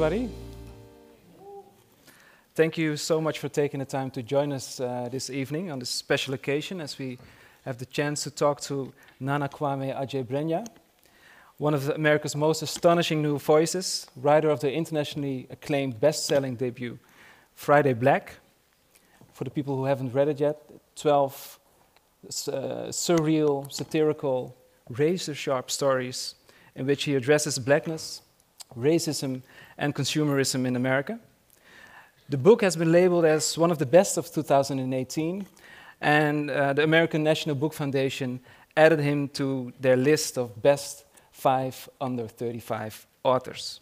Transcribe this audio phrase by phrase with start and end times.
[0.00, 0.30] everybody.
[2.54, 5.80] Thank you so much for taking the time to join us uh, this evening on
[5.80, 7.18] this special occasion as we
[7.64, 10.68] have the chance to talk to Nana Kwame Adjei-Brenyah,
[11.56, 16.96] one of America's most astonishing new voices, writer of the internationally acclaimed best-selling debut,
[17.56, 18.36] Friday Black.
[19.32, 20.62] For the people who haven't read it yet,
[20.94, 21.58] 12
[22.24, 22.30] uh,
[22.90, 24.54] surreal, satirical,
[24.90, 26.36] razor-sharp stories
[26.76, 28.22] in which he addresses blackness,
[28.76, 29.42] racism,
[29.78, 31.18] and consumerism in America.
[32.28, 35.46] The book has been labeled as one of the best of 2018,
[36.00, 38.40] and uh, the American National Book Foundation
[38.76, 43.80] added him to their list of best five under 35 authors.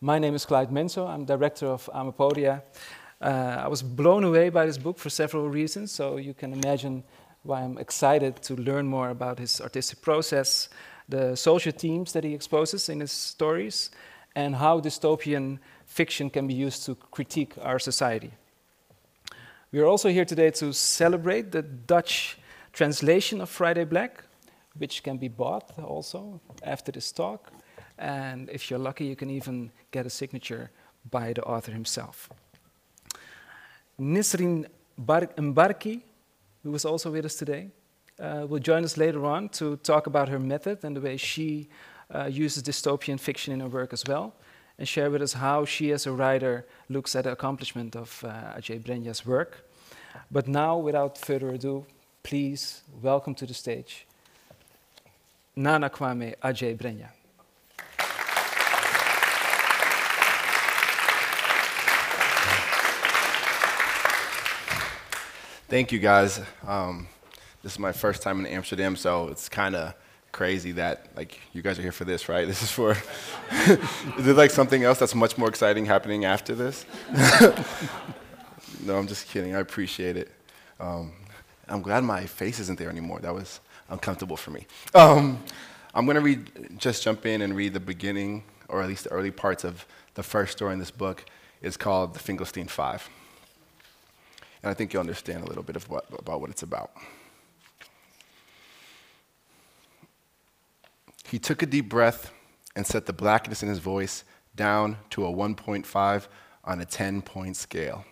[0.00, 2.62] My name is Clyde Menso, I'm director of Amapodia.
[3.20, 7.02] Uh, I was blown away by this book for several reasons, so you can imagine
[7.42, 10.68] why I'm excited to learn more about his artistic process,
[11.08, 13.90] the social themes that he exposes in his stories,
[14.38, 18.30] and how dystopian fiction can be used to critique our society.
[19.72, 22.38] We are also here today to celebrate the Dutch
[22.72, 24.22] translation of Friday Black,
[24.78, 27.50] which can be bought also after this talk.
[27.98, 30.70] And if you're lucky, you can even get a signature
[31.10, 32.30] by the author himself.
[33.98, 34.66] Nisreen
[34.96, 36.00] Bar Mbarki,
[36.62, 37.70] who is also with us today,
[38.20, 41.68] uh, will join us later on to talk about her method and the way she
[42.28, 44.34] uses dystopian fiction in her work as well
[44.78, 48.56] and share with us how she, as a writer, looks at the accomplishment of uh,
[48.56, 49.68] Adjei-Brenyah's work.
[50.30, 51.84] But now, without further ado,
[52.22, 54.06] please welcome to the stage
[55.56, 57.10] Nana Kwame Adjei-Brenyah.
[65.68, 66.40] Thank you, guys.
[66.66, 67.08] Um,
[67.62, 69.94] this is my first time in Amsterdam, so it's kind of
[70.32, 72.46] crazy that like you guys are here for this, right?
[72.52, 72.92] This is for
[74.18, 76.84] is it like something else that's much more exciting happening after this?
[78.84, 79.54] no, I'm just kidding.
[79.54, 80.30] I appreciate it.
[80.80, 81.12] Um,
[81.68, 83.20] I'm glad my face isn't there anymore.
[83.20, 84.66] That was uncomfortable for me.
[84.94, 85.42] Um,
[85.94, 89.30] I'm gonna read, just jump in and read the beginning, or at least the early
[89.30, 91.24] parts of the first story in this book.
[91.60, 93.08] It's called The Finkelstein Five,
[94.62, 96.92] and I think you'll understand a little bit of what, about what it's about.
[101.30, 102.32] He took a deep breath
[102.74, 104.24] and set the blackness in his voice
[104.56, 106.28] down to a 1.5
[106.64, 108.04] on a 10 point scale.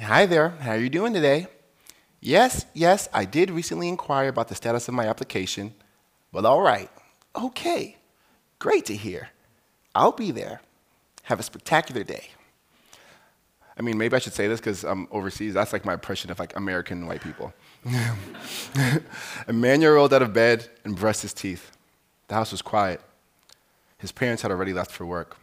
[0.00, 1.46] Hi there, how are you doing today?
[2.20, 5.74] Yes, yes, I did recently inquire about the status of my application.
[6.32, 6.90] Well, all right.
[7.36, 7.96] Okay,
[8.58, 9.30] great to hear.
[9.94, 10.60] I'll be there.
[11.24, 12.30] Have a spectacular day.
[13.78, 15.54] I mean, maybe I should say this because I'm overseas.
[15.54, 17.54] That's like my impression of like American white people.
[19.48, 21.72] Emmanuel rolled out of bed and brushed his teeth.
[22.28, 23.00] The house was quiet.
[23.98, 25.36] His parents had already left for work.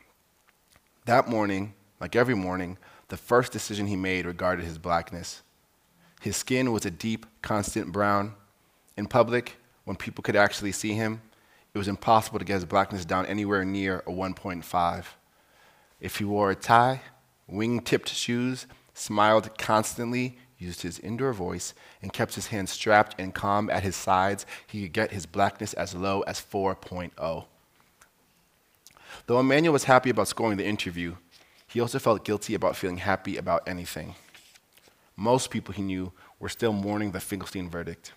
[1.05, 2.77] That morning, like every morning,
[3.07, 5.41] the first decision he made regarded his blackness.
[6.21, 8.33] His skin was a deep, constant brown.
[8.97, 11.21] In public, when people could actually see him,
[11.73, 15.05] it was impossible to get his blackness down anywhere near a 1.5.
[16.01, 17.01] If he wore a tie,
[17.47, 23.33] wing tipped shoes, smiled constantly, used his indoor voice, and kept his hands strapped and
[23.33, 27.45] calm at his sides, he could get his blackness as low as 4.0.
[29.25, 31.15] Though Emmanuel was happy about scoring the interview,
[31.67, 34.15] he also felt guilty about feeling happy about anything.
[35.15, 38.13] Most people he knew were still mourning the Finkelstein verdict.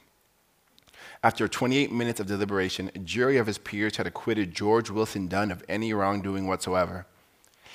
[1.22, 5.50] After 28 minutes of deliberation, a jury of his peers had acquitted George Wilson Dunn
[5.50, 7.06] of any wrongdoing whatsoever.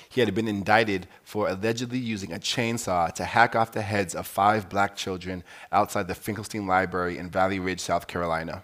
[0.09, 4.27] He had been indicted for allegedly using a chainsaw to hack off the heads of
[4.27, 8.63] five black children outside the Finkelstein Library in Valley Ridge, South Carolina.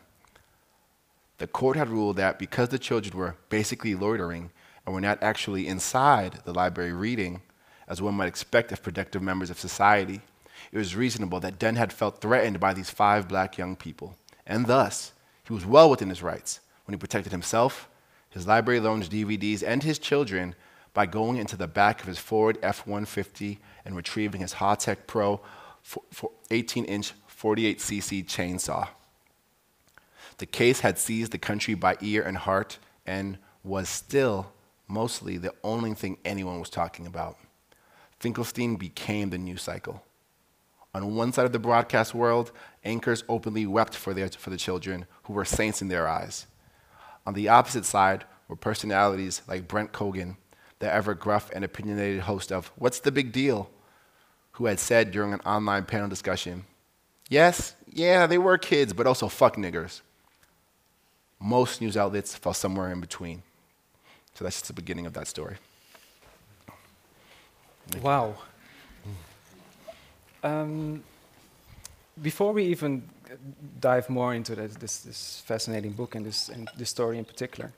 [1.40, 4.52] The court had ruled that because the children were basically loitering
[4.86, 7.42] and were not actually inside the library reading,
[7.88, 10.22] as one might expect of productive members of society,
[10.72, 14.16] it was reasonable that Dunn had felt threatened by these five black young people,
[14.46, 15.14] and thus
[15.44, 17.90] he was well within his rights when he protected himself,
[18.30, 20.56] his library loaned DVDs, and his children
[20.94, 25.42] by going into the back of his Ford F 150 and retrieving his Hawtek Pro
[26.50, 28.90] 18 inch 48cc chainsaw.
[30.38, 34.52] The case had seized the country by ear and heart and was still
[34.88, 37.38] mostly the only thing anyone was talking about.
[38.20, 40.04] Finkelstein became the news cycle.
[40.94, 42.52] On one side of the broadcast world,
[42.84, 46.48] anchors openly wept for, their, for the children who were saints in their eyes.
[47.26, 50.36] On the opposite side were personalities like Brent Kogan
[50.82, 53.70] the ever gruff and opinionated host of What's the Big Deal?
[54.54, 56.66] who had said during an online panel discussion,
[57.30, 60.02] Yes, yeah, they were kids, but also fuck niggers.
[61.40, 63.42] Most news outlets fell somewhere in between.
[64.34, 65.56] So that's just the beginning of that story.
[68.02, 68.36] Wow.
[70.44, 71.04] Um,
[72.22, 73.08] before we even
[73.80, 77.72] dive more into this, this, this fascinating book and this, and this story in particular,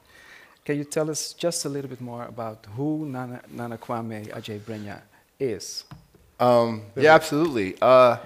[0.65, 5.01] can you tell us just a little bit more about who Nana, Nana Kwame Adjei-Brenyah
[5.39, 5.83] is?
[6.39, 7.75] Um, yeah, absolutely.
[7.81, 8.18] Uh,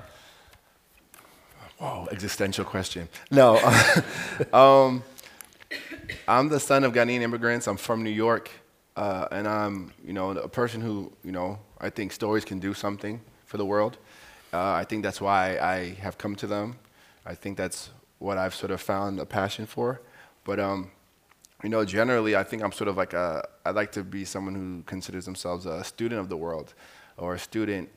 [1.78, 3.10] whoa, existential question.
[3.32, 3.58] No.
[4.54, 5.04] um,
[6.28, 7.68] I'm the son of Ghanaian immigrants.
[7.68, 8.52] I'm from New York.
[8.96, 12.74] Uh, and I'm, you know, a person who, you know, I think stories can do
[12.74, 13.98] something for the world.
[14.52, 16.78] Uh, I think that's why I have come to them.
[17.26, 20.02] I think that's what I've sort of found a passion for.
[20.44, 20.90] But um,
[21.64, 24.54] you know, generally, I think I'm sort of like a, I like to be someone
[24.54, 26.74] who considers themselves a student of the world
[27.18, 27.90] or a student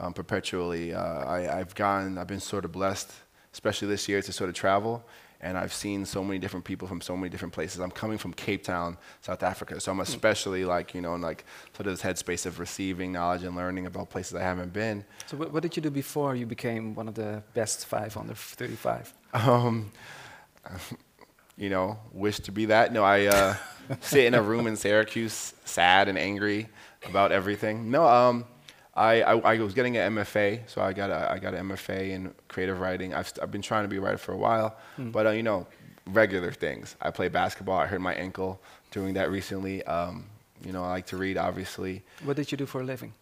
[0.00, 0.92] um, perpetually.
[0.92, 3.12] Uh, I, I've gone, I've been sort of blessed,
[3.52, 5.04] especially this year, to sort of travel.
[5.40, 7.78] And I've seen so many different people from so many different places.
[7.80, 10.02] I'm coming from Cape Town, South Africa, so I'm hmm.
[10.02, 11.44] especially like, you know, in like
[11.76, 15.04] sort of this headspace of receiving knowledge and learning about places I haven't been.
[15.26, 18.34] So what, what did you do before you became one of the best five under
[18.34, 19.12] 35?
[19.34, 19.92] Um,
[21.56, 22.92] you know, wish to be that.
[22.92, 23.56] No, I uh,
[24.00, 26.68] sit in a room in Syracuse, sad and angry
[27.06, 27.90] about everything.
[27.90, 28.44] No, um,
[28.94, 32.10] I, I, I, was getting an MFA, so I got a, I got an MFA
[32.10, 33.12] in creative writing.
[33.12, 35.10] I've, I've been trying to be a writer for a while, mm.
[35.10, 35.66] but uh, you know,
[36.06, 36.96] regular things.
[37.00, 37.78] I play basketball.
[37.78, 38.60] I hurt my ankle
[38.90, 39.82] doing that recently.
[39.84, 40.26] Um,
[40.64, 42.02] you know, I like to read, obviously.
[42.22, 43.12] What did you do for a living?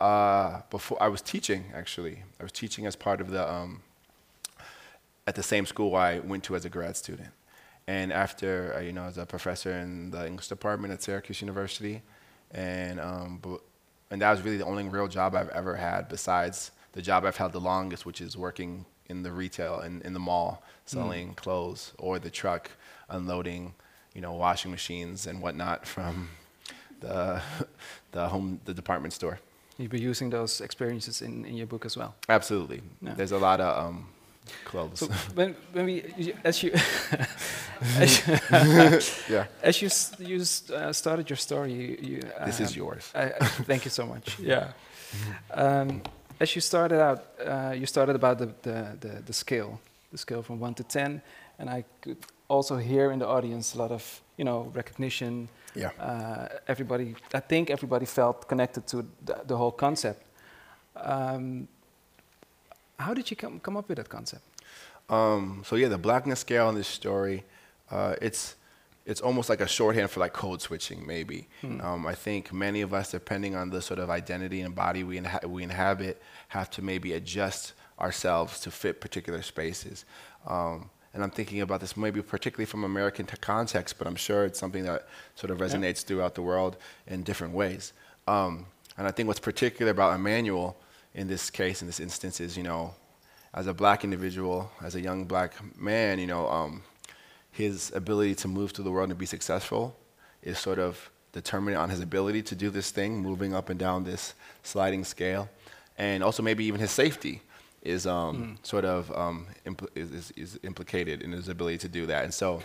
[0.00, 2.22] Uh, before I was teaching, actually.
[2.40, 3.82] I was teaching as part of the um,
[5.26, 7.28] at the same school I went to as a grad student.
[7.86, 12.02] And after, uh, you know, as a professor in the English department at Syracuse University,
[12.52, 13.40] and um,
[14.10, 17.36] and that was really the only real job I've ever had besides the job I've
[17.36, 21.30] held the longest, which is working in the retail and in, in the mall, selling
[21.30, 21.36] mm.
[21.36, 22.70] clothes, or the truck,
[23.08, 23.74] unloading,
[24.14, 26.28] you know, washing machines and whatnot from
[27.00, 27.42] the
[28.12, 29.40] the home the department store.
[29.78, 32.14] You'll be using those experiences in, in your book as well.
[32.28, 32.82] Absolutely.
[33.00, 33.14] Yeah.
[33.14, 34.08] There's a lot of um,
[34.64, 34.98] clothes.
[34.98, 36.02] So when, when we,
[36.44, 36.72] as you,
[37.98, 38.38] as you,
[39.34, 39.88] yeah, as you,
[40.18, 40.44] you
[40.74, 43.10] uh, started your story, you, you uh, this is yours.
[43.14, 43.28] I,
[43.66, 44.38] thank you so much.
[44.42, 44.72] Yeah,
[45.50, 46.02] um,
[46.40, 49.78] as you started out, uh, you started about the, the, the, the, scale,
[50.10, 51.22] the scale from one to ten,
[51.58, 52.16] and I could
[52.48, 55.48] also hear in the audience a lot of you know recognition.
[55.74, 55.90] Yeah.
[55.98, 60.22] Uh, everybody, I think everybody felt connected to the, the whole concept.
[60.96, 61.68] Um,
[63.02, 64.44] how did you come, come up with that concept?
[65.08, 67.44] Um, so yeah, the blackness scale in this story,
[67.90, 68.56] uh, it's
[69.04, 71.48] it's almost like a shorthand for like code switching, maybe.
[71.60, 71.80] Hmm.
[71.80, 75.18] Um, I think many of us, depending on the sort of identity and body we,
[75.18, 80.04] inha- we inhabit, have to maybe adjust ourselves to fit particular spaces.
[80.46, 84.58] Um, and I'm thinking about this maybe particularly from American context, but I'm sure it's
[84.58, 86.06] something that sort of resonates yeah.
[86.06, 86.76] throughout the world
[87.06, 87.92] in different ways.
[88.28, 88.66] Um,
[88.96, 90.76] and I think what's particular about Emmanuel
[91.14, 92.94] in this case, in this instance, is you know,
[93.54, 96.82] as a black individual, as a young black man, you know, um,
[97.50, 99.94] his ability to move through the world and be successful
[100.42, 104.04] is sort of determined on his ability to do this thing, moving up and down
[104.04, 105.48] this sliding scale,
[105.98, 107.42] and also maybe even his safety
[107.82, 108.66] is um, mm.
[108.66, 112.24] sort of um, impl- is, is, implicated in his ability to do that.
[112.24, 112.62] And so,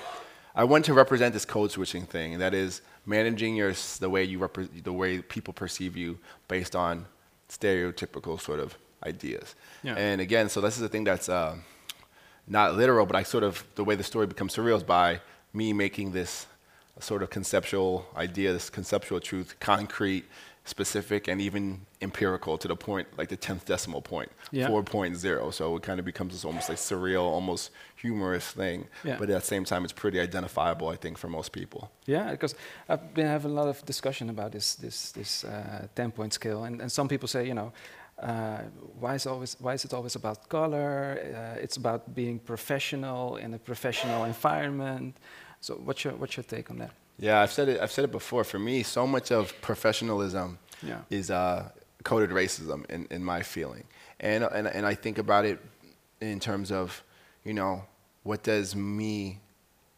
[0.53, 4.23] I want to represent this code switching thing, and that is managing your the way
[4.23, 7.05] you repre- the way people perceive you based on
[7.49, 9.55] stereotypical sort of ideas.
[9.83, 9.95] Yeah.
[9.95, 11.55] And again, so this is a thing that's uh,
[12.47, 15.21] not literal, but I sort of the way the story becomes surreal is by
[15.53, 16.47] me making this
[16.99, 20.25] sort of conceptual idea, this conceptual truth, concrete,
[20.67, 24.67] specific, and even empirical to the point, like the tenth decimal point, yeah.
[24.67, 25.53] 4.0.
[25.53, 28.87] So it kind of becomes this almost like surreal, almost humorous thing.
[29.03, 29.17] Yeah.
[29.19, 31.91] But at the same time, it's pretty identifiable, I think, for most people.
[32.05, 32.55] Yeah, because
[32.89, 36.63] I've been having a lot of discussion about this this this uh, 10 point scale,
[36.65, 37.71] and, and some people say, you know.
[38.19, 38.63] Uh,
[38.99, 41.19] why is always why is it always about color?
[41.21, 45.15] Uh, it's about being professional in a professional environment.
[45.61, 46.93] So what's your what's your take on that?
[47.19, 47.81] Yeah, I've said it.
[47.81, 48.43] I've said it before.
[48.43, 50.99] For me, so much of professionalism yeah.
[51.09, 51.69] is uh,
[52.03, 53.83] coded racism in, in my feeling,
[54.19, 55.59] and, and and I think about it
[56.21, 57.03] in terms of,
[57.43, 57.83] you know,
[58.23, 59.39] what does me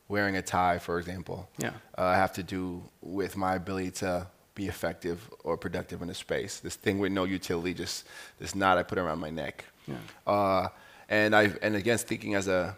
[0.08, 1.72] wearing a tie, for example, yeah.
[1.98, 6.60] uh, have to do with my ability to be effective or productive in a space?
[6.60, 8.06] This thing with no utility, just
[8.40, 9.66] this knot I put around my neck.
[9.88, 9.96] Yeah.
[10.26, 10.68] Uh,
[11.10, 12.78] and I and again thinking as a,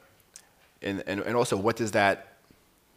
[0.81, 2.30] and, and and also what does that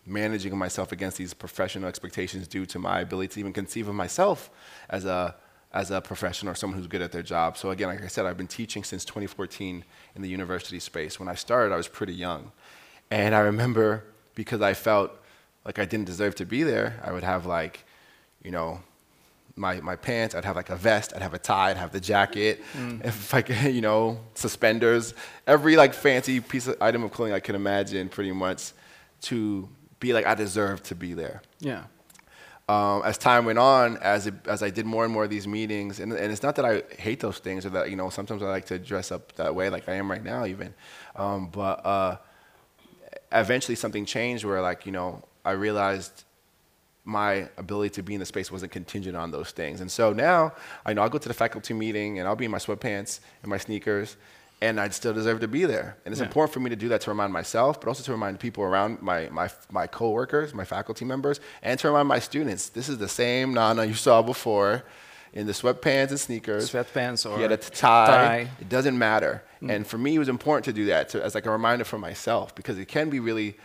[0.06, 4.50] managing myself against these professional expectations due to my ability to even conceive of myself
[4.88, 5.34] as a
[5.72, 7.56] as a professional or someone who's good at their job.
[7.56, 9.84] So again, like I said, I've been teaching since 2014
[10.14, 11.18] in the university space.
[11.18, 12.52] When I started, I was pretty young,
[13.10, 14.04] and I remember
[14.36, 15.10] because I felt
[15.64, 17.00] like I didn't deserve to be there.
[17.02, 17.84] I would have like,
[18.42, 18.80] you know,
[19.56, 22.00] my, my pants, I'd have like a vest, I'd have a tie, I'd have the
[22.00, 23.04] jacket, mm.
[23.04, 25.14] if like, you know, suspenders,
[25.46, 28.72] every like fancy piece of item of clothing I can imagine pretty much
[29.22, 29.68] to
[30.04, 31.42] be like, I deserve to be there.
[31.60, 31.84] Yeah.
[32.66, 35.46] Um, as time went on, as, it, as I did more and more of these
[35.46, 38.42] meetings, and, and it's not that I hate those things or that, you know, sometimes
[38.42, 40.72] I like to dress up that way, like I am right now even.
[41.14, 42.16] Um, but uh,
[43.32, 46.24] eventually something changed where like, you know, I realized
[47.04, 49.82] my ability to be in the space wasn't contingent on those things.
[49.82, 50.54] And so now
[50.86, 53.50] I know I'll go to the faculty meeting and I'll be in my sweatpants and
[53.50, 54.16] my sneakers
[54.64, 55.96] and I'd still deserve to be there.
[56.04, 56.26] And it's yeah.
[56.26, 59.02] important for me to do that to remind myself, but also to remind people around
[59.02, 63.08] my, my, my coworkers, my faculty members, and to remind my students, this is the
[63.08, 64.84] same Nana you saw before
[65.34, 66.70] in the sweatpants and sneakers.
[66.70, 68.06] Sweatpants or he had a tie.
[68.06, 68.48] tie.
[68.60, 69.42] It doesn't matter.
[69.60, 69.70] Mm.
[69.74, 71.98] And for me, it was important to do that to, as like a reminder for
[71.98, 73.56] myself because it can be really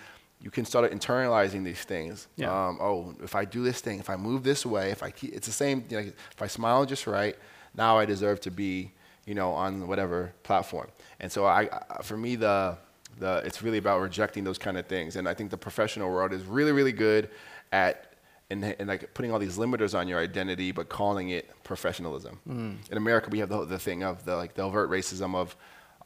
[0.41, 2.27] you can start internalizing these things.
[2.37, 2.49] Yeah.
[2.49, 5.33] Um, oh, if I do this thing, if I move this way, if I keep,
[5.33, 5.83] it's the same.
[5.89, 7.35] You know, if I smile just right,
[7.75, 8.93] now I deserve to be,
[9.25, 10.87] you know, on whatever platform.
[11.19, 11.69] And so I,
[12.03, 12.77] for me, the
[13.19, 15.15] the it's really about rejecting those kind of things.
[15.15, 17.29] And I think the professional world is really, really good
[17.71, 18.13] at
[18.51, 22.39] and, and like putting all these limiters on your identity, but calling it professionalism.
[22.49, 22.91] Mm.
[22.91, 25.55] In America, we have the, the thing of the like the overt racism of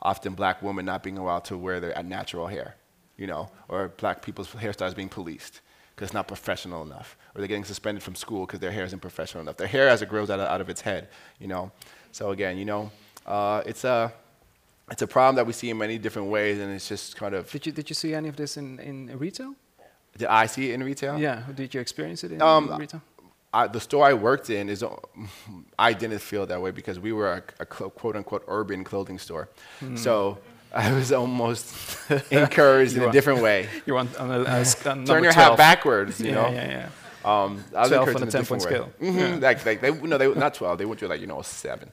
[0.02, 2.76] often black women not being allowed to wear their natural hair
[3.18, 5.62] you know, or black people's hairstyles being policed
[5.96, 9.00] because it's not professional enough, or they're getting suspended from school because their hair isn't
[9.00, 9.58] professional enough.
[9.58, 11.72] Their hair as it grows out of, out of its head, you know.
[12.12, 12.92] So again, you know,
[13.26, 14.14] uh, it's a
[14.92, 17.50] it's a problem that we see in many different ways, and it's just kind of.
[17.52, 19.56] Did you did you see any of this in, in retail?
[20.18, 21.18] Did I see it in retail?
[21.18, 21.44] Yeah.
[21.56, 23.02] Did you experience it in, um, in retail?
[23.54, 24.84] I, the store I worked in is,
[25.80, 29.50] I didn't feel that way because we were a, a quote unquote urban clothing store.
[29.82, 29.98] Mm.
[29.98, 30.40] So
[30.74, 31.76] I was almost
[32.32, 33.70] encouraged in a different way.
[33.86, 35.34] You want on a, a, Turn your 12.
[35.34, 36.50] hat backwards, you yeah, know?
[36.50, 36.90] Yeah,
[37.26, 38.92] yeah, um, I was 12 on a 10 point scale.
[39.00, 39.18] Mm-hmm.
[39.20, 39.36] Yeah.
[39.36, 40.80] Like, like they, no, they not 12.
[40.80, 41.92] They went to like, you know, seven.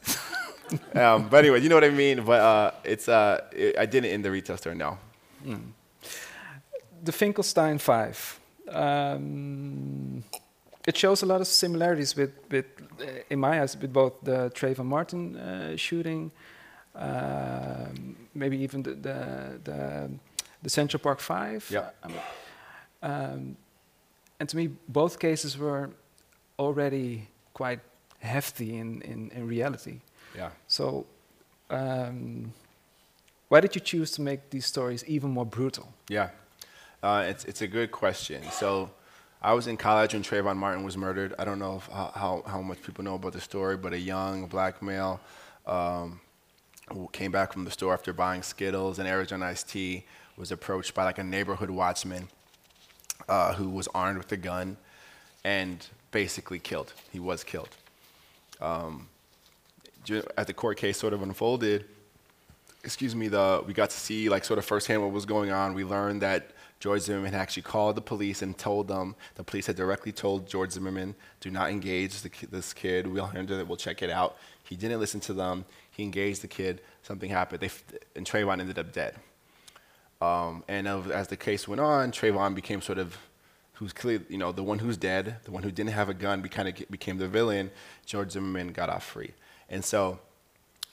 [0.94, 2.24] Um, but anyway, you know what I mean?
[2.24, 4.98] But uh, it's, uh, it, I didn't in the retail store, no.
[5.44, 5.72] Mm.
[7.02, 8.40] The Finkelstein 5.
[8.68, 10.22] Um,
[10.86, 12.66] it shows a lot of similarities with, with
[13.00, 16.30] uh, in my eyes, with both the Trayvon Martin uh, shooting
[16.94, 20.10] um, maybe even the, the, the,
[20.62, 21.66] the, Central Park Five.
[21.70, 21.90] Yeah.
[22.02, 22.14] Um,
[23.02, 23.56] um,
[24.38, 25.90] and to me, both cases were
[26.58, 27.80] already quite
[28.18, 30.00] hefty in, in, in reality.
[30.36, 30.50] Yeah.
[30.68, 31.06] So,
[31.68, 32.52] um,
[33.48, 35.92] why did you choose to make these stories even more brutal?
[36.08, 36.30] Yeah,
[37.02, 38.42] uh, it's, it's a good question.
[38.50, 38.90] So,
[39.42, 41.34] I was in college when Trayvon Martin was murdered.
[41.38, 43.98] I don't know if, how, how, how, much people know about the story, but a
[43.98, 45.18] young black male
[45.66, 46.20] um,
[46.92, 50.04] who came back from the store after buying Skittles and Arizona iced tea,
[50.36, 52.28] was approached by like a neighborhood watchman
[53.28, 54.76] uh, who was armed with a gun
[55.44, 56.92] and basically killed.
[57.10, 57.70] He was killed.
[58.60, 59.08] Um,
[60.36, 61.84] as the court case sort of unfolded,
[62.84, 65.74] excuse me, the, we got to see like sort of firsthand what was going on.
[65.74, 69.66] We learned that George Zimmerman had actually called the police and told them, the police
[69.66, 73.06] had directly told George Zimmerman, do not engage the, this kid.
[73.06, 74.36] We'll handle it, we'll check it out.
[74.64, 75.64] He didn't listen to them.
[75.90, 76.80] He engaged the kid.
[77.02, 77.60] Something happened.
[77.60, 77.70] They,
[78.16, 79.16] and Trayvon ended up dead.
[80.22, 83.18] Um, and as the case went on, Trayvon became sort of
[83.74, 86.42] who's clearly, you know, the one who's dead, the one who didn't have a gun,
[86.42, 87.70] we kind of became the villain.
[88.06, 89.32] George Zimmerman got off free.
[89.70, 90.18] And so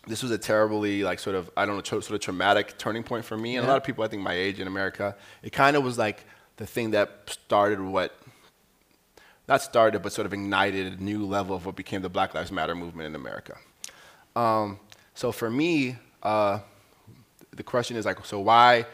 [0.08, 3.26] this was a terribly, like, sort of, I don't know, sort of traumatic turning point
[3.26, 3.58] for me.
[3.58, 3.70] And yeah.
[3.70, 6.26] a lot of people, I think, my age in America, it kind of was like
[6.58, 8.16] the thing that started what,
[9.48, 12.52] not started, but sort of ignited a new level of what became the Black Lives
[12.52, 13.58] Matter movement in America.
[14.36, 14.80] Um,
[15.14, 16.60] so for me, uh,
[17.56, 18.86] the question is like, so why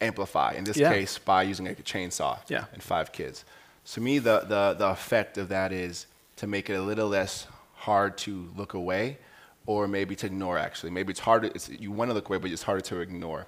[0.00, 0.52] amplify?
[0.52, 0.92] In this yeah.
[0.92, 2.66] case, by using like a chainsaw yeah.
[2.72, 3.44] and five kids.
[3.84, 6.06] So me, the, the, the effect of that is
[6.36, 7.46] to make it a little less
[7.82, 9.18] hard to look away
[9.66, 10.90] or maybe to ignore actually.
[10.90, 13.46] Maybe it's harder, it's, you want to look away, but it's harder to ignore.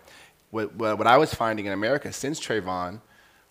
[0.51, 3.01] What, what, I was finding in America since Trayvon,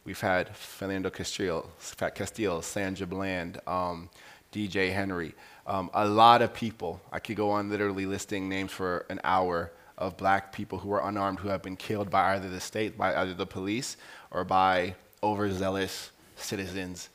[0.04, 1.70] we've had Philando Castile,
[2.16, 4.10] Castile Sandra Bland, um,
[4.52, 5.34] DJ Henry,
[5.66, 9.72] um, a lot of people, I could go on literally listing names for an hour
[9.98, 13.16] of black people who are unarmed who have been killed by either the state, by
[13.16, 13.96] either the police,
[14.32, 17.10] or by overzealous citizens,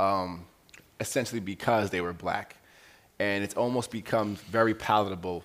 [0.00, 0.46] um,
[0.98, 2.56] essentially because they were black.
[3.18, 5.44] And it's almost become very palatable,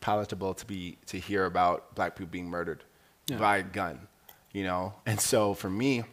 [0.00, 2.84] palatable to be to hear about black people being murdered
[3.26, 3.38] yeah.
[3.38, 4.00] by a gun,
[4.52, 4.94] you know.
[5.04, 6.04] And so for me,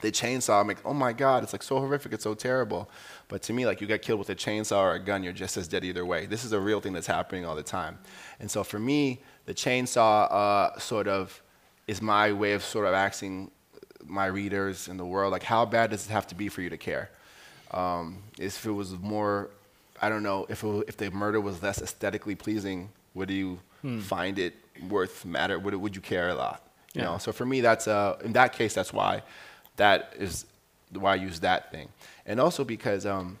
[0.00, 2.90] the chainsaw, I'm like, oh my God, it's like so horrific, it's so terrible.
[3.28, 5.56] But to me, like you got killed with a chainsaw or a gun, you're just
[5.56, 6.26] as dead either way.
[6.26, 7.98] This is a real thing that's happening all the time.
[8.40, 11.42] And so for me, the chainsaw uh, sort of
[11.86, 13.50] is my way of sort of asking
[14.04, 16.70] my readers in the world, like how bad does it have to be for you
[16.70, 17.10] to care?
[17.70, 19.50] Um, if it was more,
[20.02, 24.00] I don't know, if it, if the murder was less aesthetically pleasing, would you Hmm.
[24.00, 24.54] find it
[24.88, 25.58] worth matter?
[25.58, 26.62] Would it, would you care a lot?
[26.94, 27.08] You Yeah.
[27.12, 27.18] know.
[27.18, 29.22] So for me, that's uh, in that case, that's why
[29.76, 30.46] that is
[30.90, 31.88] why I use that thing,
[32.26, 33.38] and also because um,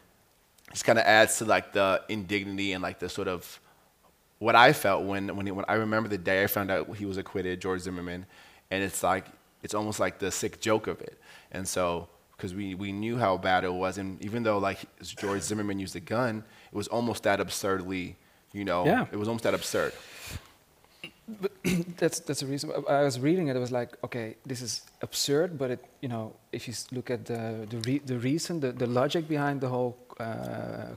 [0.72, 3.60] it kind of adds to like the indignity and like the sort of
[4.38, 7.06] what I felt when when, he, when I remember the day I found out he
[7.06, 8.26] was acquitted, George Zimmerman,
[8.70, 9.26] and it's like
[9.62, 11.16] it's almost like the sick joke of it,
[11.52, 12.08] and so
[12.44, 14.80] because we we knew how bad it was, and even though like
[15.22, 18.16] George Zimmerman used a gun, it was almost that absurdly,
[18.52, 19.06] you know, Yeah.
[19.12, 19.92] it was almost that absurd.
[21.42, 21.52] But
[22.00, 22.70] that's that's the reason.
[23.00, 23.56] I was reading it.
[23.56, 25.56] I was like, okay, this is absurd.
[25.56, 28.86] But it, you know, if you look at the the, re- the reason, the, the
[28.86, 30.96] logic behind the whole uh, uh,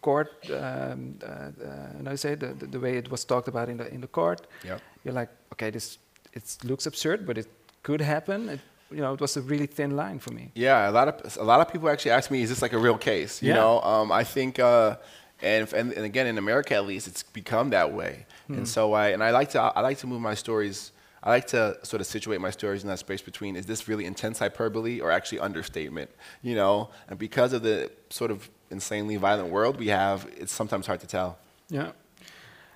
[0.00, 3.68] court, um, uh, uh, and I say the, the the way it was talked about
[3.68, 4.80] in the in the court, Yep.
[5.04, 5.98] you're like, okay, this
[6.32, 7.46] it looks absurd, but it
[7.82, 8.48] could happen.
[8.48, 10.50] It, you know, it was a really thin line for me.
[10.54, 12.78] Yeah, a lot of a lot of people actually ask me, is this like a
[12.78, 13.42] real case?
[13.42, 13.60] You Yeah.
[13.60, 14.96] know, um, I think, uh,
[15.42, 18.26] and, and and again in America at least, it's become that way.
[18.48, 20.92] And so I and I like to I like to move my stories.
[21.22, 24.04] I like to sort of situate my stories in that space between is this really
[24.06, 26.10] intense hyperbole or actually understatement?
[26.42, 30.86] You know, and because of the sort of insanely violent world we have, it's sometimes
[30.86, 31.36] hard to tell.
[31.68, 31.90] Yeah,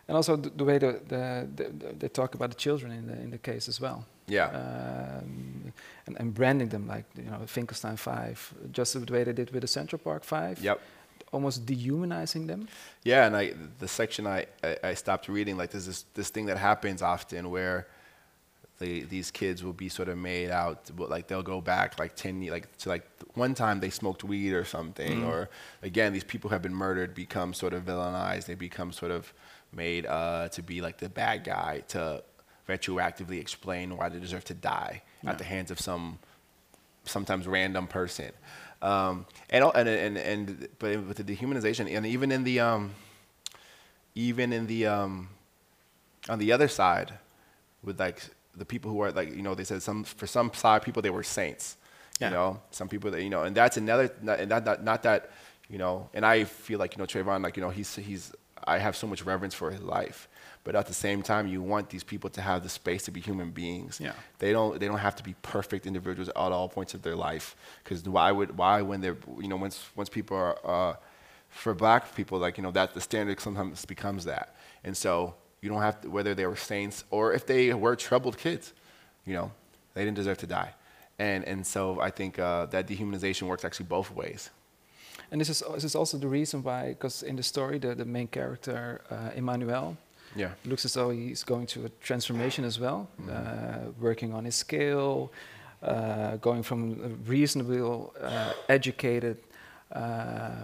[0.09, 3.07] and also the, the way the, the, the, the- they talk about the children in
[3.07, 4.05] the in the case as well.
[4.33, 4.47] Yeah.
[4.47, 5.73] Um,
[6.07, 9.63] and, and branding them like you know Finkelstein Five, just the way they did with
[9.63, 10.61] the Central Park Five.
[10.61, 10.81] Yep.
[11.33, 12.69] Almost dehumanizing them.
[13.05, 16.47] Yeah, and I the section I, I, I stopped reading like there's this this thing
[16.47, 17.87] that happens often where
[18.79, 22.17] the, these kids will be sort of made out but like they'll go back like
[22.17, 25.49] 10 like to like one time they smoked weed or something or
[25.83, 29.33] again these people have been murdered become sort of villainized they become sort of
[29.73, 32.23] made uh, to be like the bad guy to
[32.69, 36.19] retroactively explain why they deserve to die at the hands of some
[37.05, 38.31] sometimes random person.
[38.81, 42.95] Um, and, and, and, and, but with the dehumanization, and even in the, um,
[44.15, 45.29] even in the, um,
[46.29, 47.13] on the other side,
[47.83, 48.23] with like
[48.57, 51.11] the people who are like, you know, they said some, for some side people, they
[51.11, 51.77] were saints,
[52.21, 52.29] Yeah.
[52.29, 55.03] you know, some people that, you know, and that's another, not, and not, not, not
[55.05, 55.31] that,
[55.69, 58.33] you know, and I feel like, you know, Trayvon, like, you know, he's, he's,
[58.65, 60.29] I have so much reverence for his life.
[60.65, 63.21] But at the same time, you want these people to have the space to be
[63.21, 63.99] human beings.
[64.01, 64.13] Yeah.
[64.39, 64.79] They don't.
[64.79, 67.57] They don't have to be perfect individuals at all points of their life.
[67.83, 70.97] Because why would why when they're you know once once people are uh,
[71.49, 74.55] for black people like you know that the standard sometimes becomes that.
[74.85, 78.39] And so you don't have to whether they were saints or if they were troubled
[78.39, 78.73] kids,
[79.27, 79.51] you know,
[79.95, 80.75] they didn't deserve to die.
[81.19, 84.51] And and so I think uh, that dehumanization works actually both ways.
[85.33, 88.05] And this is this is also the reason why, because in the story, the, the
[88.05, 89.97] main character uh, Emmanuel
[90.37, 90.51] Yeah.
[90.65, 95.31] looks as though he's going through a transformation as well, uh, working on his skill,
[95.83, 99.37] uh, going from a reasonable, uh, educated,
[99.95, 100.57] uh, uh,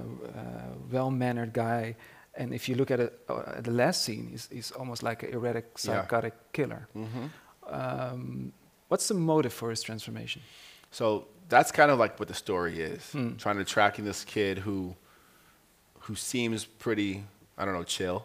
[0.91, 1.97] well-mannered guy.
[2.35, 5.23] And if you look at it, uh, at the last scene, he's, he's almost like
[5.25, 5.79] an erratic, Yeah.
[6.03, 6.89] psychotic killer.
[6.93, 7.27] hmm
[7.71, 8.53] Um,
[8.89, 10.41] what's the motive for his transformation?
[10.91, 13.13] So that's kind of like what the story is.
[13.13, 13.37] Hmm.
[13.37, 14.95] Trying to tracking this kid who
[16.07, 17.25] who seems pretty,
[17.59, 18.25] I don't know, chill,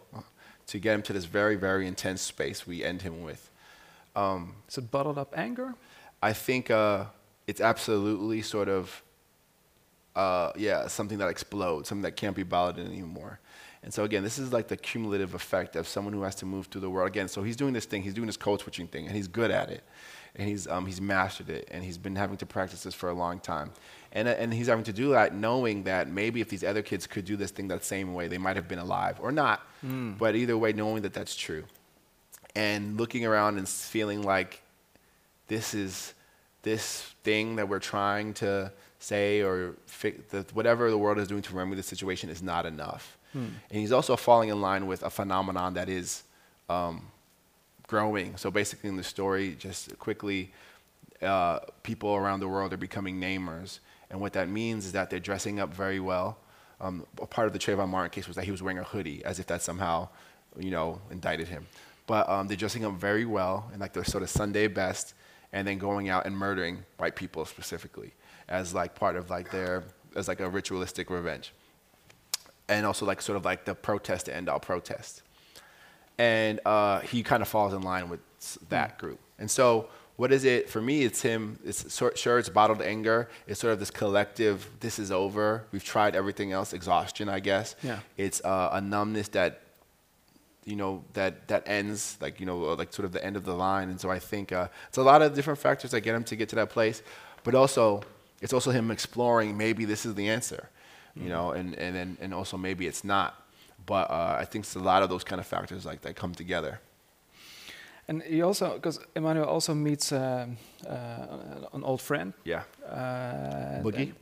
[0.67, 3.49] to get him to this very, very intense space we end him with.
[4.15, 5.75] Um, Is it bottled up anger?
[6.21, 7.05] I think uh,
[7.47, 9.03] it's absolutely sort of,
[10.15, 13.39] uh, yeah, something that explodes, something that can't be bottled anymore.
[13.83, 16.67] And so again, this is like the cumulative effect of someone who has to move
[16.67, 17.07] through the world.
[17.07, 19.51] Again, so he's doing this thing, he's doing this code switching thing, and he's good
[19.51, 19.83] at it,
[20.35, 23.13] and he's um, he's mastered it, and he's been having to practice this for a
[23.13, 23.71] long time,
[24.11, 27.05] and uh, and he's having to do that knowing that maybe if these other kids
[27.07, 29.61] could do this thing that same way, they might have been alive or not,
[30.17, 31.63] but either way, knowing that that's true,
[32.55, 34.61] and looking around and feeling like
[35.47, 36.13] this is
[36.63, 41.41] this thing that we're trying to say or fi- that whatever the world is doing
[41.41, 43.17] to remedy the situation is not enough.
[43.33, 46.23] And he's also falling in line with a phenomenon that is
[46.69, 47.07] um,
[47.87, 48.37] growing.
[48.37, 50.51] So basically, in the story, just quickly,
[51.21, 53.79] uh, people around the world are becoming namers.
[54.09, 56.37] And what that means is that they're dressing up very well.
[56.81, 59.23] Um, a part of the Trayvon Martin case was that he was wearing a hoodie,
[59.23, 60.09] as if that somehow,
[60.57, 61.65] you know, indicted him.
[62.07, 65.13] But um, they're dressing up very well in like their sort of Sunday best,
[65.53, 68.11] and then going out and murdering white people specifically
[68.49, 69.83] as like part of like their
[70.15, 71.53] as like a ritualistic revenge,
[72.67, 75.21] and also like sort of like the protest to end all protest
[76.17, 78.19] and uh, he kind of falls in line with
[78.69, 79.19] that group.
[79.39, 81.03] And so, what is it for me?
[81.03, 81.57] It's him.
[81.65, 83.29] It's sort, sure it's bottled anger.
[83.47, 84.69] It's sort of this collective.
[84.79, 85.63] This is over.
[85.71, 86.71] We've tried everything else.
[86.71, 87.75] Exhaustion, I guess.
[87.81, 87.99] Yeah.
[88.15, 89.61] It's uh, a numbness that,
[90.65, 93.55] you know, that that ends like you know like sort of the end of the
[93.55, 93.89] line.
[93.89, 96.35] And so I think uh, it's a lot of different factors that get him to
[96.35, 97.01] get to that place.
[97.43, 98.03] but also
[98.41, 100.69] it's also him exploring maybe this is the answer,
[101.15, 103.42] you know, and and and, and also maybe it's not.
[103.85, 106.33] But uh, I think it's a lot of those kind of factors like that come
[106.33, 106.79] together.
[108.07, 110.47] And he also, because Emmanuel also meets uh,
[110.87, 112.33] uh, an old friend.
[112.43, 112.63] Yeah.
[112.85, 114.13] Uh, Boogie?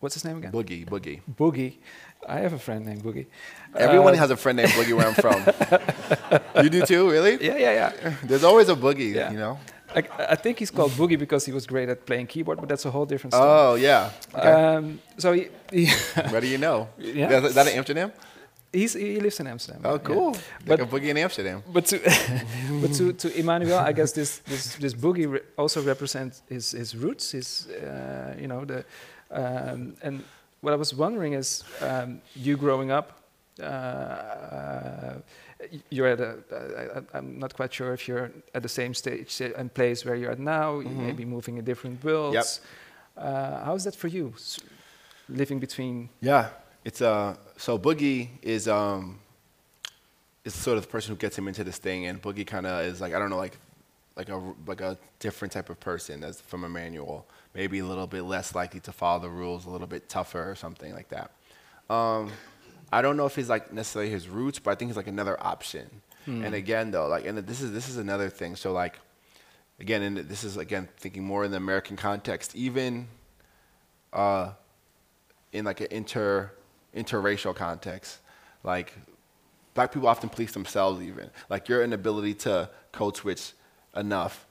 [0.00, 0.52] What's his name again?
[0.52, 1.20] Boogie, Boogie.
[1.38, 1.74] Boogie.
[2.28, 3.26] I have a friend named Boogie.
[3.74, 5.40] Everyone Uh, has a friend named Boogie where I'm from.
[6.64, 7.38] you do too, really?
[7.44, 8.14] Yeah, yeah, yeah.
[8.22, 9.30] There's always a Boogie, Yeah.
[9.32, 9.58] you know.
[9.94, 12.84] I, I think he's called Boogie because he was great at playing keyboard, but that's
[12.84, 13.48] a whole different story.
[13.50, 14.10] Oh yeah.
[14.34, 14.52] Okay.
[14.52, 15.88] Um, so he, he
[16.30, 16.88] what do you know?
[16.98, 17.40] yeah.
[17.44, 18.12] Is that an Amsterdam?
[18.72, 19.82] He's, he lives in Amsterdam.
[19.84, 19.98] Oh, yeah.
[19.98, 20.32] cool.
[20.66, 21.62] But- like a Boogie in Amsterdam.
[21.72, 21.98] But to
[22.82, 26.94] but to to Emmanuel, I guess this this this boogie re also represents his his
[26.94, 28.84] roots, his uh, you know the
[29.30, 30.22] um, and
[30.62, 33.12] what I was wondering is um, you growing up.
[33.60, 35.14] Uh,
[35.90, 36.32] you're at a.
[37.12, 40.32] I, I'm not quite sure if you're at the same stage and place where you're
[40.32, 40.80] at now.
[40.80, 41.16] You may Mhm.
[41.16, 42.60] be moving in different worlds.
[43.16, 44.32] Uh, how is that for you,
[45.28, 46.08] living between?
[46.22, 46.48] Yeah,
[46.84, 49.20] it's uh so Boogie is um
[50.44, 52.84] is sort of the person who gets him into this thing, and Boogie kind of
[52.84, 53.58] is like I don't know like
[54.16, 58.22] like a like a different type of person that's from Emmanuel, maybe a little bit
[58.22, 61.30] less likely to follow the rules, a little bit tougher or something like that.
[61.88, 62.30] Um,
[62.92, 65.36] I don't know if he's like necessarily his roots, but I think he's like another
[65.42, 65.88] option.
[66.44, 68.56] And again, though, like, and this is this is another thing.
[68.56, 68.98] So like,
[69.80, 73.08] again, and this is again thinking more in the American context, even
[74.12, 74.52] uh,
[75.52, 76.52] in like an inter
[76.94, 78.18] interracial context,
[78.62, 78.92] like
[79.74, 81.30] black people often police themselves even.
[81.48, 83.52] Like your inability to code switch
[83.96, 84.46] enough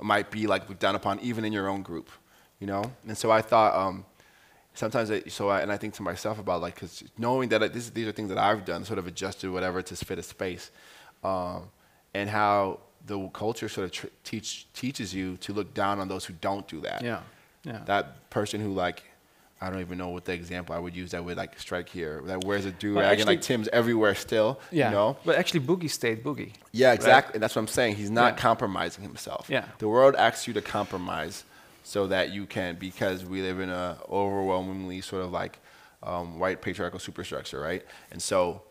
[0.00, 2.08] might be like looked down upon even in your own group,
[2.58, 2.84] you know?
[3.06, 4.04] And so I thought, um,
[4.74, 7.68] sometimes, I, so I, and I think to myself about like, cause knowing that I,
[7.68, 10.70] this, these are things that I've done, sort of adjusted whatever to fit a space,
[11.22, 11.68] um,
[12.14, 16.24] and how the culture sort of tr- teach, teaches you to look down on those
[16.24, 17.20] who don't do that Yeah,
[17.64, 17.80] yeah.
[17.86, 19.02] that person who like
[19.62, 22.22] I don't even know what the example I would use that would like strike here
[22.26, 24.58] that wears a do Well, rag and like Tim's everywhere still.
[24.70, 24.88] yeah.
[24.88, 25.16] You know?
[25.24, 26.52] But actually, Boogie stayed Boogie.
[26.72, 27.34] Yeah, exactly.
[27.34, 27.96] And that's what I'm saying.
[27.96, 28.38] He's not Yeah.
[28.40, 29.48] compromising himself.
[29.50, 29.66] Yeah.
[29.78, 31.44] The world asks you to compromise
[31.82, 35.58] so that you can because we live in a overwhelmingly sort of like
[36.02, 37.84] um, white patriarchal superstructure, right?
[38.10, 38.62] And so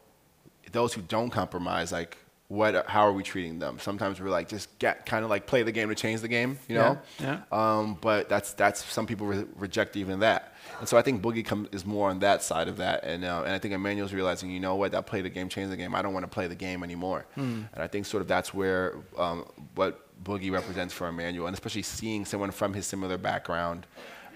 [0.71, 3.77] those who don't compromise, like what how are we treating them?
[3.79, 6.57] Sometimes we're like just get kind of like play the game to change the game,
[6.67, 6.97] you know?
[7.19, 11.21] Yeah, Um, but that's that's some people re- reject even that, and so I think
[11.21, 14.13] Boogie come, is more on that side of that, and uh, and I think Emmanuel's
[14.13, 15.93] realizing, you know what, that play the game, change the game.
[15.93, 18.95] I don't want to play the game anymore, and I think sort of that's where
[19.17, 23.85] um, what Boogie represents for Emmanuel, and especially seeing someone from his similar background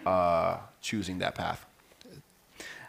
[0.06, 1.66] uh, choosing that path.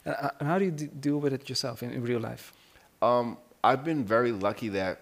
[0.06, 2.52] Uh, and how do you d- deal with it yourself in, in real life?
[3.00, 5.00] Um, I've been very lucky that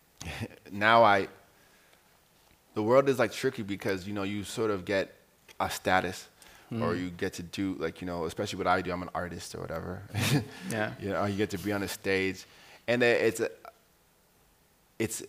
[0.72, 1.28] now I,
[2.74, 5.14] the world is like tricky because you know you sort of get
[5.58, 6.28] a status,
[6.72, 8.92] or you get to do like you know, especially what I do.
[8.92, 10.02] I'm an artist or whatever.
[10.70, 10.92] Yeah.
[11.00, 12.44] you know, you get to be on a stage,
[12.86, 13.50] and it's a,
[14.98, 15.22] it's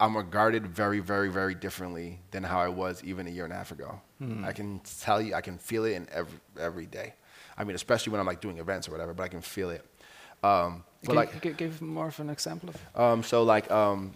[0.00, 3.56] I'm regarded very, very, very differently than how I was even a year and a
[3.56, 4.00] half ago.
[4.44, 7.14] I can tell you, I can feel it in every every day.
[7.58, 9.84] I mean, especially when I'm like doing events or whatever, but I can feel it.
[10.44, 13.00] Um, but Can like, you give more of an example of?
[13.00, 14.12] um, so like um,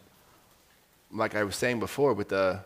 [1.12, 2.60] like I was saying before with the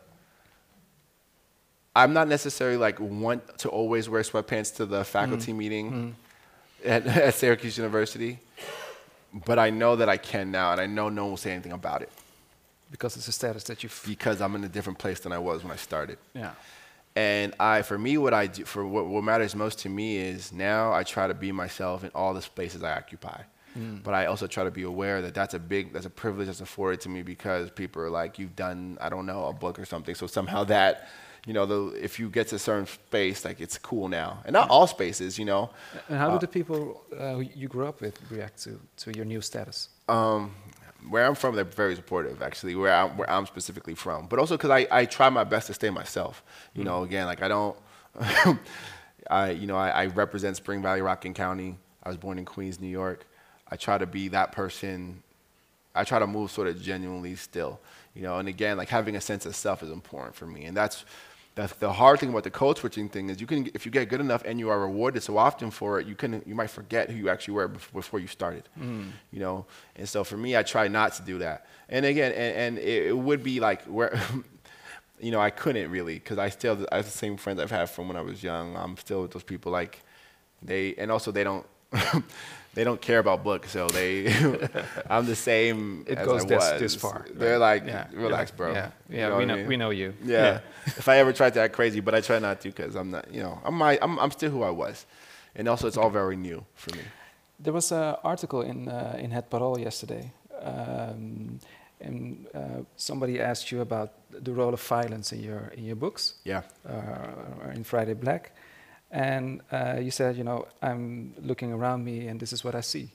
[2.01, 5.57] I'm not necessarily like want to always wear sweatpants to the faculty mm.
[5.57, 6.89] meeting mm.
[6.89, 8.39] at, at Syracuse University,
[9.47, 11.73] but I know that I can now, and I know no one will say anything
[11.73, 12.11] about it
[12.91, 14.03] Because it's a status that you've.
[14.07, 16.19] because I'm in a different place than I was when I started.
[16.35, 16.53] Yeah.
[17.17, 20.53] And I, for me, what I do, for what, what matters most to me is
[20.53, 23.43] now I try to be myself in all the spaces I occupy.
[23.77, 24.03] Mm.
[24.03, 26.61] But I also try to be aware that that's a big, that's a privilege that's
[26.61, 29.85] afforded to me because people are like, you've done, I don't know, a book or
[29.85, 30.15] something.
[30.15, 31.09] So somehow that,
[31.46, 34.42] you know, the, if you get to a certain space, like it's cool now.
[34.44, 35.70] And not all spaces, you know.
[36.09, 39.24] And how Uh, do the people uh, you grew up with react to, to your
[39.24, 39.88] new status?
[40.09, 40.55] Um,
[41.09, 44.26] where I'm from, they're very supportive, actually, where I'm, where I'm specifically from.
[44.26, 46.42] But also because I, I try my best to stay myself.
[46.74, 47.76] You know, again, like I don't,
[49.31, 51.79] I, you know, I, I represent Spring Valley, Rockland County.
[52.03, 53.26] I was born in Queens, New York.
[53.70, 55.22] I try to be that person.
[55.94, 57.81] I try to move sort of genuinely still,
[58.14, 58.38] you know.
[58.38, 61.05] And again, like having a sense of self is important for me, and that's
[61.55, 64.09] that's the hard thing about the code switching thing is you can if you get
[64.09, 67.11] good enough and you are rewarded so often for it, you can you might forget
[67.11, 69.11] who you actually were bef- before you started, mm.
[69.33, 69.67] you know.
[69.97, 71.67] And so for me, I try not to do that.
[71.89, 74.19] And again, and, and it, it would be like where.
[75.23, 77.91] You know, I couldn't really because I still I have the same friends I've had
[77.91, 78.75] from when I was young.
[78.75, 80.01] I'm still with those people like
[80.63, 81.67] they and also they don't
[82.81, 84.33] they don't care about books, so they
[85.14, 86.05] I'm the same.
[86.07, 86.81] It as goes I this, was.
[86.81, 87.27] this far.
[87.38, 87.83] They're right?
[87.83, 88.73] like, Yeah, relax, yeah, bro.
[88.73, 89.66] Yeah, You know we what I know, mean?
[89.69, 90.09] we know you.
[90.25, 90.61] Yeah.
[90.87, 93.25] if I ever tried to act crazy, but I try not to because I'm not,
[93.35, 95.07] you know, I'm, my, I'm I'm still who I was,
[95.57, 97.03] and also it's all very new for me.
[97.64, 101.59] There was an article in uh, in Het Parool yesterday, um,
[102.01, 102.61] and uh,
[102.97, 104.09] somebody asked you about
[104.45, 106.62] the role of violence in your in your books, Yeah.
[106.88, 108.53] uh, in Friday Black,
[109.11, 112.81] and uh, you said, you know, I'm looking around me, and this is what I
[112.81, 113.11] see.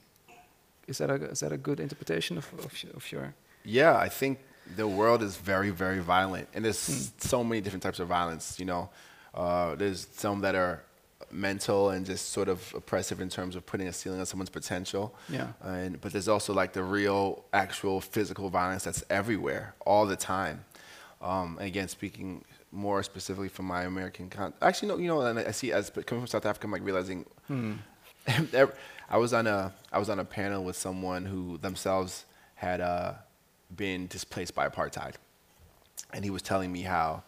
[0.86, 3.34] Is that a is that a good interpretation of of, of your?
[3.64, 4.38] Yeah, I think
[4.76, 8.58] the world is very, very violent, and there's so many different types of violence.
[8.58, 8.90] You know,
[9.34, 10.82] uh, there's some that are
[11.30, 15.14] mental and just sort of oppressive in terms of putting a ceiling on someone's potential.
[15.28, 15.48] Yeah.
[15.62, 20.64] And but there's also like the real, actual physical violence that's everywhere, all the time.
[21.20, 22.44] Um, and again, speaking
[22.76, 26.06] more specifically from my American con, actually, no, you know, and I see as but
[26.06, 27.24] coming from South Africa, I'm like realizing.
[28.28, 32.24] Ev- I was on a I was on a panel with someone who themselves
[32.56, 33.12] had uh,
[33.74, 35.14] been displaced by apartheid,
[36.12, 37.22] and he was telling me how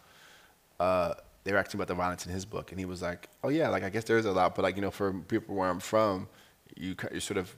[0.79, 3.49] uh, they were asking about the violence in his book, and he was like, "Oh
[3.49, 5.69] yeah, like I guess there is a lot, but like you know, for people where
[5.69, 6.27] I'm from,
[6.75, 7.55] you you sort of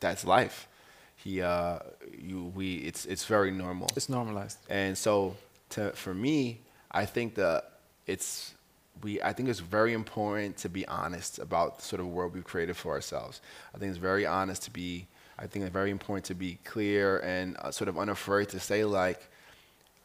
[0.00, 0.68] that's life.
[1.16, 1.78] He uh,
[2.18, 3.88] you we it's it's very normal.
[3.96, 4.58] It's normalized.
[4.68, 5.36] And so,
[5.70, 6.60] to, for me,
[6.92, 7.72] I think that
[8.06, 8.54] it's
[9.02, 9.20] we.
[9.22, 12.76] I think it's very important to be honest about the sort of world we've created
[12.76, 13.40] for ourselves.
[13.74, 15.06] I think it's very honest to be.
[15.38, 18.84] I think it's very important to be clear and uh, sort of unafraid to say
[18.84, 19.28] like,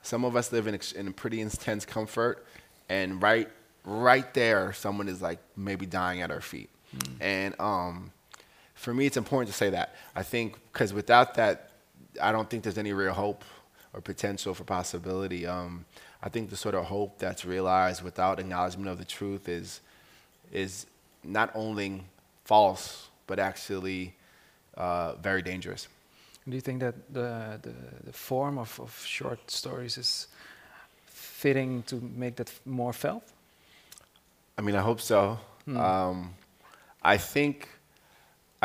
[0.02, 2.46] some of us live in in pretty intense comfort,
[2.90, 3.50] and right
[3.84, 6.70] right there, someone is like maybe dying at our feet,
[7.20, 8.12] and um,
[8.74, 9.96] for me, it's important to say that.
[10.16, 11.72] I think because without that,
[12.22, 13.44] I don't think there's any real hope
[13.94, 15.46] or potential for possibility.
[15.46, 15.86] Um,
[16.28, 19.82] I think the sort of hope that's realized without acknowledgement of the truth is
[20.52, 20.86] is
[21.24, 22.04] not only
[22.44, 22.84] false
[23.28, 24.14] but actually
[24.76, 25.88] uh, very dangerous.
[26.50, 27.74] Do you think that the the,
[28.08, 30.28] the form of, of short stories is
[31.06, 33.24] fitting to make that more felt?
[34.58, 35.40] I mean, I hope so.
[35.68, 36.34] Um,
[37.14, 37.68] I think,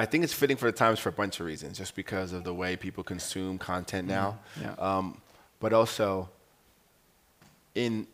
[0.03, 2.43] I think it's fitting for the times for a bunch of reasons, just because of
[2.45, 4.39] the way people consume content now.
[4.61, 4.75] Yeah.
[4.79, 5.21] Um,
[5.61, 6.29] but also,
[7.75, 8.07] in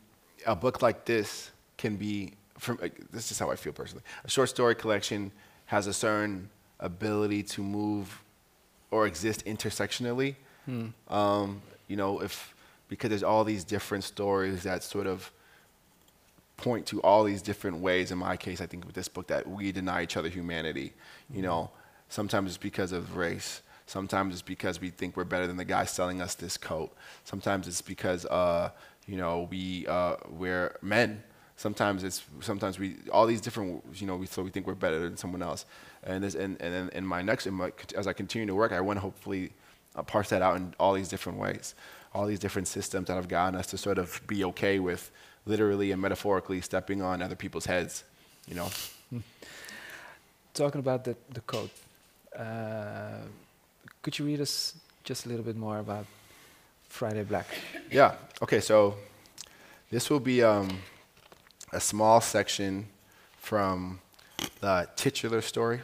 [0.46, 2.32] a book like this, can be.
[2.58, 2.80] From,
[3.12, 4.02] this is how I feel personally.
[4.24, 5.30] A short story collection
[5.66, 8.20] has a certain ability to move
[8.90, 10.34] or exist intersectionally.
[11.08, 12.54] Um, you know, if
[12.88, 15.30] because there's all these different stories that sort of
[16.56, 18.10] point to all these different ways.
[18.10, 20.92] In my case, I think with this book that we deny each other humanity.
[21.32, 21.70] You know,
[22.08, 23.62] sometimes it's because of race.
[23.86, 26.94] Sometimes it's because we think we're better than the guy selling us this coat.
[27.24, 28.70] Sometimes it's because uh,
[29.08, 31.22] you know we uh, we're men.
[31.56, 35.00] Sometimes it's sometimes we all these different you know we so we think we're better
[35.00, 35.64] than someone else.
[36.04, 38.80] And this and and in my next in my, as I continue to work, I
[38.80, 39.50] want to hopefully
[39.96, 41.74] uh, parse that out in all these different ways,
[42.14, 45.10] all these different systems that have gotten us to sort of be okay with
[45.46, 48.04] literally and metaphorically stepping on other people's heads,
[48.46, 48.68] you know.
[50.54, 51.70] Talking about the the code,
[52.38, 53.22] uh,
[54.02, 56.04] could you read us just a little bit more about
[56.88, 57.46] Friday Black?
[57.90, 58.14] Yeah.
[58.42, 58.61] Okay.
[58.61, 58.96] So
[59.90, 60.79] this will be um,
[61.72, 62.87] a small section
[63.38, 64.01] from
[64.61, 65.81] the titular story.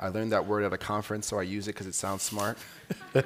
[0.00, 2.56] I learned that word at a conference, so I use it because it sounds smart.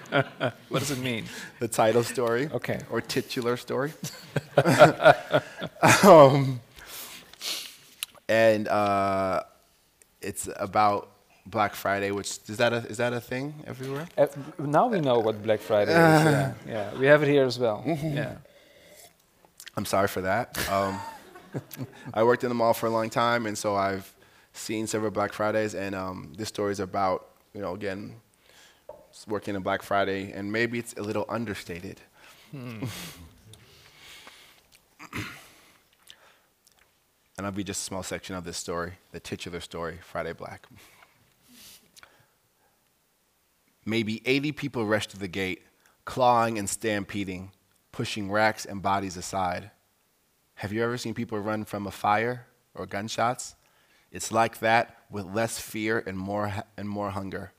[0.69, 1.27] What does it mean?
[1.61, 2.49] The title story.
[2.53, 2.81] Okay.
[2.91, 3.93] Or titular story.
[6.03, 6.61] um,
[8.29, 9.43] and uh,
[10.23, 11.12] it's about
[11.47, 14.07] Black Friday, which is that a, is that a thing everywhere?
[14.17, 14.27] Uh,
[14.59, 15.97] now we know what Black Friday is.
[15.97, 17.83] Yeah, yeah, we have it here as well.
[17.87, 18.37] yeah.
[19.77, 20.57] I'm sorry for that.
[20.71, 21.01] Um,
[22.15, 24.13] I worked in the mall for a long time, and so I've
[24.53, 28.17] seen several Black Fridays, and um, this story is about, you know, again,
[29.27, 32.01] working in Black Friday, and maybe it's a little understated.
[32.53, 32.89] and
[37.39, 40.67] I'll be just a small section of this story, the titular story, Friday Black.
[43.85, 45.63] Maybe 80 people rushed to the gate,
[46.05, 47.53] clawing and stampeding,
[47.91, 49.71] pushing racks and bodies aside.
[50.57, 53.57] Have you ever seen people run from a fire or gunshots?
[54.13, 57.53] It's like that with less fear and more, and more hunger.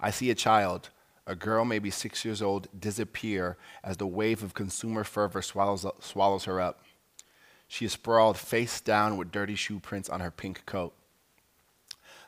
[0.00, 0.90] I see a child,
[1.26, 6.44] a girl maybe six years old, disappear as the wave of consumer fervor swallows, swallows
[6.44, 6.82] her up.
[7.68, 10.92] She is sprawled face down with dirty shoe prints on her pink coat.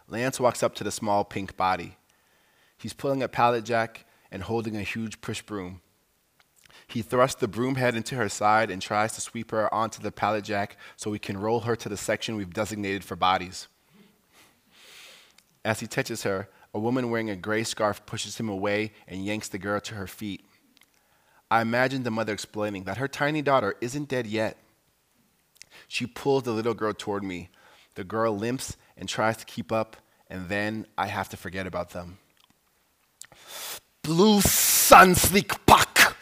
[0.07, 1.97] Lance walks up to the small pink body.
[2.83, 5.81] He's pulling a pallet jack and holding a huge push broom.
[6.89, 10.11] He thrusts the broom head into her side and tries to sweep her onto the
[10.11, 13.69] pallet jack so we can roll her to the section we've designated for bodies.
[15.65, 19.47] As he touches her, a woman wearing a gray scarf pushes him away and yanks
[19.47, 20.45] the girl to her feet.
[21.53, 24.57] I imagine the mother explaining that her tiny daughter isn't dead yet.
[25.87, 27.51] She pulls the little girl toward me.
[27.95, 29.97] The girl limps and tries to keep up,
[30.29, 32.19] and then I have to forget about them.
[34.03, 36.17] Blue sun sleek puck!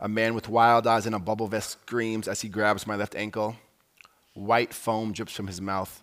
[0.00, 3.14] A man with wild eyes and a bubble vest screams as he grabs my left
[3.14, 3.56] ankle.
[4.34, 6.02] White foam drips from his mouth.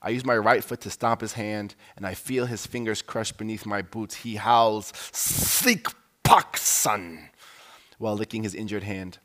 [0.00, 3.32] I use my right foot to stomp his hand, and I feel his fingers crush
[3.32, 4.16] beneath my boots.
[4.16, 5.88] He howls, Sleek
[6.22, 7.30] puck, son,
[7.98, 9.18] while licking his injured hand.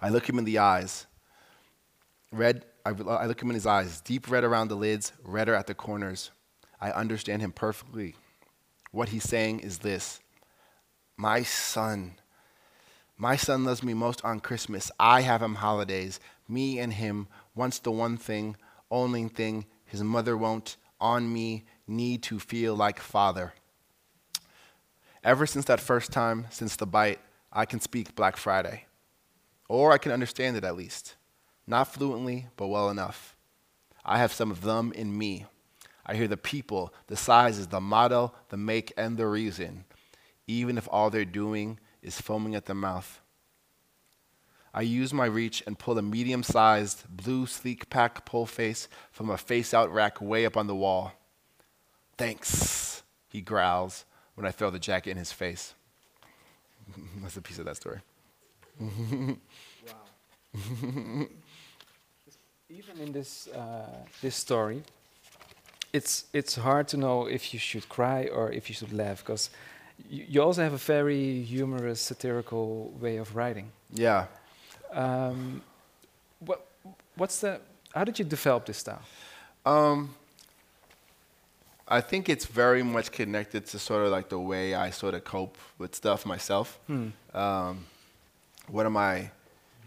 [0.00, 1.06] I look him in the eyes.
[2.32, 2.90] Red, I
[3.26, 6.30] look him in his eyes, deep red around the lids, redder at the corners.
[6.80, 8.14] I understand him perfectly.
[8.90, 10.20] What he's saying is this
[11.16, 12.14] My son,
[13.16, 14.92] my son loves me most on Christmas.
[14.98, 16.20] I have him holidays.
[16.46, 18.56] Me and him, once the one thing,
[18.90, 23.52] only thing his mother won't, on me, need to feel like father.
[25.24, 27.18] Ever since that first time, since the bite,
[27.52, 28.84] I can speak Black Friday.
[29.68, 31.16] Or I can understand it at least.
[31.66, 33.36] Not fluently, but well enough.
[34.04, 35.44] I have some of them in me.
[36.08, 39.84] I hear the people, the sizes, the model, the make, and the reason,
[40.46, 43.20] even if all they're doing is foaming at the mouth.
[44.72, 49.28] I use my reach and pull a medium sized blue sleek pack pull face from
[49.28, 51.12] a face out rack way up on the wall.
[52.16, 55.74] Thanks, he growls when I throw the jacket in his face.
[57.22, 57.98] That's a piece of that story.
[58.80, 58.88] wow.
[62.70, 64.82] Even in this, uh, this story,
[65.92, 69.50] it's, it's hard to know if you should cry or if you should laugh because
[70.08, 73.70] you also have a very humorous, satirical way of writing.
[73.92, 74.26] Yeah.
[74.92, 75.62] Um,
[76.40, 76.66] what,
[77.16, 77.60] what's the?
[77.94, 79.02] How did you develop this style?
[79.66, 80.14] Um,
[81.88, 85.24] I think it's very much connected to sort of like the way I sort of
[85.24, 86.78] cope with stuff myself.
[86.86, 87.08] Hmm.
[87.34, 87.86] Um,
[88.68, 89.30] one of my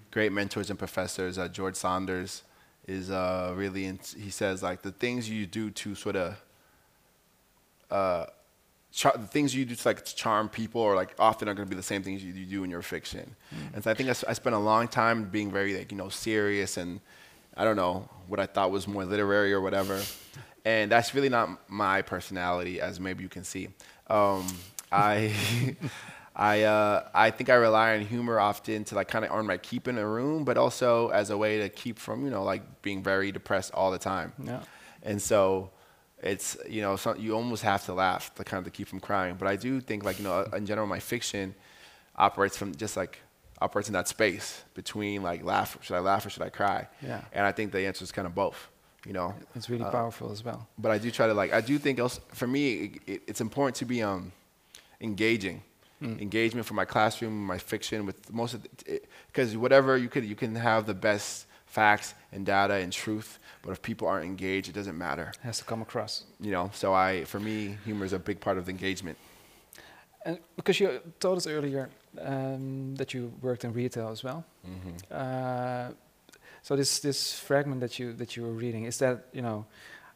[0.10, 2.44] great mentors and professors, uh, George Saunders,
[2.92, 3.86] is uh, really.
[3.86, 6.42] In, he says like the things you do to sort of.
[7.90, 8.26] Uh,
[8.92, 11.70] char- the things you do to like charm people are like often are going to
[11.70, 13.36] be the same things you, you do in your fiction.
[13.54, 13.76] Mm.
[13.76, 16.78] And so I think I spent a long time being very like you know serious
[16.78, 17.00] and
[17.56, 20.02] I don't know what I thought was more literary or whatever.
[20.66, 23.70] and that's really not my personality, as maybe you can see.
[24.08, 24.48] Um,
[24.92, 25.34] I.
[26.36, 29.58] I uh, I think I rely on humor often to like kind of earn my
[29.58, 32.82] keep in a room, but also as a way to keep from you know like
[32.82, 34.32] being very depressed all the time.
[34.44, 34.62] Yeah.
[35.04, 35.72] And so
[36.24, 39.00] it's you know so you almost have to laugh to kind of to keep from
[39.00, 39.36] crying.
[39.38, 41.54] But I do think like you know in general my fiction
[42.16, 43.20] operates from just like
[43.60, 46.88] operates in that space between like laugh should I laugh or should I cry?
[47.02, 47.22] Yeah.
[47.34, 48.70] And I think the answer is kind of both.
[49.06, 49.34] You know.
[49.56, 50.68] It's really Uh, powerful as well.
[50.78, 53.42] But I do try to like I do think else for me it, it, it's
[53.42, 54.32] important to be um
[55.02, 55.64] engaging.
[56.02, 58.62] Engagement for my classroom, my fiction with most of
[59.28, 63.72] because whatever you could you can have the best facts and data and truth, but
[63.72, 66.24] if people aren't engaged, it doesn't matter It Has to come across.
[66.40, 69.18] you know so i for me humor is a big part of the engagement
[70.26, 74.44] And because you told us earlier um, that you worked in retail as well.
[75.12, 75.88] Uh,
[76.62, 79.66] so this this fragment that you that you were reading is that you know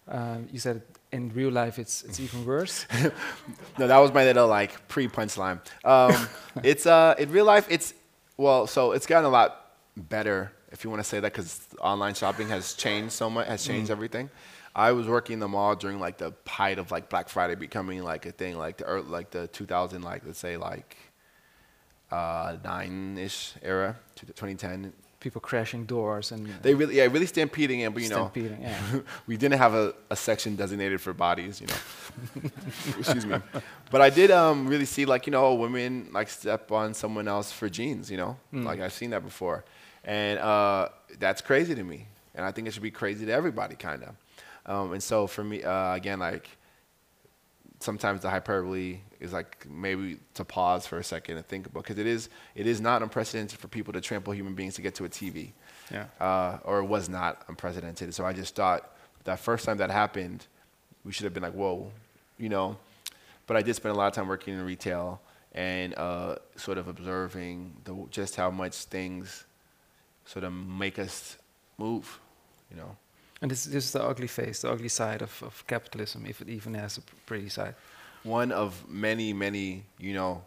[0.08, 0.82] um, you said
[1.16, 2.86] in real life it's it's even worse.
[3.80, 5.60] no that was my little like pre-punchline.
[5.84, 6.14] Um,
[6.64, 7.94] it's uh in real life it's
[8.38, 9.50] well so it's gotten a lot
[9.96, 13.66] better if you want to say that because online shopping has changed so much has
[13.66, 14.30] changed everything.
[14.76, 18.04] I was working in the mall during like the height of like black friday becoming
[18.04, 20.98] like a thing like the ear- like the 2000 like let's say like
[22.12, 24.92] uh nine-ish era to 2010
[25.26, 28.32] People crashing doors and they really yeah really stampeding in but you know.
[28.36, 29.00] Yeah.
[29.28, 32.52] we didn't have a, a section designated for bodies, you know.
[33.00, 33.40] Excuse me.
[33.90, 37.52] But I did um, really see like, you know, women like step on someone else
[37.52, 38.38] for jeans, you know.
[38.52, 39.66] Like I've seen that before.
[40.04, 42.06] And uh, that's crazy to me.
[42.36, 44.16] And I think it should be crazy to everybody kind of.
[44.68, 46.48] Um, and so for me, uh, again, like
[47.80, 52.00] sometimes the hyperbole is like maybe to pause for a second and think about because
[52.00, 55.06] it is it is not unprecedented for people to trample human beings to get to
[55.06, 55.52] a TV
[55.92, 56.06] yeah.
[56.20, 58.14] uh, or it was not unprecedented.
[58.14, 60.46] So I just thought that first time that happened,
[61.04, 61.92] we should have been like, whoa,
[62.38, 62.78] you know.
[63.48, 65.22] But I did spend a lot of time working in retail
[65.54, 69.46] and uh, sort of observing the, just how much things
[70.26, 71.38] sort of make us
[71.78, 72.20] move,
[72.72, 72.98] you know.
[73.42, 76.50] And this, this is the ugly face, the ugly side of, of capitalism, if it
[76.50, 77.76] even has a pretty side.
[78.26, 80.44] One of many, many, you know,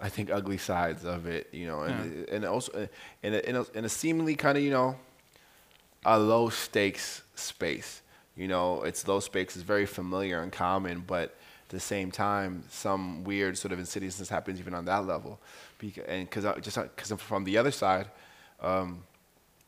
[0.00, 2.86] I think ugly sides of it, you know, and, and also uh,
[3.22, 4.96] in a, in a, in a seemingly kind of, you know,
[6.04, 8.02] a low stakes space.
[8.36, 12.62] You know, it's low stakes, it's very familiar and common, but at the same time,
[12.70, 15.38] some weird sort of insidiousness happens even on that level.
[15.80, 18.06] Beca- and because just because I'm from the other side,
[18.62, 19.02] um,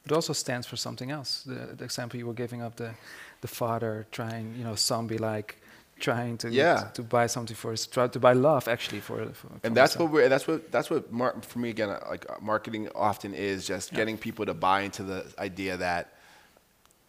[0.06, 1.42] It also stands for something else.
[1.44, 2.94] The, the example you were giving of the,
[3.40, 5.59] the father trying, you know, zombie-like,
[6.00, 6.88] trying to Yeah.
[6.94, 9.16] to buy something for his, try to buy love actually for.
[9.34, 12.24] for and that's what we're that's what that's what mar- for me again uh, like
[12.30, 13.98] uh, marketing often is just Yeah.
[13.98, 16.04] getting people to buy into the idea that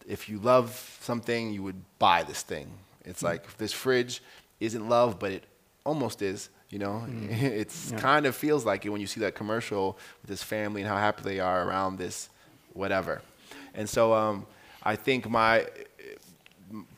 [0.08, 2.68] if you love something you would buy this thing
[3.06, 3.30] it's Mm.
[3.32, 4.22] like this fridge
[4.60, 5.44] isn't love but it
[5.84, 8.00] almost is you know it's Yeah.
[8.00, 10.98] kind of feels like it when you see that commercial with this family and how
[10.98, 12.30] happy they are around this
[12.74, 13.22] whatever
[13.74, 14.46] and so um,
[14.84, 15.66] i think my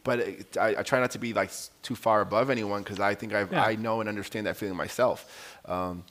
[0.04, 1.52] but it, I, I try not to be like
[1.82, 3.64] too far above anyone because I think I've, Yeah.
[3.64, 5.60] I know and understand that feeling myself.
[5.66, 6.04] Um,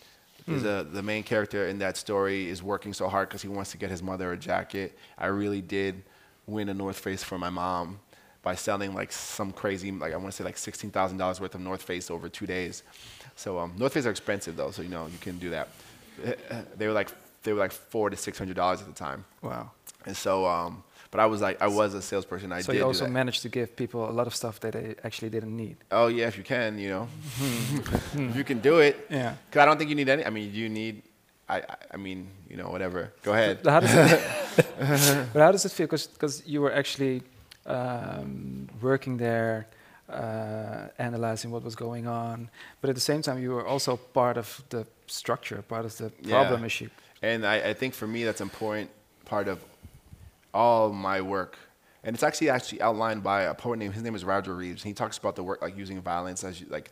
[0.49, 3.71] there's a, the main character in that story is working so hard because he wants
[3.73, 4.99] to get his mother a jacket.
[5.17, 6.03] I really did
[6.47, 8.01] win a North Face for my mom
[8.43, 11.55] by selling like some crazy, like I want to say like sixteen thousand dollars worth
[11.55, 12.83] of North Face over two days.
[13.37, 15.69] So um, North Face are expensive though, so you know you can do that.
[16.77, 17.11] They were like
[17.45, 19.71] they were like four to six hundred dollars at the time, Wow.
[20.07, 22.53] And so um, but I was like I was a salesperson.
[22.53, 24.95] I so did you also managed to give people a lot of stuff that they
[25.05, 25.77] actually didn't need.
[25.91, 27.09] Oh yeah, if you can, you know,
[28.31, 29.07] if you can do it.
[29.11, 29.35] Yeah.
[29.51, 30.25] Cause I don't think you need any.
[30.25, 31.03] I mean, you need.
[31.49, 31.63] I.
[31.95, 33.13] I, mean, you know, whatever.
[33.23, 33.59] Go ahead.
[33.67, 34.21] How does it,
[35.33, 35.87] but how does it feel?
[35.87, 37.23] Because you were actually
[37.67, 39.67] um, working there,
[40.09, 42.49] uh, analyzing what was going on,
[42.81, 46.11] but at the same time, you were also part of the structure, part of the
[46.23, 46.31] Yeah.
[46.37, 46.89] problem issue.
[47.23, 48.91] And I, I think for me, that's important
[49.25, 49.59] part of
[50.53, 51.59] all my work.
[52.05, 54.83] And it's actually actually outlined by a poet named his name is Roger Reeves.
[54.83, 56.91] And he talks about the work like using violence as you, like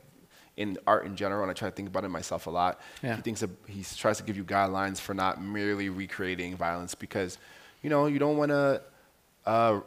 [0.57, 1.43] in art in general.
[1.43, 2.81] And I try to think about it myself a lot.
[3.03, 3.17] Yeah.
[3.17, 7.39] He thinks of, he tries to give you guidelines for not merely recreating violence because,
[7.83, 8.83] you know, you don't want to
[9.47, 9.81] uh,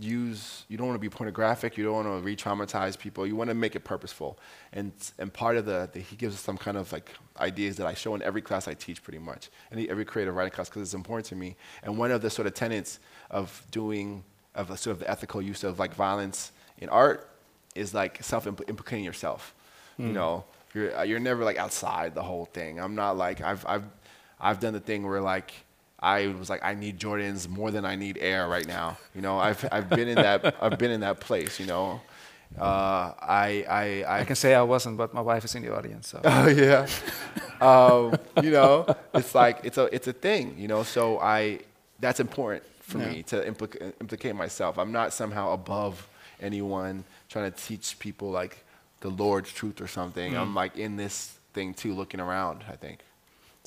[0.00, 3.48] use you don't want to be pornographic you don't want to re-traumatize people you want
[3.48, 4.38] to make it purposeful.
[4.72, 7.86] And and part of the, the he gives us some kind of like ideas that
[7.86, 10.82] i show in every class i teach pretty much and every creative writing class because
[10.82, 11.56] it's important to me.
[11.82, 14.24] And one of the sort of tenets of doing
[14.54, 17.28] of a sort of the ethical use of like violence in art
[17.74, 19.54] is like self-implicating yourself.
[19.98, 20.14] You hmm.
[20.14, 20.44] know
[20.74, 22.80] you're you're never like outside the whole thing.
[22.80, 23.84] I'm not like i've i've
[24.40, 25.52] i've done the thing where like
[26.00, 28.96] I was like, I need Jordans more than I need air right now.
[29.14, 31.58] You know, I've I've been in that I've been in that place.
[31.58, 32.00] You know,
[32.58, 35.74] uh, I I I, I can say I wasn't, but my wife is in the
[35.74, 36.08] audience.
[36.08, 36.86] So Oh yeah.
[37.60, 40.54] um, you know, it's like it's a it's a thing.
[40.58, 41.60] You know, so I
[42.00, 43.10] that's important for Yeah.
[43.10, 44.78] me to implica- implicate myself.
[44.78, 46.06] I'm not somehow above
[46.40, 48.64] anyone trying to teach people like
[49.00, 50.36] the Lord's truth or something.
[50.36, 52.64] I'm like in this thing too, looking around.
[52.68, 53.00] I think.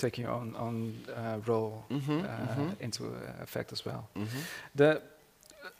[0.02, 2.76] Taking your own own uh, role Mhm, uh, mhm.
[2.80, 4.02] into uh, effect as well.
[4.16, 4.40] Mm-hmm.
[4.76, 5.02] The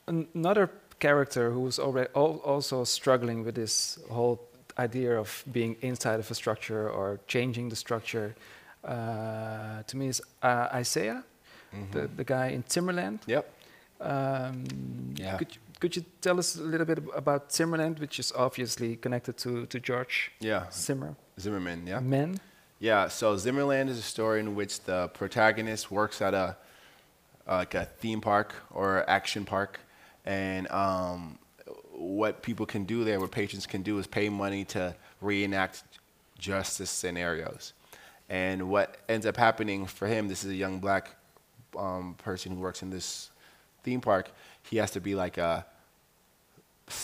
[0.08, 0.70] another
[1.00, 4.38] character who was already al- also struggling with this whole
[4.78, 8.36] idea of being inside of a structure or changing the structure,
[8.84, 11.24] uh, to me is uh, Isaiah,
[11.92, 13.20] the, the guy in Zimmerland.
[13.28, 13.46] Yep.
[14.02, 14.66] Um,
[15.16, 15.38] Yeah.
[15.38, 18.96] Could you, could you tell us a little bit ab- about Zimmerland, which is obviously
[18.98, 20.66] connected to, to George Yeah.
[20.72, 21.16] Zimmer?
[21.40, 21.88] Zimmerman.
[21.88, 22.02] Yeah.
[22.02, 22.40] Men.
[22.82, 26.58] Yeah, so Zimmerland is a story in which the protagonist works at a
[27.48, 29.80] uh, like a theme park or action park,
[30.26, 31.38] and um,
[31.92, 35.84] what people can do there, what patrons can do, is pay money to reenact
[36.40, 37.74] justice scenarios.
[38.30, 41.16] And what ends up happening for him, this is a young black
[41.78, 43.30] um, person who works in this
[43.84, 44.32] theme park.
[44.72, 45.68] He has to be like a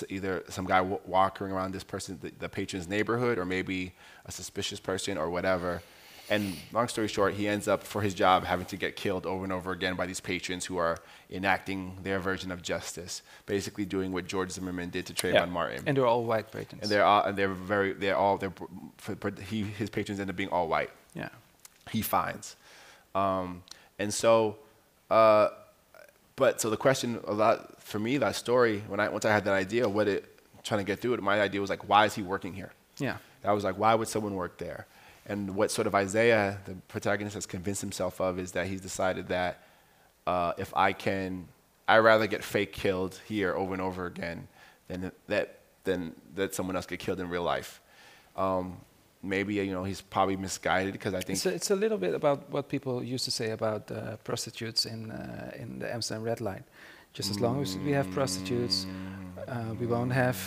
[0.10, 3.94] either some guy w- walking around this person, the, the patron's neighborhood, or maybe
[4.26, 5.82] a suspicious person or whatever.
[6.30, 9.44] And long story short, he ends up for his job having to get killed over
[9.46, 10.98] and over again by these patrons who are
[11.32, 15.84] enacting their version of justice, basically doing what George Zimmerman did to Trayvon Martin.
[15.86, 16.84] And they're all white patrons.
[16.84, 18.54] And they're all, and they're very, they're all, they're,
[18.98, 21.30] for, for he, his patrons end up being all white yeah.
[21.92, 22.58] he finds.
[23.16, 23.64] Um,
[23.98, 24.58] and so,
[25.10, 25.50] uh,
[26.38, 29.44] but so the question a lot for me, that story, when I once I had
[29.46, 32.14] that idea, what it trying to get through it, my idea was like, why is
[32.16, 32.72] he working here?
[33.00, 33.18] Yeah.
[33.44, 34.86] I was like, why would someone work there?
[35.26, 39.28] And what sort of Isaiah, the protagonist, has convinced himself of is that he's decided
[39.30, 39.64] that
[40.26, 41.48] uh, if I can,
[41.88, 44.48] I'd rather get fake killed here over and over again
[44.88, 47.82] than that than that someone else get killed in real life.
[48.36, 48.78] Um,
[49.22, 52.14] maybe you know he's probably misguided because I think It's a, it's a little bit
[52.16, 56.42] about what people used to say about uh, prostitutes in uh, in the Amsterdam Red
[56.42, 56.64] Line.
[57.14, 58.86] Just as long as we have prostitutes,
[59.48, 60.38] uh, we won't have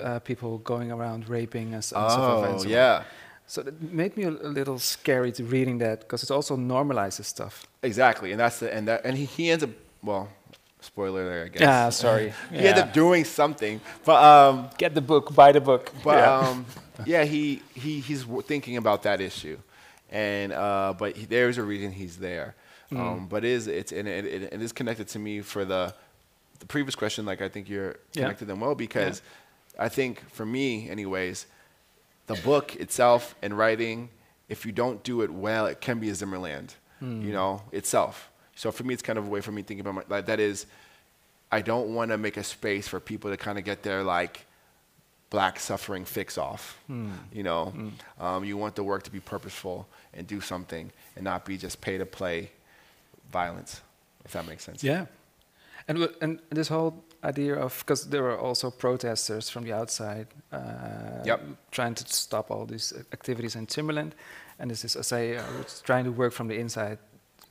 [0.00, 2.70] uh, people going around raping us and so forth and oh so on.
[2.70, 3.02] yeah.
[3.46, 7.24] So it made me a, a little scary to reading that because it also normalizes
[7.24, 7.66] stuff.
[7.82, 9.70] Exactly, and that's the and that and he, he ends up
[10.02, 10.28] well.
[10.82, 11.62] Spoiler there, I guess.
[11.68, 12.32] Ah, sorry.
[12.50, 15.90] he ended up doing something, but um, Get the book, buy the book.
[16.04, 16.38] but yeah.
[16.38, 16.66] um,
[17.06, 19.58] yeah, he, he he's thinking about that issue,
[20.10, 22.54] and uh, but he, there's a reason he's there.
[22.90, 22.98] Mm.
[23.00, 25.94] Um, but it is it's and it, it, it is connected to me for the
[26.58, 27.24] the previous question.
[27.24, 28.22] Like I think you're Yeah.
[28.24, 29.22] connected them well because
[29.78, 31.46] I think for me, anyways,
[32.26, 34.10] the book itself and writing,
[34.48, 37.22] if you don't do it well, it can be a Zimmerland, Hmm.
[37.22, 38.28] you know, itself.
[38.54, 40.40] So for me, it's kind of a way for me thinking about my, like that
[40.40, 40.66] is,
[41.50, 44.44] I don't want to make a space for people to kind of get their like
[45.30, 46.78] black suffering fix off.
[47.32, 47.72] You know,
[48.20, 51.80] um, you want the work to be purposeful and do something and not be just
[51.80, 52.50] pay to play
[53.30, 53.80] violence,
[54.24, 54.84] if that makes sense.
[54.84, 55.06] Yeah,
[55.88, 60.58] and and this whole idea of because there were also protesters from the outside, uh,
[61.24, 61.40] Yep.
[61.70, 64.14] trying to stop all these activities in Zimmerland,
[64.58, 66.98] and this is Isaiah was trying to work from the inside.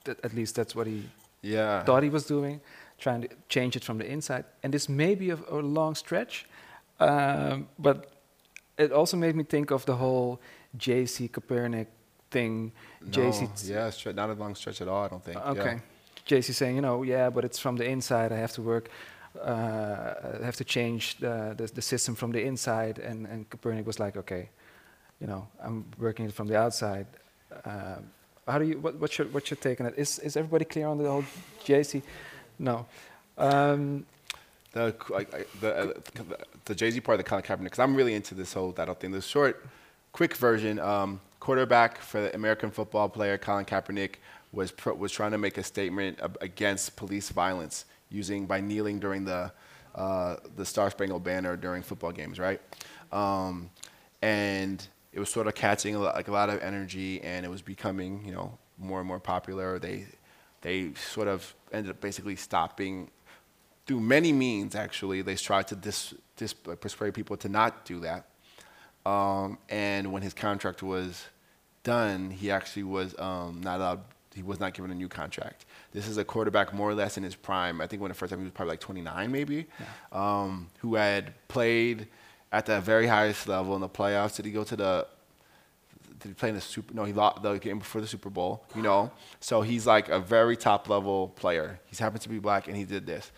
[0.04, 1.10] That, at least that's what he
[1.41, 1.84] Yeah.
[1.84, 2.62] thought he was doing,
[2.97, 4.45] trying to change it from the inside.
[4.64, 6.45] And this may be a, a long stretch,
[6.99, 8.12] um, but
[8.78, 10.39] it also made me think of the whole
[10.78, 11.28] J.C.
[11.28, 11.88] Kaepernick
[12.30, 12.72] thing.
[13.02, 15.38] No, Jay Z yeah, not a long stretch at all, I don't think.
[15.38, 15.52] Yeah.
[15.52, 15.82] Okay.
[16.26, 18.32] Jay Z saying, you know, yeah, but it's from the inside.
[18.32, 18.89] I have to work.
[19.39, 22.99] Uh, I have to change the, the the system from the inside.
[22.99, 24.49] And and Kaepernick was like, okay,
[25.20, 27.08] you know, I'm working it from the outside.
[27.66, 28.12] Um,
[28.47, 28.79] how do you?
[28.79, 29.93] What, what's your what's your take on it?
[29.97, 31.23] Is is everybody clear on the whole
[31.63, 32.01] Jay Z?
[32.59, 32.85] No.
[33.37, 34.05] Um,
[34.73, 35.93] The like, I- the uh,
[36.65, 38.87] the, Jay Z part of the Colin Kaepernick because I'm really into this whole that
[38.87, 39.11] whole thing.
[39.11, 39.65] The short,
[40.13, 40.79] quick version.
[40.79, 44.15] Um, quarterback for the American football player Colin Kaepernick
[44.51, 49.25] was was trying to make a statement ab- against police violence using by kneeling during
[49.25, 49.51] the
[49.95, 52.61] uh, the Star Spangled Banner during football games, right?
[53.11, 53.69] Um,
[54.21, 57.49] and it was sort of catching a lot, like a lot of energy, and it
[57.49, 59.80] was becoming you know more and more popular.
[59.80, 60.05] They
[60.62, 63.09] they sort of ended up basically stopping
[63.86, 67.99] through many means, actually, they tried to dis, dis, uh, persuade people to not do
[68.01, 68.26] that.
[69.05, 71.26] Um, and when his contract was
[71.84, 74.01] done, he actually was um, not allowed.
[74.34, 75.66] He was not given a new contract.
[75.91, 77.82] This is a quarterback more or less in his prime.
[77.82, 79.68] I think when the first time he was probably like 29, maybe,
[80.14, 82.07] um, who had played
[82.52, 84.36] at the very highest level in the playoffs.
[84.36, 85.08] Did he go to the
[86.22, 86.93] did he play in the Super?
[86.93, 88.64] No, he lost the game before the Super Bowl.
[88.76, 91.80] You know, so he's like a very top level player.
[91.88, 93.32] He's happens to be black, and he did this.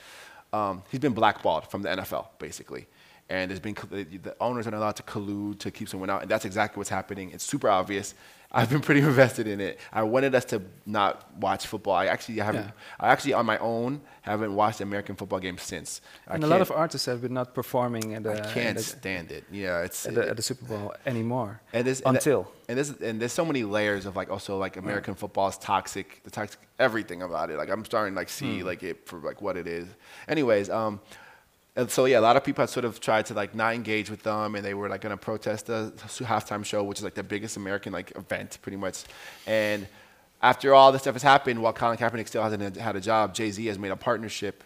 [0.51, 2.87] Um, he's been blackballed from the NFL, basically,
[3.29, 6.29] and there's been the, owners are not allowed to collude to keep someone out, and
[6.29, 7.31] that's exactly what's happening.
[7.31, 8.15] It's super obvious.
[8.53, 9.79] I've been pretty invested in it.
[9.91, 11.95] I wanted us to not watch football.
[11.95, 12.65] I actually haven't.
[12.65, 12.71] Yeah.
[12.99, 16.01] I actually on my own haven't watched American football games since.
[16.27, 18.83] I and a lot of artists have been not performing at the, I can't the,
[18.83, 19.43] stand it.
[19.51, 21.61] Yeah, it's at the, at the Super Bowl anymore.
[21.73, 22.51] and and until.
[22.69, 26.21] and there's and there's so many layers of like also like American football is toxic,
[26.23, 27.57] the toxic everything about it.
[27.57, 28.67] Like I'm starting to like see Hmm.
[28.67, 29.87] like it for like what it is.
[30.27, 30.99] Anyways, um,
[31.75, 34.09] and so yeah, a lot of people had sort of tried to like not engage
[34.09, 37.23] with them, and they were like gonna protest the halftime show, which is like the
[37.23, 39.03] biggest American like event pretty much.
[39.47, 39.87] And
[40.41, 43.49] after all this stuff has happened, while Colin Kaepernick still hasn't had a job, Jay
[43.49, 44.63] Z has made a partnership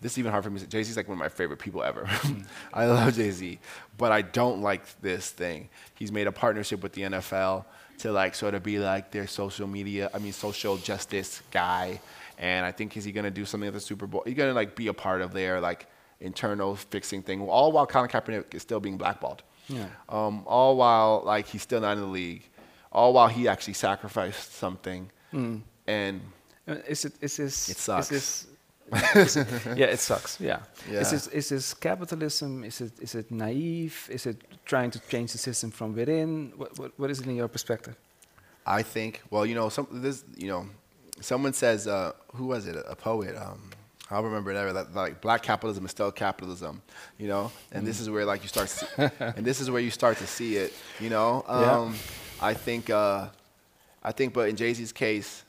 [0.00, 0.60] this is even hard for me.
[0.60, 2.08] Jay Z is like one of my favorite people ever.
[2.72, 3.58] I love Jay Z,
[3.96, 5.68] but I don't like this thing.
[5.94, 7.64] He's made a partnership with the NFL
[7.98, 12.00] to like sort of be like their social media, I mean social justice guy.
[12.38, 14.22] And I think is he gonna do something at the Super Bowl?
[14.26, 15.86] He's gonna like be a part of their like
[16.20, 19.42] internal fixing thing, all while Colin Kaepernick is still being blackballed.
[19.68, 19.86] Yeah.
[20.08, 22.42] Um, all while like he's still not in the league.
[22.92, 25.10] All while he actually sacrificed something.
[25.86, 26.20] And
[26.68, 28.10] Uh, Is it is this It sucks.
[28.10, 28.46] Is
[28.90, 29.36] this,
[29.76, 30.40] yeah, it sucks.
[30.40, 30.60] Yeah.
[30.90, 31.00] Yeah.
[31.00, 32.64] Is this is this capitalism?
[32.64, 34.08] Is it is it naive?
[34.10, 36.52] Is it trying to change the system from within?
[36.56, 37.94] What what, what is it in your perspective?
[38.78, 40.66] I think, well, you know, some this, you know,
[41.20, 42.76] someone says, uh, who was it?
[42.88, 43.36] A poet.
[43.36, 43.70] Um,
[44.10, 44.72] I'll remember it ever.
[44.72, 46.82] That, like black capitalism is still capitalism,
[47.18, 47.50] you know.
[47.72, 48.86] And this is where like you start, see,
[49.20, 51.44] and this is where you start to see it, you know.
[51.48, 51.72] Yeah.
[51.72, 51.96] Um,
[52.40, 53.28] I think, uh,
[54.04, 55.44] I think, but in Jay Z's case,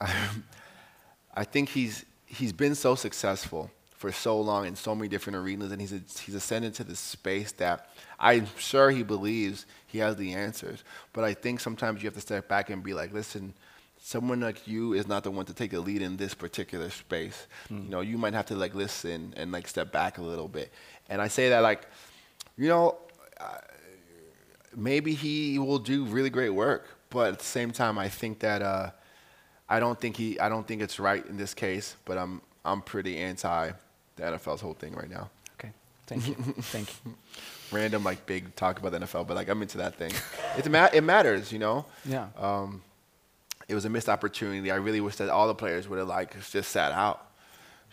[0.00, 3.70] I think he's he's been so successful
[4.04, 6.98] for so long in so many different arenas, and he's a, he's ascended to this
[6.98, 10.84] space that I'm sure he believes he has the answers.
[11.12, 13.54] But I think sometimes you have to step back and be like, listen,
[14.06, 17.46] someone like you is not the one to take the lead in this particular space.
[17.70, 20.70] You know, you might have to like listen and like step back a little bit.
[21.08, 21.86] And I say that like,
[22.58, 22.98] you know,
[24.76, 28.60] maybe he will do really great work, but at the same time, I think that
[28.60, 28.90] uh,
[29.70, 31.96] I don't think he, I don't think it's right in this case.
[32.04, 33.70] But I'm, I'm pretty anti
[34.16, 35.30] the NFL's whole thing right now.
[35.58, 35.72] Okay,
[36.06, 37.14] thank you, thank you.
[37.72, 40.12] Random like big talk about the NFL, but like I'm into that thing.
[40.58, 41.86] It ma- it matters, you know.
[42.04, 42.28] Yeah.
[42.36, 42.82] Um,
[43.68, 44.70] it was a missed opportunity.
[44.70, 47.18] I really wish that all the players would have like just sat out.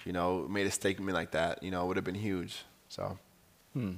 [0.06, 2.64] you know, made a statement like that, you know, it would have been huge.
[2.90, 3.18] So.
[3.74, 3.94] Hmm.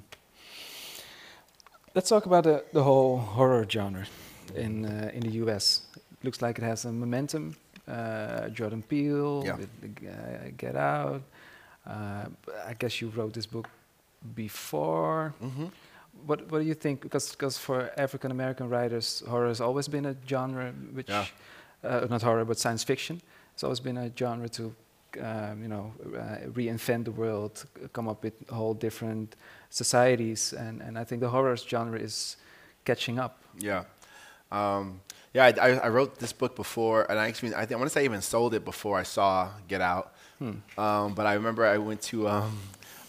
[1.96, 4.06] Let's talk about the, the whole horror genre
[4.56, 5.82] in uh, in the U.S.
[5.96, 7.56] It Looks like it has a momentum.
[7.88, 9.58] Uh, Jordan Peele Yeah.
[9.58, 9.70] with
[10.08, 11.22] uh, Get Out.
[11.86, 12.26] Uh,
[12.66, 13.68] I guess you wrote this book
[14.36, 15.34] before.
[15.40, 15.68] hmm
[16.26, 17.02] What What do you think?
[17.02, 21.26] Because because for African American writers, horror has always been a genre which, Yeah.
[21.84, 23.22] Uh, not horror but science fiction.
[23.54, 24.76] It's always been a genre to,
[25.22, 29.36] um, you know, uh, reinvent the world, come up with whole different
[29.70, 32.38] societies, and and I think the horror genre is
[32.86, 33.42] catching up.
[33.60, 33.84] Yeah.
[34.52, 35.02] Um,
[35.34, 37.94] yeah, I, I, wrote this book before, and I actually, I, think, I want to
[37.94, 40.14] say I even sold it before I saw Get Out.
[40.38, 40.52] Hmm.
[40.78, 42.60] Um, but I remember I went to, um,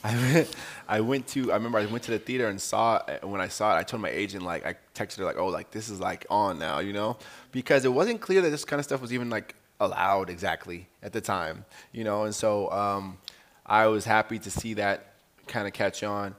[0.06, 3.40] I went, I went to, I remember I went to the theater and saw when
[3.40, 5.88] I saw it, I told my agent, like, I texted her, like, oh, like, this
[5.88, 7.16] is like on now, you know?
[7.52, 11.14] Because it wasn't clear that this kind of stuff was even like allowed exactly at
[11.14, 12.24] the time, you know?
[12.24, 13.16] And so um,
[13.64, 15.14] I was happy to see that
[15.46, 16.34] kind of catch on.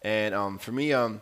[0.00, 1.20] And um, for me, um,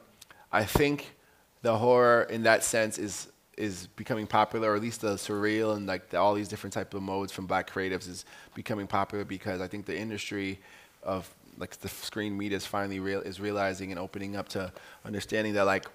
[0.53, 1.17] I think
[1.63, 5.85] the horror in that sense is is becoming popular, or at least the surreal and
[5.89, 8.25] like the, all these different type of modes from black creatives is
[8.55, 10.61] becoming popular because I think the industry
[11.03, 11.29] of
[11.59, 14.73] like the screen media is finally real is realizing and opening up to
[15.05, 15.87] understanding that like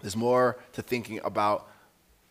[0.00, 1.68] there's more to thinking about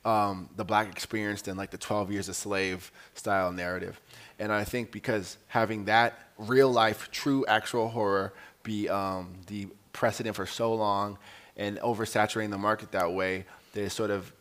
[0.06, 4.00] um, the black experience than like the 12 years a slave style narrative.
[4.40, 8.34] And I think because having that real life, true, actual horror
[8.64, 11.18] be um, the precedent for so long
[11.58, 14.32] and oversaturating the market that way, there's sort of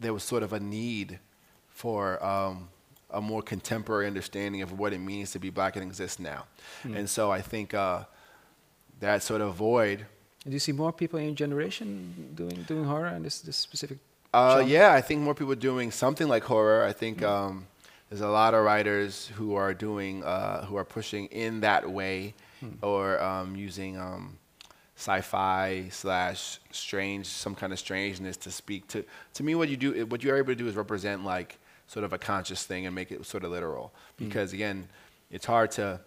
[0.00, 1.18] there was sort of a need
[1.68, 2.68] for um,
[3.10, 6.44] a more contemporary understanding of what it means to be black and exist now.
[6.84, 8.04] And so I think uh,
[9.00, 10.06] that sort of void
[10.44, 13.98] Do you see more people in your generation doing doing horror and this this specific?
[14.34, 16.84] Uh, yeah, I think more people doing something like horror.
[16.84, 17.66] I think um,
[18.10, 22.34] there's a lot of writers who are doing, uh, who are pushing in that way,
[22.82, 24.38] or um, using um,
[24.96, 29.04] sci-fi slash strange, some kind of strangeness to speak to.
[29.34, 32.12] To me, what you do, what you're able to do is represent like sort of
[32.12, 33.92] a conscious thing and make it sort of literal.
[34.16, 34.88] Because again,
[35.30, 36.00] it's hard to,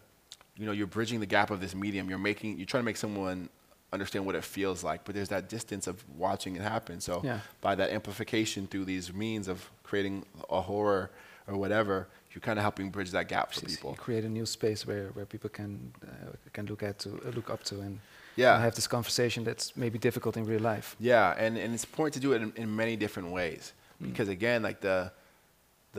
[0.57, 2.09] you know, you're bridging the gap of this medium.
[2.09, 3.49] You're making, you're trying to make someone
[3.91, 6.99] understand what it feels like, but there's that distance of watching it happen.
[7.01, 7.39] So Yeah.
[7.61, 11.09] by that amplification through these means of creating a horror
[11.47, 13.91] or whatever, you're kind of helping bridge that gap for people.
[13.91, 17.29] You create a new space where, where people can uh, can look at to uh,
[17.31, 17.99] look up to and
[18.35, 18.59] Yeah.
[18.59, 20.95] have this conversation that's maybe difficult in real life.
[20.99, 24.61] Yeah, and, and it's important to do it in, in many different ways because again,
[24.61, 25.11] like the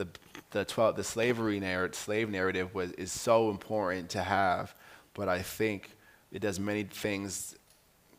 [0.01, 0.07] the
[0.51, 4.73] the twelve the slavery narrative slave narrative was is so important to have,
[5.13, 5.95] but I think
[6.31, 7.55] it does many things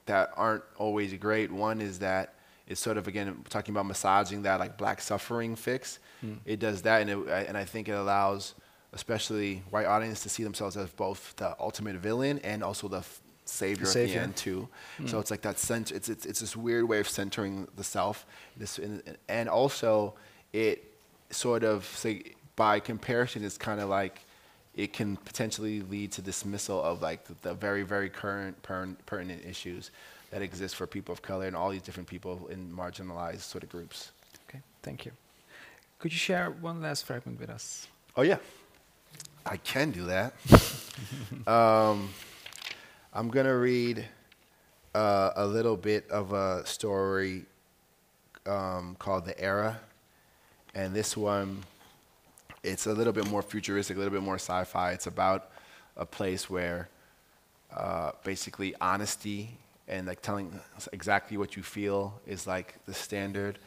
[0.06, 1.50] that aren't always great.
[1.50, 2.34] One is that
[2.66, 5.98] it's sort of again talking about massaging that like black suffering fix.
[6.20, 6.34] Hmm.
[6.44, 8.54] It does that, and it, and I think it allows
[8.94, 13.20] especially white audience to see themselves as both the ultimate villain and also the f-
[13.46, 14.68] savior, at the end too.
[14.98, 15.06] Hmm.
[15.06, 18.26] So it's like that cent- it's, it's it's this weird way of centering the self.
[18.56, 20.14] This and, and also
[20.52, 20.91] it
[21.32, 22.22] sort of say
[22.56, 24.20] by comparison it's kind of like
[24.74, 29.44] it can potentially lead to dismissal of like the, the very very current per- pertinent
[29.44, 29.90] issues
[30.30, 33.68] that exist for people of color and all these different people in marginalized sort of
[33.68, 34.12] groups.
[34.48, 35.12] Okay, thank you.
[35.98, 37.86] Could you share one last fragment with us?
[38.16, 38.38] Oh yeah,
[39.46, 40.34] I can do that.
[41.46, 42.08] um,
[43.12, 44.06] I'm gonna read
[44.94, 47.44] uh, a little bit of a story
[48.46, 49.80] um, called "The Era,"
[50.74, 51.64] and this one,
[52.62, 54.92] it's a little bit more futuristic, a little bit more sci-fi.
[54.92, 55.50] It's about
[55.96, 56.88] a place where
[57.76, 59.58] uh, basically honesty
[59.88, 60.60] and like telling
[60.92, 63.58] exactly what you feel is like the standard,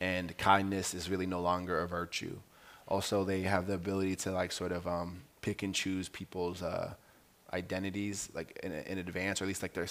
[0.00, 2.36] and kindness is really no longer a virtue.
[2.88, 6.92] Also, they have the ability to like sort of um, pick and choose people's uh,
[7.52, 9.86] identities like in, in advance, or at least like their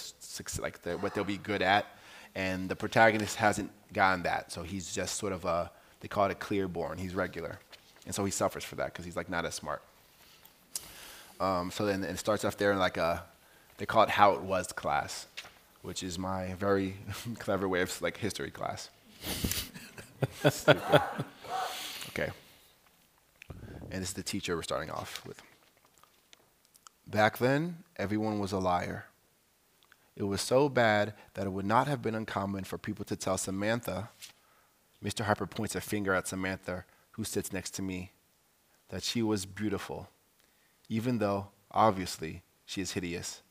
[0.59, 1.85] like their, what they'll be good at.
[2.35, 5.71] And the protagonist hasn't gotten that, so he's just sort of a
[6.01, 6.97] they call it a clear born.
[6.97, 7.59] He's regular,
[8.05, 9.81] and so he suffers for that because he's like not as smart.
[11.39, 13.23] Um, so then it starts off there in like a,
[13.77, 15.25] they call it how it was class,
[15.81, 16.97] which is my very
[17.39, 18.89] clever way of like history class.
[22.11, 22.29] Okay.
[23.89, 25.41] And this is the teacher we're starting off with.
[27.07, 29.05] Back then, everyone was a liar.
[30.15, 33.37] It was so bad that it would not have been uncommon for people to tell
[33.37, 34.09] Samantha,
[35.03, 35.25] Mr.
[35.25, 38.11] Harper points a finger at Samantha, who sits next to me,
[38.89, 40.09] that she was beautiful
[40.91, 43.41] even though, obviously, she is hideous.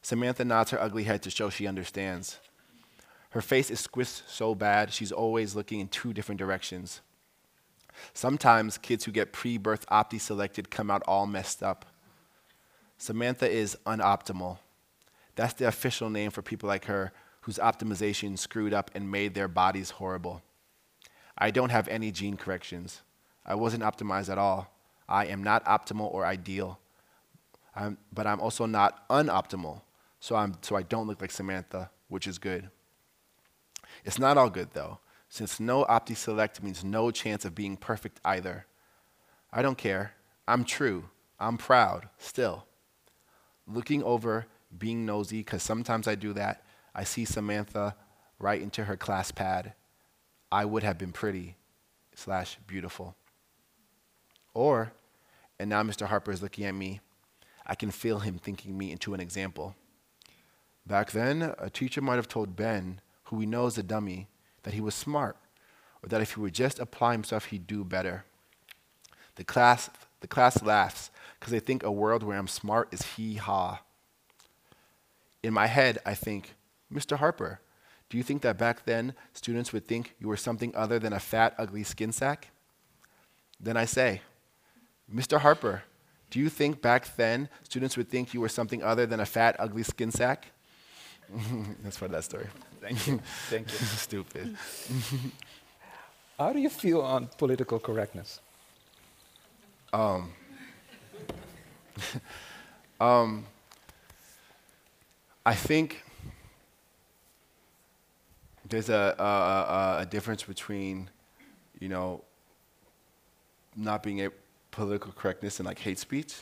[0.00, 2.38] Samantha nods her ugly head to show she understands.
[3.30, 7.00] Her face is squished so bad, she's always looking in two different directions.
[8.12, 11.84] Sometimes kids who get pre birth opti selected come out all messed up.
[12.96, 14.58] Samantha is unoptimal.
[15.34, 17.12] That's the official name for people like her
[17.44, 20.40] whose optimization screwed up and made their bodies horrible.
[21.36, 23.02] I don't have any gene corrections.
[23.44, 24.74] I wasn't optimized at all.
[25.06, 26.78] I am not optimal or ideal.
[27.76, 29.82] I'm, but I'm also not unoptimal,
[30.20, 32.70] so, I'm, so I don't look like Samantha, which is good.
[34.06, 38.20] It's not all good, though, since no opti select means no chance of being perfect
[38.24, 38.64] either.
[39.52, 40.14] I don't care.
[40.48, 41.10] I'm true.
[41.38, 42.64] I'm proud, still.
[43.66, 44.46] Looking over,
[44.78, 46.63] being nosy, because sometimes I do that,
[46.94, 47.96] I see Samantha
[48.38, 49.74] write into her class pad,
[50.52, 51.56] I would have been pretty
[52.14, 53.16] slash beautiful.
[54.52, 54.92] Or,
[55.58, 56.06] and now Mr.
[56.06, 57.00] Harper is looking at me,
[57.66, 59.74] I can feel him thinking me into an example.
[60.86, 64.28] Back then, a teacher might have told Ben, who we know is a dummy,
[64.62, 65.36] that he was smart,
[66.02, 68.24] or that if he would just apply himself, he'd do better.
[69.36, 69.90] The class,
[70.20, 73.80] the class laughs because they think a world where I'm smart is hee haw.
[75.42, 76.54] In my head, I think,
[76.94, 77.16] Mr.
[77.16, 77.60] Harper,
[78.08, 81.20] do you think that back then students would think you were something other than a
[81.20, 82.50] fat, ugly skin sack?
[83.58, 84.20] Then I say,
[85.12, 85.40] Mr.
[85.40, 85.82] Harper,
[86.30, 89.56] do you think back then students would think you were something other than a fat,
[89.58, 90.46] ugly skin sack?
[91.82, 92.46] That's part of that story.
[92.80, 93.20] Thank you.
[93.48, 93.78] Thank you.
[93.78, 94.56] Stupid.
[96.38, 98.40] How do you feel on political correctness?
[99.92, 100.32] Um,
[103.00, 103.46] um,
[105.46, 106.02] I think
[108.68, 111.10] there's a, a, a, a difference between,
[111.80, 112.22] you know,
[113.76, 114.30] not being a
[114.70, 116.34] political correctness and like hate speech.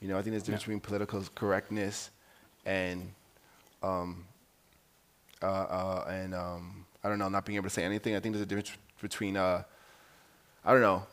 [0.00, 0.66] You know, I think there's a difference Yeah.
[0.66, 2.10] between political correctness
[2.66, 3.12] and,
[3.82, 4.24] um,
[5.42, 8.14] uh, uh, and um, I don't know, not being able to say anything.
[8.16, 9.62] I think there's a difference between, uh,
[10.64, 11.06] I don't know,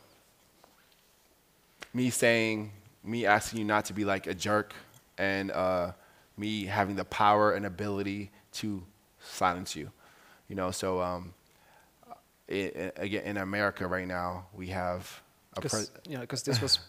[1.93, 2.71] me saying,
[3.03, 4.73] me asking you not to be like a jerk,
[5.17, 5.91] and uh,
[6.37, 8.83] me having the power and ability to
[9.19, 9.91] silence you.
[10.49, 11.33] You know, so um,
[12.47, 15.21] again, in America right now, we have
[15.53, 16.79] a Because pres- you know, 'cause this was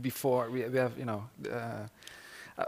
[0.00, 1.86] before we, we have you know uh,
[2.58, 2.64] uh,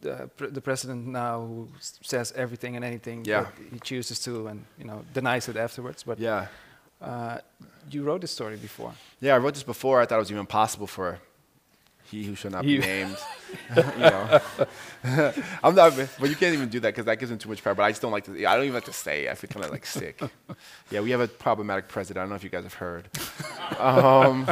[0.00, 1.68] the, pr- the president now who
[2.00, 3.46] says everything and anything Yeah.
[3.70, 6.02] he chooses to, and you know denies it afterwards.
[6.04, 6.46] But yeah.
[7.00, 7.38] uh,
[7.90, 8.92] you wrote this story before.
[9.20, 10.00] Yeah, I wrote this before.
[10.02, 11.18] I thought it was even possible for
[12.12, 12.80] he who shall not You.
[12.80, 13.16] be named.
[13.76, 14.40] you know,
[15.64, 17.74] I'm not, but you can't even do that because that gives him too much power.
[17.74, 18.32] But I just don't like to.
[18.46, 19.24] I don't even like to say.
[19.26, 19.30] it.
[19.30, 20.20] I feel kind of like sick.
[20.90, 22.18] Yeah, we have a problematic president.
[22.20, 23.08] I don't know if you guys have heard.
[23.78, 24.46] Um,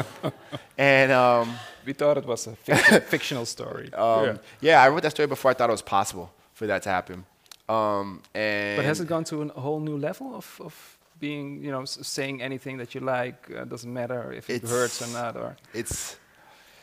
[0.79, 1.55] and um,
[1.87, 3.93] We thought it was a fiction, fictional story.
[3.95, 4.37] um, Yeah.
[4.61, 4.83] yeah.
[4.83, 7.25] I wrote that story before I thought it was possible for that to happen.
[7.69, 10.75] Um, and But has it gone to a whole new level of, of
[11.21, 13.51] being, you know, saying anything that you like?
[13.55, 16.17] Uh, doesn't matter if it hurts or not, or it's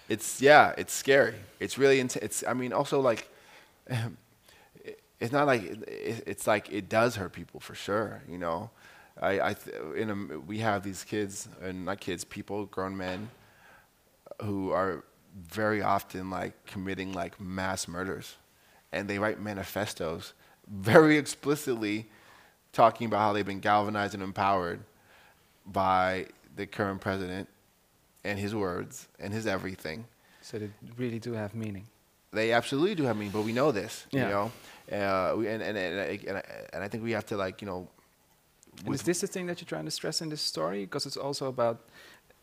[0.10, 2.24] it's yeah it's scary it's really intense.
[2.24, 3.30] it's i mean also like
[5.20, 8.70] it's not like it, it- it's like it does hurt people for sure you know
[9.22, 13.30] i i th- in a, we have these kids and not kids people grown men
[14.44, 15.04] who are
[15.50, 18.36] very often like committing like mass murders
[18.92, 20.34] and they write manifestos
[20.68, 22.08] very explicitly
[22.74, 24.80] talking about how they've been galvanized and empowered
[25.66, 27.48] by the current president
[28.30, 30.06] and his words and his everything.
[30.42, 31.86] so they really do have meaning.
[32.32, 34.22] They absolutely do have meaning, but we know this, Yeah.
[34.24, 34.46] you know.
[34.98, 37.62] Uh, we, and, and, and, I- and, I, and I think we have to like,
[37.62, 37.88] you know,
[38.86, 40.82] And is this the thing that you're trying to stress in this story?
[40.86, 41.78] Because it's also about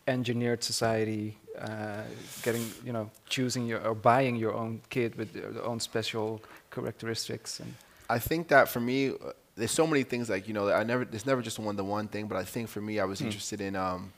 [0.07, 2.03] engineered society, uh,
[2.43, 7.59] getting, you know, choosing your or buying your own kid with their, own special characteristics.
[7.59, 7.73] And
[8.09, 10.69] I think that for me, uh, there's so many things like you know.
[10.69, 11.03] I never.
[11.15, 13.25] It's never just one-to-one thing, but I think for me, I was Hmm.
[13.27, 14.11] interested in um,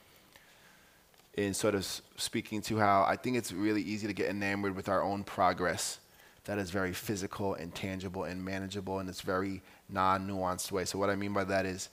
[1.34, 1.84] in sort of
[2.16, 5.98] speaking to how I think it's really easy to get enamored with our own progress.
[6.44, 10.84] That is very physical and tangible and manageable, in it's very non-nuanced way.
[10.84, 11.90] So what I mean by that is,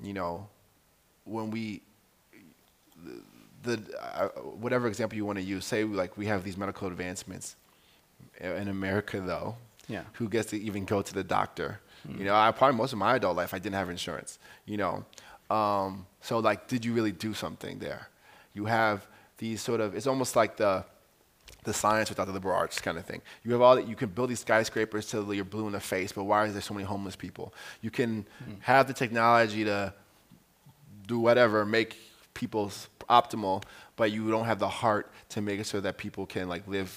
[0.00, 0.48] you know,
[1.24, 1.82] when we
[3.62, 6.88] the, the uh, whatever example you want to use, say like we have these medical
[6.88, 7.56] advancements
[8.40, 9.56] in America, though
[9.88, 11.80] yeah, who gets to even go to the doctor.
[12.16, 14.38] You know, I probably most of my adult life I didn't have insurance.
[14.66, 15.04] You know,
[15.54, 18.08] um, so like, did you really do something there?
[18.58, 19.06] You have
[19.42, 19.88] these sort of.
[19.96, 20.84] It's almost like the
[21.64, 23.20] the science without the liberal arts kind of thing.
[23.44, 23.86] You have all that.
[23.90, 26.62] You can build these skyscrapers till you're blue in the face, but why is there
[26.70, 27.46] so many homeless people?
[27.84, 28.26] You can
[28.60, 29.94] have the technology to
[31.06, 31.90] do whatever, make
[32.34, 32.64] people
[33.08, 33.62] optimal,
[33.96, 35.04] but you don't have the heart
[35.34, 36.90] to make it so that people can like live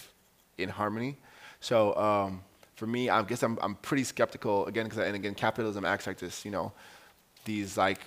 [0.57, 1.17] in harmony.
[1.59, 2.41] So um,
[2.75, 6.17] for me, I guess I'm, I'm pretty skeptical again, because and again, capitalism acts like
[6.17, 6.71] this, you know,
[7.45, 8.01] these like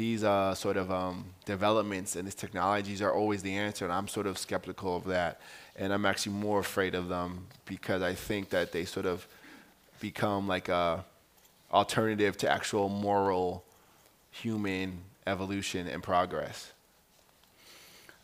[0.00, 4.08] these uh, sort of um, developments and these technologies are always the answer, and I'm
[4.08, 5.42] sort of skeptical of that.
[5.76, 9.26] And I'm actually more afraid of them because I think that they sort of
[10.00, 11.04] become like a
[11.70, 13.62] alternative to actual moral
[14.30, 14.88] human
[15.26, 16.72] evolution and progress.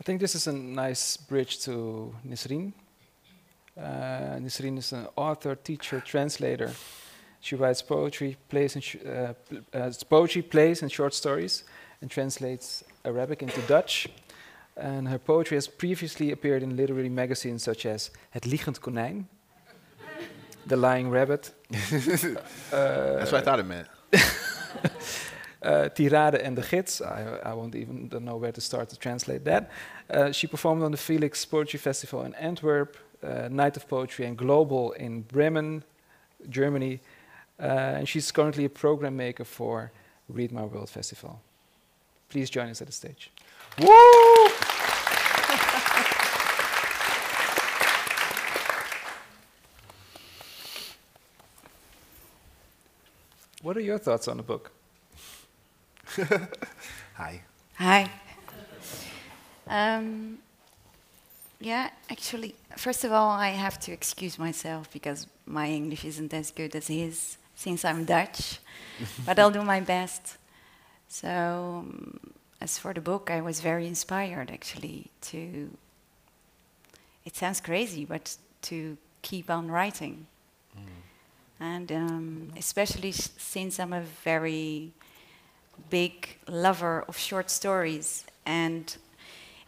[0.01, 2.73] I think this is a nice bridge to Nisreen.
[3.79, 6.71] Uh, Nisreen is an author, teacher, translator.
[7.47, 9.33] She writes poetry, plays, and sh- uh,
[9.73, 11.63] uh, poetry, plays, and short stories,
[12.01, 14.09] and translates Arabic into Dutch.
[14.77, 19.27] And her poetry has previously appeared in literary magazines such as Het Liegend Konijn,
[20.67, 23.87] The Lying Rabbit, That's what I thought it meant.
[25.63, 27.01] uh, Tirade and the Gids.
[27.01, 29.71] I, I won't even don't know where to start to translate that.
[30.11, 34.37] Uh, she performed on the Felix Poetry Festival in Antwerp, uh, Night of Poetry and
[34.37, 35.85] Global in Bremen,
[36.49, 36.99] Germany.
[37.59, 37.63] Uh,
[37.99, 39.91] and she's currently a program maker for
[40.29, 41.41] Read My World Festival.
[42.29, 43.31] Please join us at the stage.
[43.79, 44.49] Woo!
[53.63, 54.71] What are your thoughts on the book?
[57.15, 57.41] Hi.
[57.75, 58.11] Hi.
[59.67, 60.39] Um,
[61.61, 66.51] yeah, actually, first of all, I have to excuse myself because my English isn't as
[66.51, 68.61] good as his since I'm Dutch,
[69.27, 70.39] but I'll do my best.
[71.09, 71.29] So,
[71.87, 72.21] um,
[72.61, 75.71] as for the book, I was very inspired actually to.
[77.25, 80.27] It sounds crazy, but to keep on writing.
[81.61, 84.93] And um, especially s- since I'm a very
[85.91, 88.97] big lover of short stories and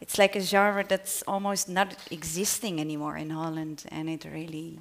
[0.01, 4.79] it's like a genre that's almost not existing anymore in Holland and it really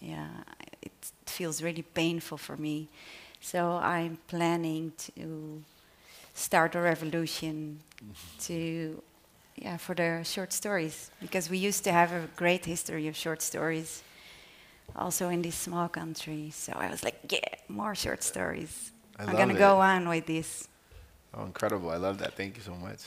[0.00, 0.28] yeah
[1.30, 2.88] feels really painful for me
[3.40, 5.62] so I'm planning to
[6.34, 7.80] start a revolution
[8.40, 9.02] to
[9.56, 13.42] yeah for the short stories because we used to have a great history of short
[13.42, 14.02] stories
[14.96, 19.36] also in this small country so I was like yeah more short stories I I'm
[19.36, 19.58] gonna it.
[19.58, 20.68] go on with this
[21.34, 21.90] Oh, incredible.
[21.90, 22.34] I love that.
[22.36, 23.00] Thank you so much.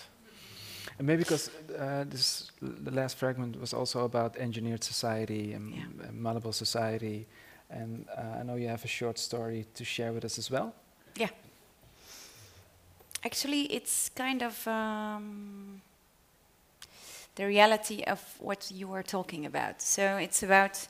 [0.97, 6.07] And maybe because uh, this the last fragment was also about engineered society and, Yeah.
[6.07, 7.27] and malleable society,
[7.69, 10.73] and uh, I know you have a short story to share with us as well.
[11.15, 11.29] Yeah.
[13.25, 15.81] Actually, it's kind of um,
[17.35, 19.81] the reality of what you were talking about.
[19.81, 20.87] So it's about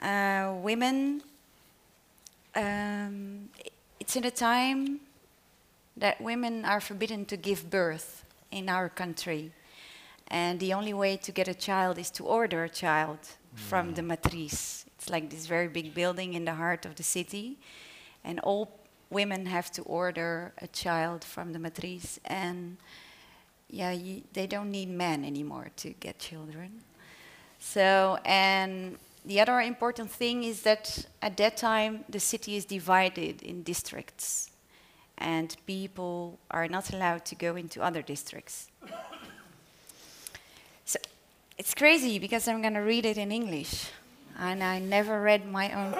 [0.00, 1.22] uh, women.
[2.54, 3.48] Um,
[4.00, 5.00] it's in a time
[5.96, 9.52] that women are forbidden to give birth in our country.
[10.28, 13.18] And the only way to get a child is to order a child
[13.54, 14.83] from the matrice.
[15.04, 17.58] It's like this very big building in the heart of the city.
[18.24, 18.70] And all
[19.10, 22.18] women have to order a child from the matrice.
[22.24, 22.78] And
[23.68, 26.80] yeah, you, they don't need men anymore to get children.
[27.58, 28.96] So, and
[29.26, 34.50] the other important thing is that at that time the city is divided in districts,
[35.18, 38.68] and people are not allowed to go into other districts.
[40.86, 40.98] So
[41.58, 43.90] it's crazy because I'm going to read it in English,
[44.38, 45.94] and I never read my own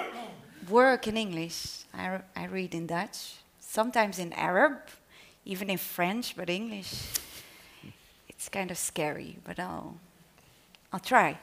[0.69, 1.83] work in English.
[1.93, 4.77] I read in Dutch, sometimes in Arab,
[5.45, 7.13] even in French, but English.
[8.27, 9.95] It's kind of scary, but I'll,
[10.91, 11.37] I'll try.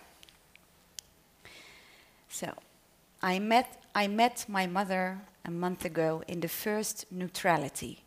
[2.29, 2.53] So,
[3.23, 8.03] I met, I met my mother a month ago in the first neutrality.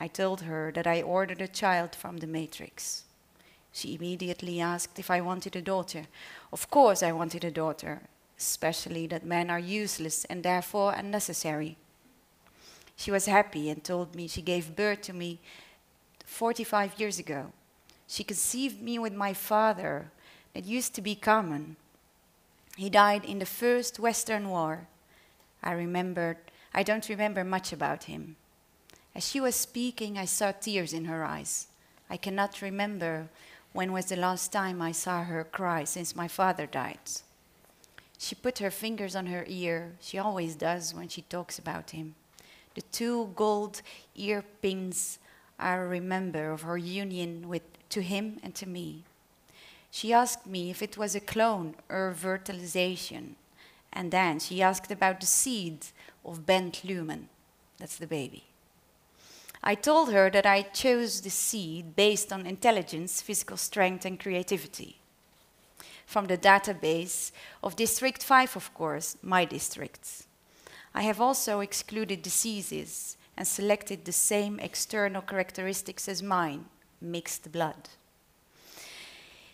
[0.00, 3.04] I told her that I ordered a child from the Matrix.
[3.78, 6.06] She immediately asked if I wanted a daughter.
[6.52, 8.02] Of course, I wanted a daughter,
[8.36, 11.76] especially that men are useless and therefore unnecessary.
[12.96, 15.38] She was happy and told me she gave birth to me
[16.24, 17.52] 45 years ago.
[18.08, 20.10] She conceived me with my father,
[20.54, 21.76] that used to be common.
[22.76, 24.88] He died in the first Western War.
[25.62, 26.38] I remembered,
[26.74, 28.34] I don't remember much about him.
[29.14, 31.68] As she was speaking, I saw tears in her eyes.
[32.10, 33.28] I cannot remember
[33.72, 36.98] when was the last time I saw her cry since my father died.
[38.18, 39.92] She put her fingers on her ear.
[40.00, 42.14] She always does when she talks about him.
[42.74, 43.82] The two gold
[44.16, 45.18] ear pins
[45.58, 49.04] I remember of her union with to him and to me.
[49.90, 53.36] She asked me if it was a clone or a fertilization.
[53.92, 55.86] And then she asked about the seed
[56.24, 57.28] of Bent Lumen.
[57.78, 58.47] That's the baby.
[59.68, 64.96] I told her that I chose the seed based on intelligence, physical strength, and creativity.
[66.06, 70.24] From the database of District 5, of course, my district.
[70.94, 76.64] I have also excluded diseases and selected the same external characteristics as mine
[77.02, 77.90] mixed blood.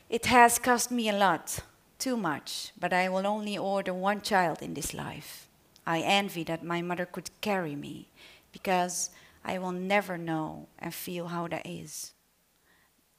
[0.09, 1.59] It has cost me a lot,
[1.99, 5.49] too much, but I will only order one child in this life.
[5.85, 8.07] I envy that my mother could carry me,
[8.53, 9.11] because
[9.45, 12.15] I will never know and feel how that is.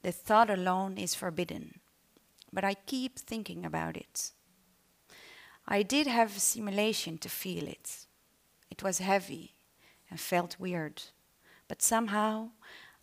[0.02, 1.80] The thought alone is forbidden,
[2.52, 4.32] but I keep thinking about it.
[5.68, 8.06] I did have a simulation to feel it.
[8.70, 9.54] It was heavy
[10.10, 11.02] and felt weird,
[11.68, 12.50] but somehow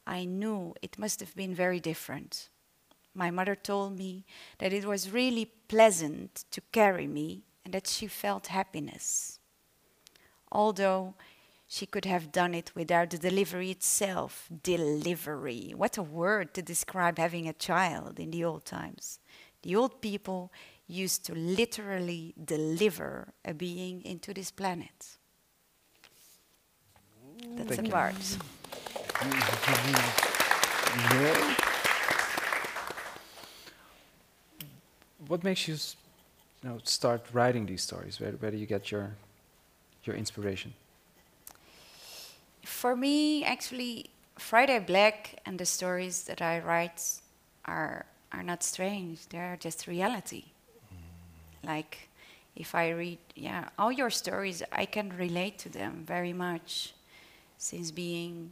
[0.05, 2.49] I knew it must have been very different.
[3.13, 4.25] My mother told me
[4.57, 9.39] that it was really pleasant to carry me and that she felt happiness.
[10.51, 11.15] Although
[11.73, 14.47] she could have done it without the delivery itself.
[14.61, 15.73] Delivery.
[15.75, 19.17] What a word to describe having a child in the old times.
[19.63, 20.51] The old people
[20.85, 25.17] used to literally deliver a being into this planet.
[27.55, 27.91] That's Thank you.
[27.91, 28.37] bars.
[31.11, 31.55] Yeah.
[35.27, 38.19] What makes you, you know, start writing these stories?
[38.19, 39.15] Where, where do you get your,
[40.03, 40.75] your inspiration?
[42.63, 47.01] For me, actually, Friday Black and the stories that I write
[47.65, 49.27] are are not strange.
[49.29, 50.45] They are just reality.
[50.91, 51.67] Mm.
[51.67, 52.09] Like,
[52.55, 56.93] if I read, yeah, all your stories, I can relate to them very much,
[57.57, 58.51] since being,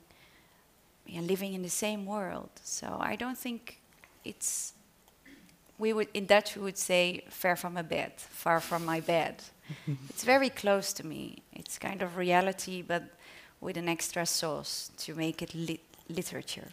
[1.07, 2.49] yeah, living in the same world.
[2.63, 3.79] So I don't think
[4.23, 4.73] it's.
[5.77, 9.43] We would in Dutch we would say "far from my bed," far from my bed.
[10.09, 11.41] it's very close to me.
[11.53, 13.03] It's kind of reality, but
[13.61, 16.67] with an extra sauce to make it lit- literature.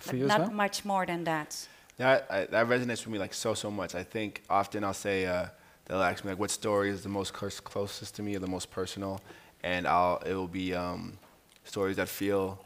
[0.00, 0.50] For But you not well?
[0.50, 1.68] much more than that.
[1.98, 3.94] That I, that resonates with me like so so much.
[3.94, 5.46] I think often I'll say uh,
[5.84, 8.48] they'll ask me like what story is the most close, closest to me or the
[8.48, 9.20] most personal,
[9.62, 11.18] and I'll it will be um,
[11.64, 12.58] stories that feel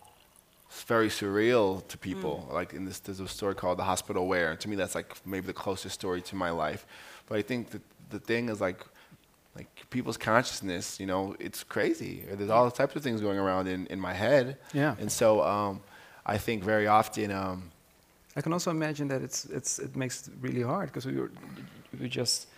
[0.86, 2.48] very surreal to people.
[2.52, 5.46] Like in this, there's a story called The Hospital Where, to me that's like maybe
[5.46, 6.86] the closest story to my life.
[7.26, 8.84] But I think that the thing is like
[9.56, 12.24] like people's consciousness, you know, it's crazy.
[12.30, 14.58] There's all types of things going around in, in my head.
[14.72, 14.96] Yeah.
[14.98, 15.80] And so um,
[16.26, 17.30] I think very often.
[17.30, 17.70] Um,
[18.36, 21.30] I can also imagine that it's it's it makes it really hard because we were
[21.92, 22.48] we were just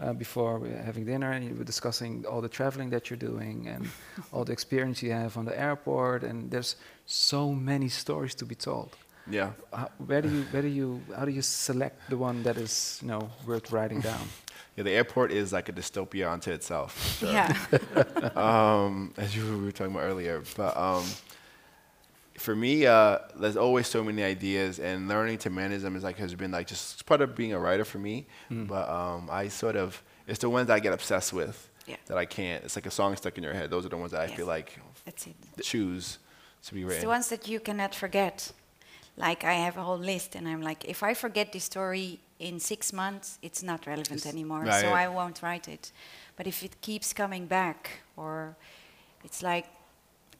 [0.00, 3.16] uh, before we were having dinner and you were discussing all the traveling that you're
[3.30, 3.88] doing and
[4.32, 6.76] all the experience you have on the airport and there's
[7.06, 8.96] so many stories to be told.
[9.28, 9.50] yeah.
[9.72, 12.98] How, where do you where do you how do you select the one that is
[13.02, 14.28] you know worth writing down?
[14.76, 16.92] Yeah, the airport is like a dystopia unto itself.
[17.20, 17.32] for sure.
[17.32, 17.56] Yeah.
[18.36, 21.04] Um, as you were talking about earlier, but um,
[22.38, 26.16] for me, uh, there's always so many ideas, and learning to manage them is like
[26.18, 28.26] has been like just part of being a writer for me.
[28.50, 31.96] But um, I sort of it's the ones that I get obsessed with Yeah.
[32.06, 32.64] that I can't.
[32.64, 33.70] It's like a song stuck in your head.
[33.70, 34.36] Those are the ones that I Yes.
[34.36, 35.36] feel like That's it.
[35.62, 36.18] choose
[36.66, 37.02] to be It's written.
[37.02, 38.50] the ones that you cannot forget.
[39.16, 42.58] Like I have a whole list, and I'm like, if I forget this story in
[42.58, 44.88] six months, it's not relevant anymore, Right, so.
[44.88, 45.92] I won't write it.
[46.36, 48.56] But if it keeps coming back, or
[49.22, 49.66] it's like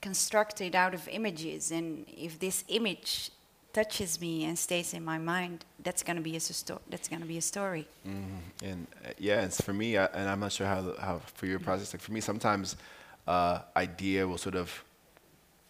[0.01, 3.31] constructed out of images, and if this image
[3.73, 7.39] touches me and stays in my mind, that's gonna be a sto- that's gonna be
[7.39, 7.87] a story.
[8.07, 8.65] Mm-hmm.
[8.65, 11.95] And uh, yeah, it's for me, and I'm not sure how how for your process.
[11.95, 12.77] Like for me, sometimes
[13.27, 14.85] uh, idea will sort of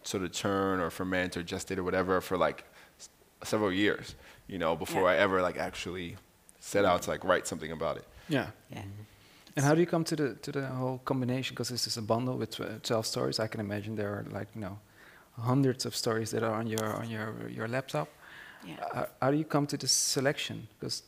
[0.03, 2.63] sort of churn or ferment or gestate or whatever for like
[3.45, 4.15] several years,
[4.47, 5.17] you know, before Yeah.
[5.17, 6.15] I ever like actually
[6.59, 8.05] set out to like write something about it.
[8.29, 8.47] Yeah.
[8.71, 8.83] Yeah.
[9.55, 11.53] And how do you come to the to the whole combination?
[11.55, 13.39] Because this is a bundle with tw- twelve stories.
[13.39, 14.77] I can imagine there are like you know
[15.41, 18.07] hundreds of stories that are on your on your your laptop.
[18.67, 18.75] Yeah.
[18.93, 20.67] Uh, how do you come to this selection?
[20.79, 21.03] Because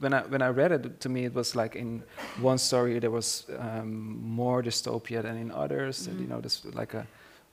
[0.00, 2.02] when I when I read it, to me it was like in
[2.42, 6.06] one story there was um, more dystopia than in others.
[6.08, 7.06] And, you know, this like a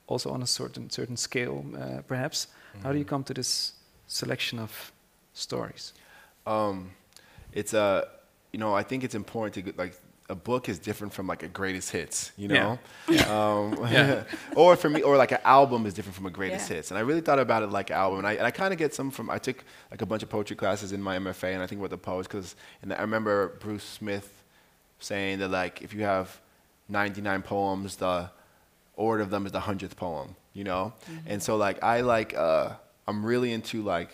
[0.06, 2.48] also on a certain certain scale, uh, perhaps.
[2.82, 3.72] How do you come to this
[4.14, 4.92] selection of
[5.32, 5.92] stories?
[6.46, 6.90] Um,
[7.52, 8.08] it's a,
[8.52, 9.94] you know, I think it's important to get, like
[10.30, 13.24] a book is different from like a greatest hits, you know, Yeah.
[13.26, 14.24] know, Um,
[14.56, 16.76] or for me, or like an album is different from a greatest Yeah.
[16.76, 16.90] hits.
[16.90, 18.78] And I really thought about it like an album, and I, and I kind of
[18.78, 19.28] get some from.
[19.30, 19.58] I took
[19.90, 22.26] like a bunch of poetry classes in my MFA, and I think about the poets
[22.28, 24.28] because, and I remember Bruce Smith
[24.98, 26.40] saying that like if you have
[26.88, 28.30] 99 poems, the
[28.96, 30.92] order of them is the hundredth poem, you know?
[31.26, 32.70] And so like I like uh
[33.06, 34.10] I'm really into like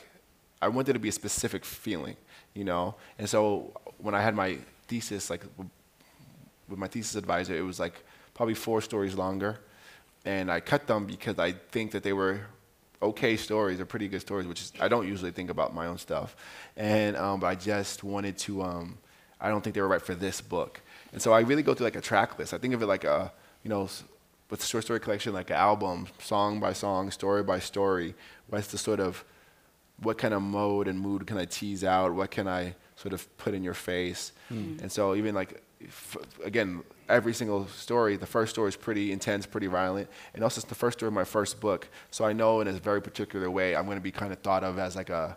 [0.63, 2.17] I want there to be a specific feeling,
[2.55, 2.95] you know?
[3.19, 5.43] And so when I had my thesis, like
[6.69, 9.59] with my thesis advisor, it was like probably four stories longer.
[10.25, 12.41] And I cut them because I think that they were
[13.03, 15.97] okay stories, they're pretty good stories, which is I don't usually think about my own
[15.97, 16.37] stuff.
[16.77, 18.99] And um, but I just wanted to um,
[19.41, 20.83] I don't think they were right for this book.
[21.13, 22.53] And so I really go through like a track list.
[22.53, 23.33] I think of it like a,
[23.65, 23.89] you know,
[24.51, 28.15] with short story collection like an album, song by song, story by story.
[28.49, 29.25] What's the sort of
[30.03, 32.15] what kind of mode and mood can I tease out?
[32.15, 34.33] What can I sort of put in your face?
[34.51, 34.83] Mm.
[34.83, 39.47] And so even like f- again, every single story, the first story is pretty intense,
[39.47, 41.89] pretty violent, and also it's the first story of my first book.
[42.11, 44.65] So I know in a very particular way I'm going to be kind of thought
[44.65, 45.37] of as like a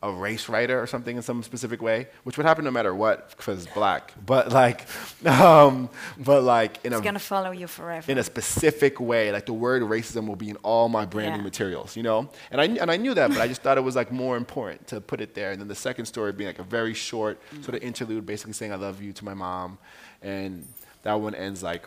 [0.00, 3.30] a race writer or something in some specific way, which would happen no matter what
[3.36, 4.14] because black.
[4.24, 4.86] But like,
[5.26, 8.10] um, but like in It's a gonna follow you forever.
[8.10, 9.32] in a specific way.
[9.32, 11.44] Like the word racism will be in all my branding Yeah.
[11.44, 12.30] materials, you know?
[12.52, 14.86] And I, and I knew that, but I just thought it was like more important
[14.88, 15.50] to put it there.
[15.50, 18.72] And then the second story being like a very short sort of interlude, basically saying
[18.72, 19.78] I love you to my mom.
[20.22, 20.64] And
[21.02, 21.86] that one ends like,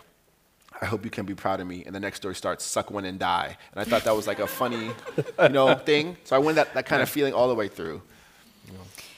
[0.81, 1.83] I hope you can be proud of me.
[1.85, 3.55] And the next story starts, suck one and die.
[3.71, 4.89] And I thought that was like a funny,
[5.39, 6.17] you know, thing.
[6.23, 8.01] So I went that, that kind of feeling all the way through.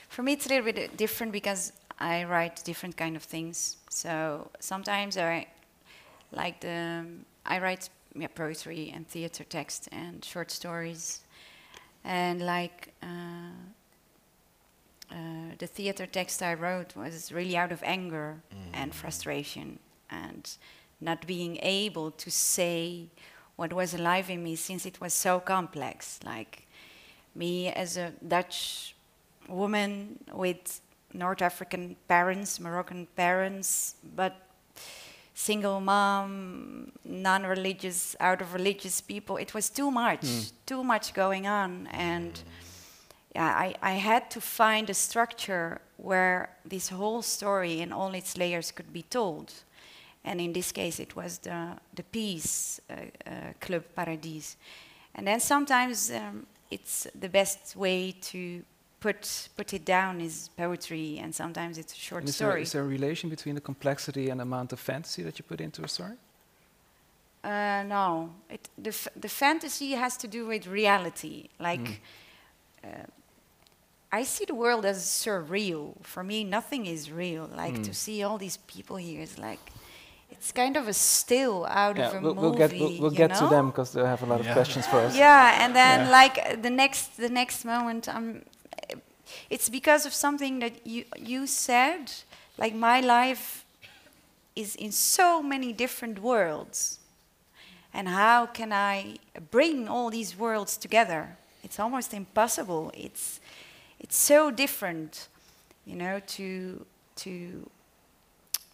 [0.09, 3.78] For me, it's a little bit different because I write different kind of things.
[3.89, 5.47] So sometimes I
[6.32, 7.05] like the
[7.45, 11.22] I write yeah, poetry and theater text and short stories,
[12.03, 13.55] and like uh,
[15.11, 15.16] uh,
[15.57, 18.41] the theater text I wrote was really out of anger
[18.74, 20.49] and frustration and
[21.04, 23.10] not being able to say
[23.56, 26.20] what was alive in me since it was so complex.
[26.26, 26.68] Like
[27.36, 28.95] me as a Dutch
[29.47, 30.82] woman with
[31.14, 34.34] North African parents, Moroccan parents, but
[35.34, 39.38] single mom, non religious, out of religious people.
[39.38, 40.41] It was too much, hmm.
[40.66, 41.88] too much going on.
[41.91, 42.49] And hmm.
[43.36, 48.38] yeah, I, I had to find a structure where this whole story in all its
[48.38, 49.54] layers could be told.
[50.26, 54.56] And in this case, it was the, the piece uh, uh, Club Paradis.
[55.16, 58.64] And then sometimes um, it's the best way to
[59.00, 62.62] put, put it down is poetry, and sometimes it's a short And is story.
[62.62, 65.84] is there a relation between the complexity and amount of fantasy that you put into
[65.84, 66.16] a story?
[67.44, 71.50] Uh, no, it, the, f- the fantasy has to do with reality.
[71.60, 72.02] Like,
[72.82, 72.88] uh,
[74.14, 75.96] I see the world as surreal.
[76.04, 77.50] For me, nothing is real.
[77.54, 79.60] Like to see all these people here is like,
[80.34, 82.42] it's kind of a still out of a we'll, movie.
[82.42, 84.86] we'll get, we'll, we'll you get to them because they have a lot of questions
[84.88, 85.16] for us.
[85.16, 86.20] Yeah, and then Yeah.
[86.20, 88.42] like uh, the next the next moment, um,
[89.50, 91.04] it's because of something that you
[91.34, 92.12] you said.
[92.58, 93.66] Like my life
[94.56, 97.00] is in so many different worlds,
[97.94, 99.18] and how can I
[99.52, 101.24] bring all these worlds together?
[101.64, 102.92] It's almost impossible.
[103.06, 103.40] It's
[104.00, 105.28] it's so different,
[105.86, 106.86] you know, to
[107.24, 107.32] to.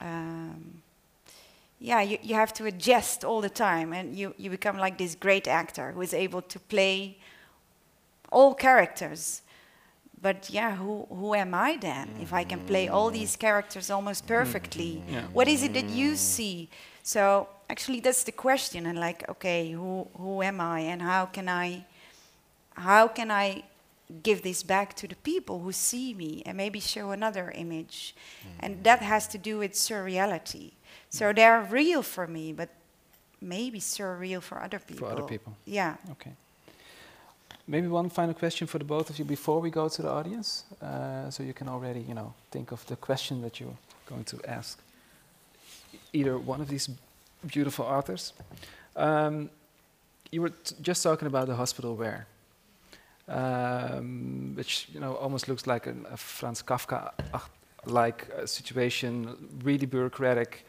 [0.01, 0.81] Um,
[1.79, 5.15] yeah, you, you have to adjust all the time, and you, you become like this
[5.15, 7.17] great actor who is able to play
[8.31, 9.41] all characters.
[10.21, 14.27] But yeah, who, who am I then if I can play all these characters almost
[14.27, 15.01] perfectly?
[15.05, 15.13] Mm-hmm.
[15.13, 15.21] Yeah.
[15.31, 16.69] What is it that you see?
[17.03, 18.85] So actually, that's the question.
[18.85, 21.85] And like, okay, who, who am I, and how can I,
[22.73, 23.63] how can I
[24.21, 28.13] give this back to the people who see me, and maybe show another image?
[28.59, 30.73] And that has to do with surreality.
[31.09, 32.69] So they're real for me, but
[33.41, 35.07] maybe surreal for other people.
[35.07, 35.55] For other people.
[35.65, 35.95] Yeah.
[36.11, 36.31] Okay.
[37.67, 40.63] Maybe one final question for the both of you before we go to the audience,
[40.81, 44.39] uh, so you can already, you know, think of the question that you're going to
[44.47, 44.79] ask
[46.13, 46.89] either one of these
[47.45, 48.33] beautiful authors.
[48.95, 49.49] Um,
[50.31, 52.25] you were t- just talking about the hospital where,
[53.27, 60.65] um, which you know almost looks like an, a Franz Kafka-like uh, situation, really bureaucratic.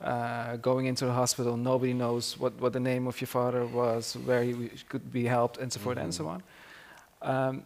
[0.00, 4.14] Uh, going into the hospital, nobody knows what, what the name of your father was,
[4.24, 6.42] where he could be helped, and so forth and so on.
[7.20, 7.62] Um,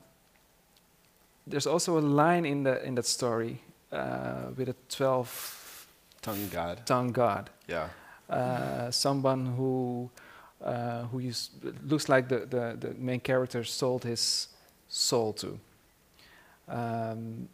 [1.46, 3.60] there's also a line in the in that story
[3.92, 5.86] uh, with a twelve
[6.22, 6.86] Tongue God.
[6.86, 7.88] tongue god, Yeah.
[8.30, 10.08] uh, someone who
[10.64, 11.20] uh, who
[11.86, 14.48] looks like the, the the main character sold his
[14.88, 15.58] soul to.
[16.68, 17.48] Um,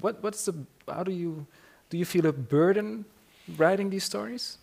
[0.00, 0.54] what what's the
[0.88, 1.46] how do you
[1.90, 3.04] do you feel a burden
[3.56, 4.58] writing these stories?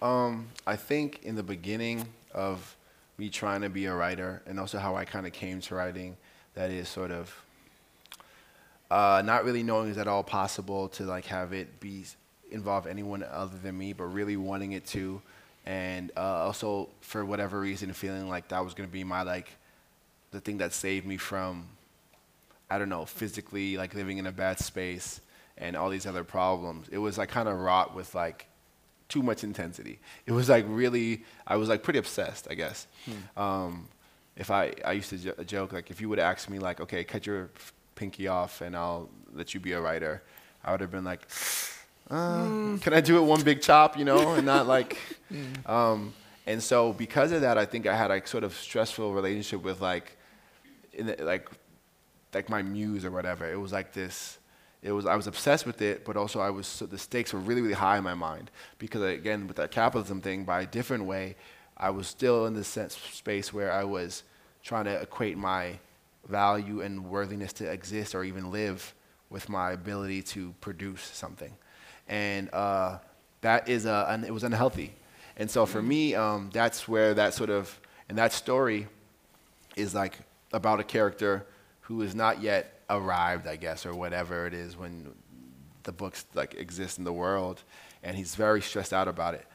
[0.00, 2.76] Um, I think in the beginning of
[3.18, 6.16] me trying to be a writer, and also how I kind of came to writing,
[6.54, 7.34] that is sort of
[8.90, 12.04] uh, not really knowing is at all possible to like have it be
[12.50, 15.20] involve anyone other than me, but really wanting it to,
[15.66, 19.48] and uh, also for whatever reason feeling like that was gonna be my like
[20.30, 21.66] the thing that saved me from
[22.68, 25.20] I don't know physically like living in a bad space
[25.58, 26.88] and all these other problems.
[26.90, 28.46] It was like kind of wrought with like
[29.08, 30.00] too much intensity.
[30.26, 32.86] It was like really, I was like pretty obsessed, I guess.
[33.36, 33.88] Um,
[34.36, 37.04] if I, I used to jo- joke like if you would ask me like, okay,
[37.04, 40.22] cut your f- pinky off and I'll let you be a writer,
[40.64, 41.28] I would have been like,
[42.10, 44.98] uh, can I do it one big chop, you know, and not like.
[45.66, 46.12] Um,
[46.46, 49.80] and so because of that, I think I had a sort of stressful relationship with
[49.80, 50.16] like,
[50.92, 51.48] in the, like,
[52.34, 53.50] like my muse or whatever.
[53.50, 54.38] It was like this.
[54.84, 57.40] It was I was obsessed with it, but also I was so the stakes were
[57.40, 61.06] really really high in my mind because again with that capitalism thing, by a different
[61.06, 61.36] way,
[61.74, 64.24] I was still in this sense space where I was
[64.62, 65.78] trying to equate my
[66.28, 68.94] value and worthiness to exist or even live
[69.30, 71.56] with my ability to produce something,
[72.06, 72.98] and uh,
[73.40, 74.94] that is a, and it was unhealthy,
[75.38, 77.80] and so for me, um, that's where that sort of
[78.10, 78.86] and that story
[79.76, 80.18] is like
[80.52, 81.46] about a character
[81.80, 85.12] who is not yet arrived, I guess, or whatever it is when
[85.84, 87.62] the books like exist in the world,
[88.02, 89.46] and he's very stressed out about it,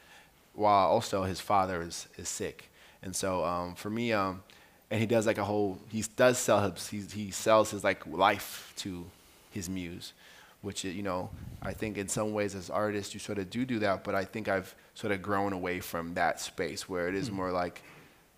[0.54, 2.70] while also his father is is sick,
[3.02, 4.42] and so um, for me, um,
[4.90, 8.06] and he does like a whole he does sell his he, he sells his like
[8.06, 9.06] life to
[9.50, 10.12] his muse,
[10.62, 11.30] which you know
[11.62, 14.24] I think in some ways as artists you sort of do do that, but I
[14.24, 17.36] think I've sort of grown away from that space where it is mm-hmm.
[17.36, 17.82] more like.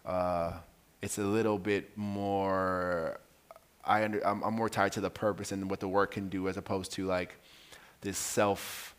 [0.04, 0.54] Uh,
[1.02, 3.18] it's a little bit more
[3.84, 6.48] I under, I'm, I'm, more tied to the purpose and what the work can do
[6.48, 7.34] as opposed to like
[8.00, 8.94] this self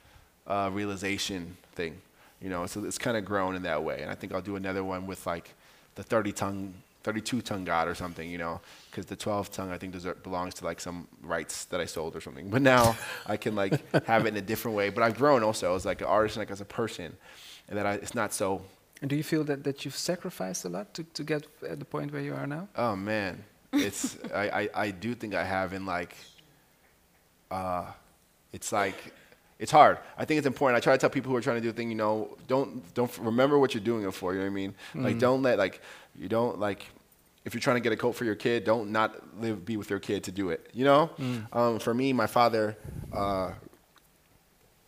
[0.48, 2.02] uh, realization thing,
[2.42, 2.66] you know.
[2.66, 5.08] So it's kind of grown in that way, and I think I'll do another one
[5.08, 5.54] with like
[5.96, 6.74] the 30 tongue,
[7.04, 10.66] 32 tongue God or something, you know, because the 12 tongue I think belongs to
[10.66, 12.50] like some rights that I sold or something.
[12.50, 14.90] But now I can like have it in a different way.
[14.90, 17.16] But I've grown also as like an artist and like as a person,
[17.70, 18.62] and that I, it's not so.
[19.02, 21.86] And do you feel that, that you've sacrificed a lot to, to get at the
[21.86, 22.70] point where you are now?
[22.76, 23.44] Oh man,
[23.74, 26.16] it's I, I, I do think I have in like
[27.52, 27.86] uh,
[28.52, 29.14] it's like
[29.60, 29.98] it's hard.
[30.18, 30.78] I think it's important.
[30.78, 32.94] I try to tell people who are trying to do a thing, you know, don't
[32.94, 34.34] don't remember what you're doing it for.
[34.34, 34.76] You know what I mean?
[34.94, 35.04] Mm.
[35.04, 35.82] Like don't let like
[36.16, 36.86] you don't like
[37.46, 39.90] if you're trying to get a coat for your kid, don't not live be with
[39.90, 40.70] your kid to do it.
[40.74, 41.10] You know?
[41.20, 41.56] Mm.
[41.56, 42.78] Um, for me, my father,
[43.12, 43.52] uh,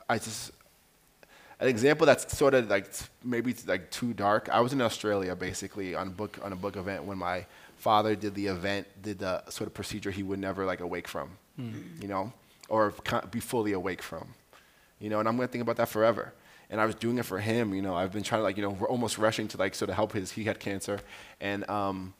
[0.08, 0.52] I just
[1.60, 2.88] an example that's sort of like
[3.24, 4.50] maybe like too dark.
[4.52, 7.46] I was in Australia basically on book on a book event when my
[7.88, 11.28] father did the event, did the sort of procedure he would never like awake from,
[11.60, 12.02] mm.
[12.02, 12.34] you know,
[12.68, 12.94] or
[13.30, 14.26] be fully awake from,
[15.00, 15.20] you know.
[15.20, 16.34] And I'm gonna think about that forever.
[16.72, 17.96] And I was doing it for him, you know.
[18.02, 20.14] I've been trying to like, you know, we're almost rushing to like sort of help
[20.14, 20.32] his.
[20.32, 20.98] He had cancer,
[21.40, 22.16] and um,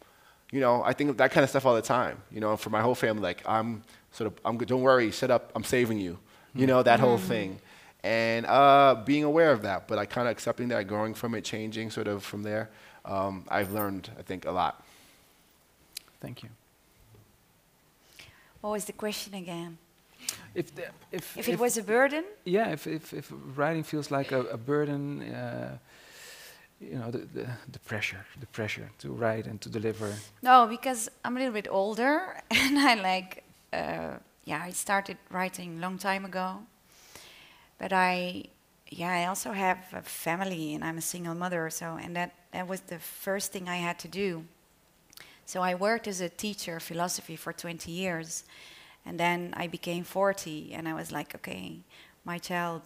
[0.52, 2.22] you know, I think of that kind of stuff all the time.
[2.32, 3.82] You know, for my whole family, like I'm
[4.12, 6.20] sort of, I'm don't worry, shut up, I'm saving you.
[6.54, 7.60] You know, that mm whole thing.
[8.04, 11.44] And uh, being aware of that, but I kind of accepting that, growing from it,
[11.44, 12.70] changing sort of from there.
[13.04, 14.85] Um, I've learned, I think, a lot.
[16.20, 16.50] Thank you.
[18.62, 19.78] What was the question again?
[20.56, 22.24] If, the, if, if, if, it was a burden?
[22.46, 25.78] Yeah, if, if, if writing feels like a, a burden, uh,
[26.80, 30.14] you know, the, the, the, pressure, the pressure to write and to deliver.
[30.42, 35.78] No, because I'm a little bit older and I like, uh, yeah, I started writing
[35.78, 36.60] a long time ago.
[37.78, 38.46] But I,
[38.90, 42.68] yeah, I also have a family and I'm a single mother, so, and that, that
[42.68, 44.46] was the first thing I had to do
[45.46, 48.44] so I worked as a teacher of philosophy for 20 years.
[49.06, 51.80] And then I became 40 and I was like, okay,
[52.24, 52.82] my child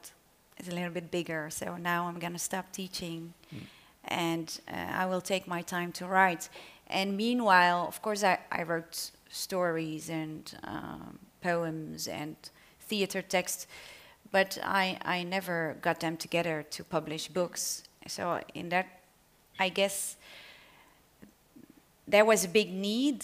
[0.58, 1.50] is a little bit bigger.
[1.50, 3.62] So now I'm going to stop teaching mm.
[4.04, 6.50] and uh, I will take my time to write.
[6.88, 12.36] And meanwhile, of course, I, I wrote stories and um, poems and
[12.82, 13.68] theater texts,
[14.32, 17.84] but I, I never got them together to publish books.
[18.08, 18.88] So in that,
[19.60, 20.18] I guess
[22.10, 23.24] there was a big need,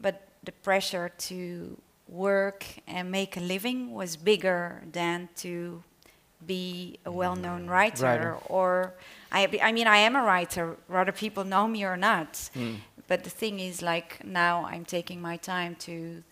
[0.00, 1.76] but the pressure to
[2.08, 5.82] work and make a living was bigger than to
[6.46, 7.70] be a well-known mm.
[7.70, 8.36] writer, writer.
[8.46, 8.94] or
[9.30, 12.76] I, I mean I am a writer whether people know me or not mm.
[13.08, 16.22] but the thing is like now I'm taking my time to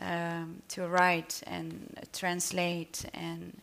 [0.00, 3.60] um, to write and translate and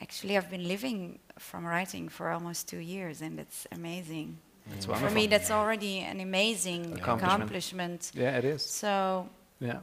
[0.00, 4.38] actually I've been living from writing for almost two years and it's amazing
[4.70, 7.22] that's For me, that's already an amazing accomplishment.
[7.22, 8.12] accomplishment.
[8.14, 8.62] Yeah, it is.
[8.62, 9.28] So.
[9.60, 9.78] Yeah.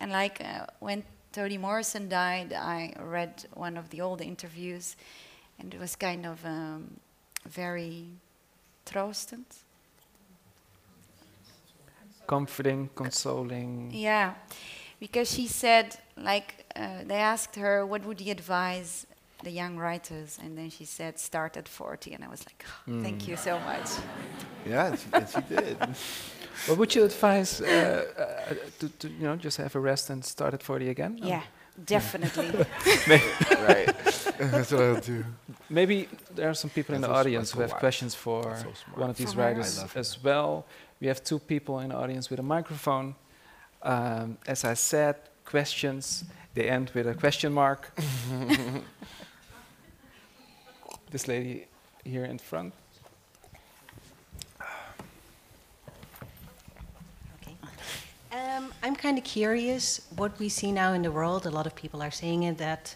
[0.00, 4.96] And like uh, when Toni Morrison died, I read one of the old interviews,
[5.58, 6.98] and it was kind of um,
[7.48, 8.06] very
[8.86, 9.44] troostend.
[12.26, 13.90] Comforting, consoling.
[13.92, 14.34] Yeah,
[15.00, 19.06] because she said, like, uh, they asked her, what would you advise
[19.42, 22.90] the young writers, and then she said, "Start at 40," and I was like, oh,
[22.90, 23.02] mm.
[23.02, 23.88] "Thank you so much."
[24.66, 25.76] Yeah, she, and she did.
[26.68, 30.24] Well, would you advise uh, uh, to, to, you know just have a rest and
[30.24, 31.18] start at 40 again?
[31.22, 31.42] Yeah,
[31.86, 32.48] definitely.
[33.08, 33.86] right,
[34.38, 35.24] that's what I'll do.
[35.70, 39.10] Maybe there are some people that's in the audience who have questions for so one
[39.10, 40.66] of these writers as well.
[41.00, 43.14] We have two people in the audience with a microphone.
[43.82, 47.92] Um, as I said, questions they end with a question mark.
[51.10, 51.66] This lady
[52.04, 52.72] here in front.
[57.42, 57.56] Okay.
[58.32, 61.46] Um, I'm kind of curious what we see now in the world.
[61.46, 62.94] A lot of people are saying it that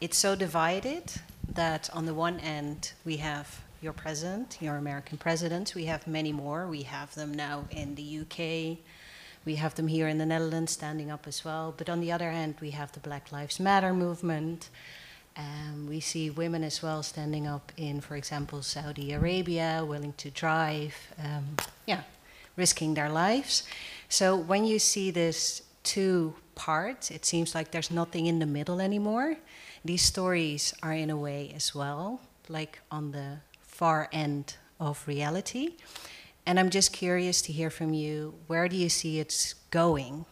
[0.00, 1.12] it's so divided
[1.54, 5.74] that on the one end we have your president, your American president.
[5.74, 6.66] We have many more.
[6.66, 8.78] We have them now in the UK.
[9.44, 11.72] We have them here in the Netherlands standing up as well.
[11.76, 14.68] But on the other hand, we have the Black Lives Matter movement.
[15.38, 20.30] Um, we see women as well standing up in, for example, Saudi Arabia, willing to
[20.30, 21.56] drive, um,
[21.86, 22.02] yeah,
[22.56, 23.62] risking their lives.
[24.08, 28.80] So when you see this two parts, it seems like there's nothing in the middle
[28.80, 29.36] anymore.
[29.84, 35.74] These stories are in a way as well, like on the far end of reality.
[36.44, 40.24] And I'm just curious to hear from you where do you see it's going?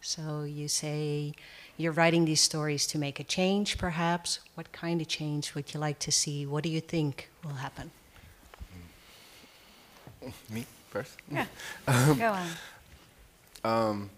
[0.00, 1.34] So you say
[1.80, 4.40] you're writing these stories to make a change, perhaps.
[4.54, 6.44] What kind of change would you like to see?
[6.44, 7.90] What do you think will happen?
[10.50, 11.16] Me first?
[11.32, 11.46] Yeah.
[11.86, 12.48] Go on.
[13.64, 14.10] Um,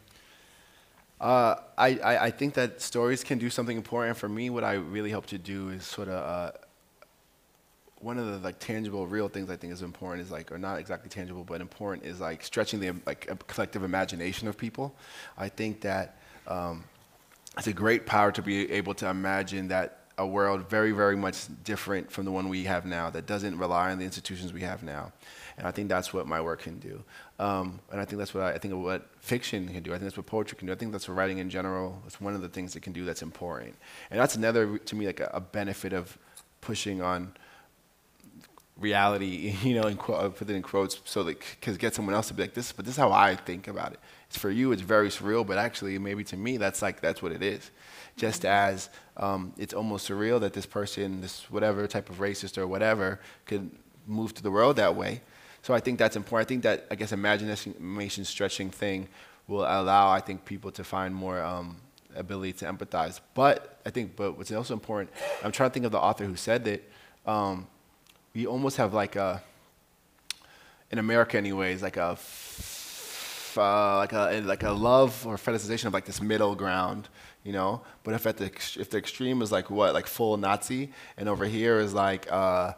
[1.20, 4.16] uh, I, I, I think that stories can do something important.
[4.16, 6.50] For me, what I really hope to do is sort of uh,
[8.00, 10.80] one of the like tangible, real things I think is important is like, or not
[10.80, 14.96] exactly tangible, but important is like stretching the like collective imagination of people.
[15.38, 16.16] I think that
[16.48, 16.82] um,
[17.58, 21.46] it's a great power to be able to imagine that a world very, very much
[21.64, 24.82] different from the one we have now that doesn't rely on the institutions we have
[24.82, 25.12] now.
[25.58, 27.02] And I think that's what my work can do.
[27.38, 29.90] Um, and I think that's what I, I, think what fiction can do.
[29.90, 30.72] I think that's what poetry can do.
[30.72, 32.00] I think that's what writing in general.
[32.06, 33.74] It's one of the things it can do that's important.
[34.10, 36.16] And that's another, to me, like a, a benefit of
[36.60, 37.34] pushing on
[38.78, 42.34] reality, you know, and put it in quotes so that because get someone else to
[42.34, 44.00] be like this, but this is how I think about it.
[44.36, 47.42] For you, it's very surreal, but actually, maybe to me, that's like that's what it
[47.42, 47.70] is.
[48.16, 52.66] Just as um, it's almost surreal that this person, this whatever type of racist or
[52.66, 53.70] whatever, could
[54.06, 55.20] move to the world that way.
[55.62, 56.46] So I think that's important.
[56.46, 59.08] I think that I guess imagination stretching thing
[59.46, 61.76] will allow I think people to find more um,
[62.16, 63.20] ability to empathize.
[63.34, 65.10] But I think, but what's also important,
[65.42, 66.90] I'm trying to think of the author who said that.
[67.24, 67.68] Um,
[68.34, 69.42] we almost have like a,
[70.90, 72.16] in America anyways, like a,
[73.58, 77.08] uh, like a like a love or fetishization of like this middle ground,
[77.44, 77.82] you know.
[78.04, 81.44] But if at the if the extreme is like what like full Nazi, and over
[81.44, 82.72] here is like uh,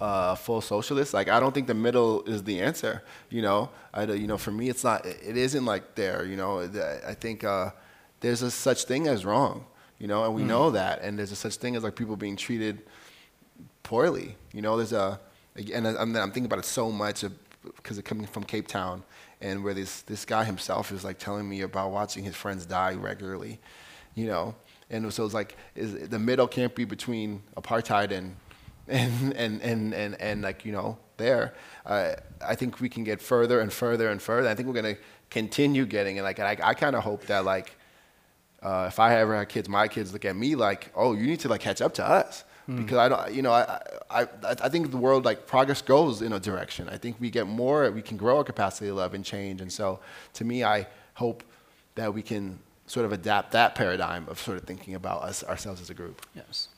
[0.00, 3.70] uh, full socialist, like I don't think the middle is the answer, you know.
[3.94, 6.60] I you know for me it's not it isn't like there, you know.
[7.06, 7.70] I think uh,
[8.20, 9.66] there's a such thing as wrong,
[9.98, 10.46] you know, and we mm.
[10.46, 12.82] know that, and there's a such thing as like people being treated
[13.82, 14.36] poorly.
[14.52, 15.20] You know, there's a,
[15.72, 17.24] and I'm, I'm thinking about it so much
[17.76, 19.02] because it's coming from Cape Town,
[19.40, 22.94] and where this this guy himself is like telling me about watching his friends die
[22.94, 23.58] regularly,
[24.14, 24.54] you know,
[24.90, 28.36] and so it's like is, the middle can't be between apartheid and
[28.88, 31.54] and and and and, and like you know there.
[31.84, 34.48] Uh, I think we can get further and further and further.
[34.48, 34.96] I think we're gonna
[35.30, 36.22] continue getting it.
[36.22, 37.72] Like I, I kind of hope that like.
[38.62, 41.40] Uh, if I ever have kids, my kids look at me like, "Oh, you need
[41.40, 42.76] to like catch up to us." Mm.
[42.76, 43.80] because I don't, you know, I,
[44.10, 46.88] I, I think the world like progress goes in a direction.
[46.88, 49.60] I think we get more, we can grow our capacity to love and change.
[49.60, 50.00] And so,
[50.34, 51.42] to me, I hope
[51.94, 55.80] that we can sort of adapt that paradigm of sort of thinking about us ourselves
[55.80, 56.24] as a group.
[56.34, 56.68] Yes.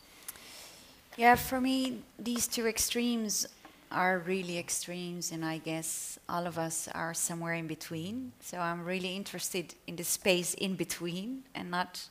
[1.17, 3.47] Yeah, for me, these two extremes
[3.91, 8.33] are really extremes, and I guess all of us are somewhere in between.
[8.41, 12.09] So I'm really interested in the space in between and not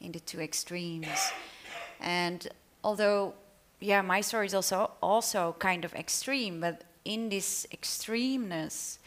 [0.00, 1.32] in the two extremes.
[2.00, 2.48] And
[2.82, 3.34] although,
[3.80, 8.98] yeah, my story is also also kind of extreme, but in this extremeness,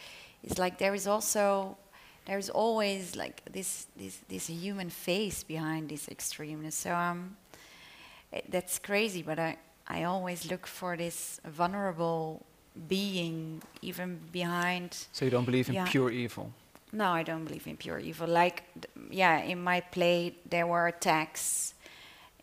[0.44, 1.78] it's like there is also
[2.26, 6.74] there is always like this this this human face behind this extremeness.
[6.74, 7.38] So um,
[8.32, 9.58] it, that's crazy, but I
[9.88, 12.46] I always look for this vulnerable
[12.88, 15.08] being even behind.
[15.12, 16.54] So you don't believe in pure evil.
[16.94, 18.28] No, I don't believe in pure evil.
[18.28, 18.64] Like,
[19.10, 21.74] yeah, in my play there were attacks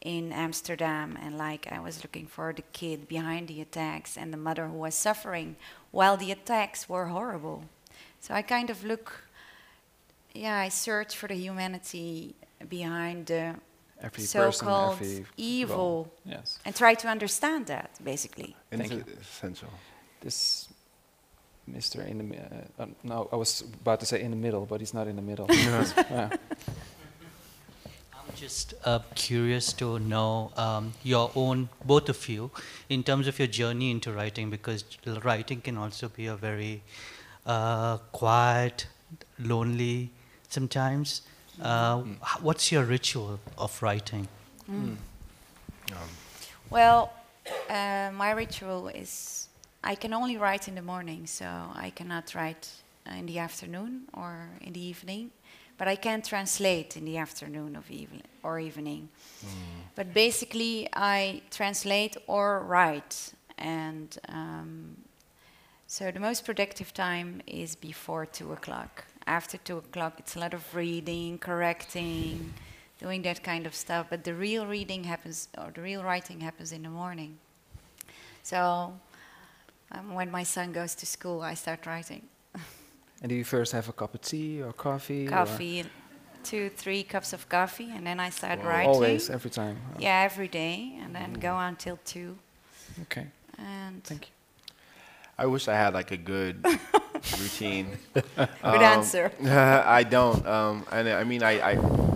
[0.00, 4.36] in Amsterdam, and like I was looking for the kid behind the attacks and the
[4.36, 5.56] mother who was suffering
[5.90, 7.64] while the attacks were horrible.
[8.20, 9.24] So I kind of look,
[10.34, 12.34] yeah, I search for the humanity
[12.68, 13.54] behind the
[14.00, 16.58] every so-called person, evil, yes.
[16.64, 18.54] and try to understand that basically.
[18.70, 19.04] And Thank you.
[19.20, 19.68] Essential.
[20.20, 20.68] This
[21.70, 22.06] Mr.
[22.06, 24.94] in the uh, uh, no, I was about to say in the middle, but he's
[24.94, 25.46] not in the middle.
[25.50, 26.30] yeah
[28.36, 32.50] just uh, curious to know um, your own, both of you,
[32.88, 34.84] in terms of your journey into writing, because
[35.24, 36.82] writing can also be a very
[37.46, 38.86] uh, quiet,
[39.38, 40.10] lonely
[40.48, 41.22] sometimes
[41.60, 44.28] Uh, h- What's your ritual of writing?
[46.70, 47.10] Well,
[47.68, 49.48] uh, my ritual is
[49.82, 52.68] I can only write in the morning, so I cannot write
[53.18, 55.30] in the afternoon or in the evening.
[55.78, 59.08] But I can translate in the afternoon of evening or evening.
[59.94, 64.96] But basically, I translate or write, and um,
[65.86, 69.04] so the most productive time is before two o'clock.
[69.26, 72.52] After two o'clock, it's a lot of reading, correcting,
[73.00, 74.06] doing that kind of stuff.
[74.10, 77.38] But the real reading happens, or the real writing happens in the morning.
[78.42, 78.92] So
[79.92, 82.22] um, when my son goes to school, I start writing.
[83.22, 85.26] And do you first have a cup of tea or coffee?
[85.26, 85.84] or- Coffee,
[86.44, 88.68] two, three cups of coffee, and then I start Wow.
[88.68, 88.90] writing.
[88.94, 89.76] Always, every time.
[89.94, 92.38] Oh, Yeah, every day, and then go on till two.
[93.02, 93.26] Okay,
[93.58, 94.32] And thank you.
[95.40, 96.64] I wish I had like a good
[97.38, 97.96] routine.
[98.24, 99.30] good answer.
[100.00, 100.44] I don't.
[100.46, 101.72] Um, and I mean, I, I,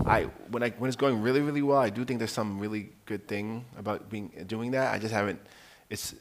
[0.06, 2.90] I, when I when it's going really, really well, I do think there's some really
[3.06, 4.92] good thing about being doing that.
[4.92, 5.38] I just haven't.
[5.88, 6.14] It's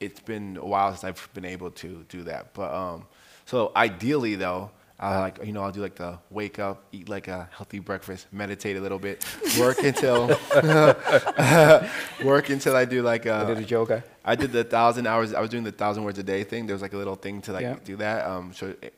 [0.00, 2.52] it's been a while since I've been able to do that.
[2.52, 3.06] But um,
[3.52, 7.28] so ideally though, I like you know I'll do like the wake up, eat like
[7.28, 9.16] a healthy breakfast, meditate a little bit,
[9.60, 10.28] work until
[12.24, 14.02] work until I do like I a, did a yoga.
[14.24, 15.34] I did the thousand hours.
[15.34, 16.66] I was doing the thousand words a day thing.
[16.66, 17.76] There was like a little thing to like Yeah.
[17.84, 18.26] do that.
[18.26, 18.94] Um, so, it-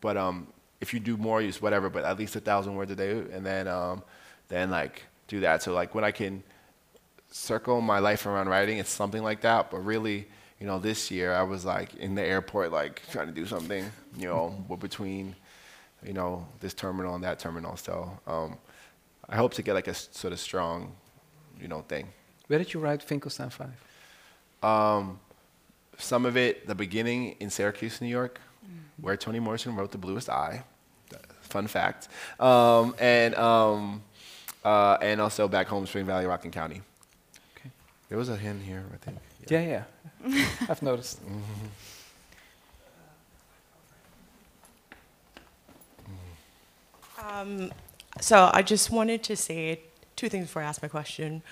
[0.00, 0.46] but um,
[0.80, 1.88] if you do more, use whatever.
[1.90, 4.02] But at least a thousand words a day, and then um,
[4.48, 5.62] then like do that.
[5.64, 6.42] So like when I can
[7.30, 9.70] circle my life around writing, it's something like that.
[9.72, 10.28] But really,
[10.60, 13.84] you know, this year I was like in the airport, like trying to do something.
[14.16, 15.36] You know, we're between,
[16.04, 17.76] you know, this terminal and that terminal.
[17.76, 18.56] So um,
[19.28, 20.94] I hope to get like a sort of strong,
[21.60, 22.08] you know, thing.
[22.46, 23.68] Where did you write Finkelstein 5?
[24.62, 25.20] Um,
[25.98, 28.40] some of it, the beginning in Syracuse, New York,
[29.00, 30.62] where Toni Morrison wrote The Bluest Eye.
[31.42, 32.08] Fun fact.
[32.40, 34.02] Um, and, um,
[34.64, 36.82] uh, and also back home, Spring Valley, Rockland County.
[37.56, 37.70] Okay.
[38.08, 39.18] There was a hint here, I think.
[39.46, 39.84] Yeah,
[40.24, 40.44] yeah.
[40.68, 41.20] I've noticed.
[47.22, 47.72] Um,
[48.20, 49.80] so I just wanted to say
[50.16, 51.42] two things before I ask my question.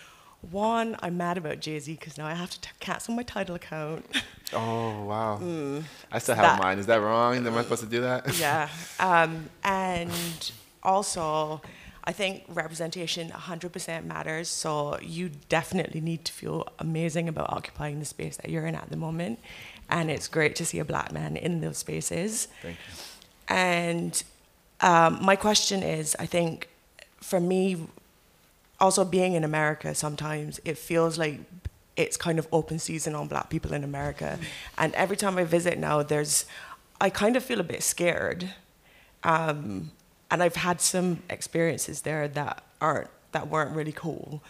[0.50, 3.54] One, I'm mad about Jay Z because now I have to t- cancel my Tidal
[3.56, 4.04] account.
[4.52, 5.38] Oh, wow.
[6.12, 6.78] I still have that- mine.
[6.78, 7.34] Is that wrong?
[7.46, 8.38] Am I supposed to do that?
[8.38, 8.68] yeah.
[9.00, 10.12] Um, and
[10.82, 11.62] also,
[12.06, 14.48] I think representation 100% matters.
[14.48, 18.90] So you definitely need to feel amazing about occupying the space that you're in at
[18.90, 19.38] the moment.
[19.88, 22.48] And it's great to see a black man in those spaces.
[22.62, 22.94] Thank you.
[23.48, 24.22] And
[24.80, 26.68] um, my question is I think
[27.20, 27.86] for me,
[28.78, 31.40] also being in America, sometimes it feels like
[31.96, 34.38] it's kind of open season on black people in America.
[34.76, 36.44] And every time I visit now, there's,
[37.00, 38.52] I kind of feel a bit scared.
[39.22, 39.92] Um,
[40.34, 44.42] and I've had some experiences there that aren't, that weren't really cool.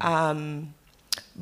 [0.00, 0.72] Um,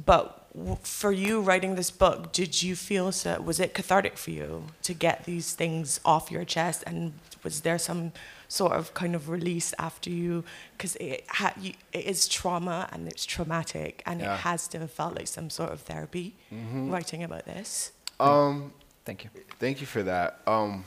[0.06, 4.30] but w- for you writing this book, did you feel so, was it cathartic for
[4.32, 6.82] you to get these things off your chest?
[6.88, 7.12] And
[7.44, 8.10] was there some
[8.48, 10.42] sort of kind of release after you?
[10.76, 14.34] Because it, ha- you, it is trauma and it's traumatic, and Yeah.
[14.34, 17.92] it has to have felt like some sort of therapy writing about this.
[18.18, 18.72] Um,
[19.04, 19.30] Thank you.
[19.60, 20.40] Thank you for that.
[20.46, 20.84] Um,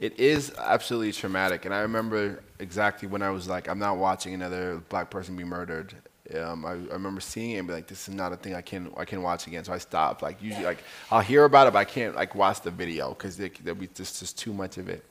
[0.00, 4.32] it is absolutely traumatic, and I remember exactly when I was like, I'm not watching
[4.32, 5.94] another black person be murdered.
[6.34, 8.62] Um, I, I remember seeing it and be like, this is not a thing I
[8.62, 9.62] can I can watch again.
[9.62, 10.22] So I stopped.
[10.22, 13.36] Like usually, like I'll hear about it, but I can't like watch the video because
[13.36, 15.04] there'll be just just too much of it.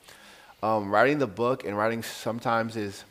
[0.64, 3.04] Um, writing the book and writing sometimes is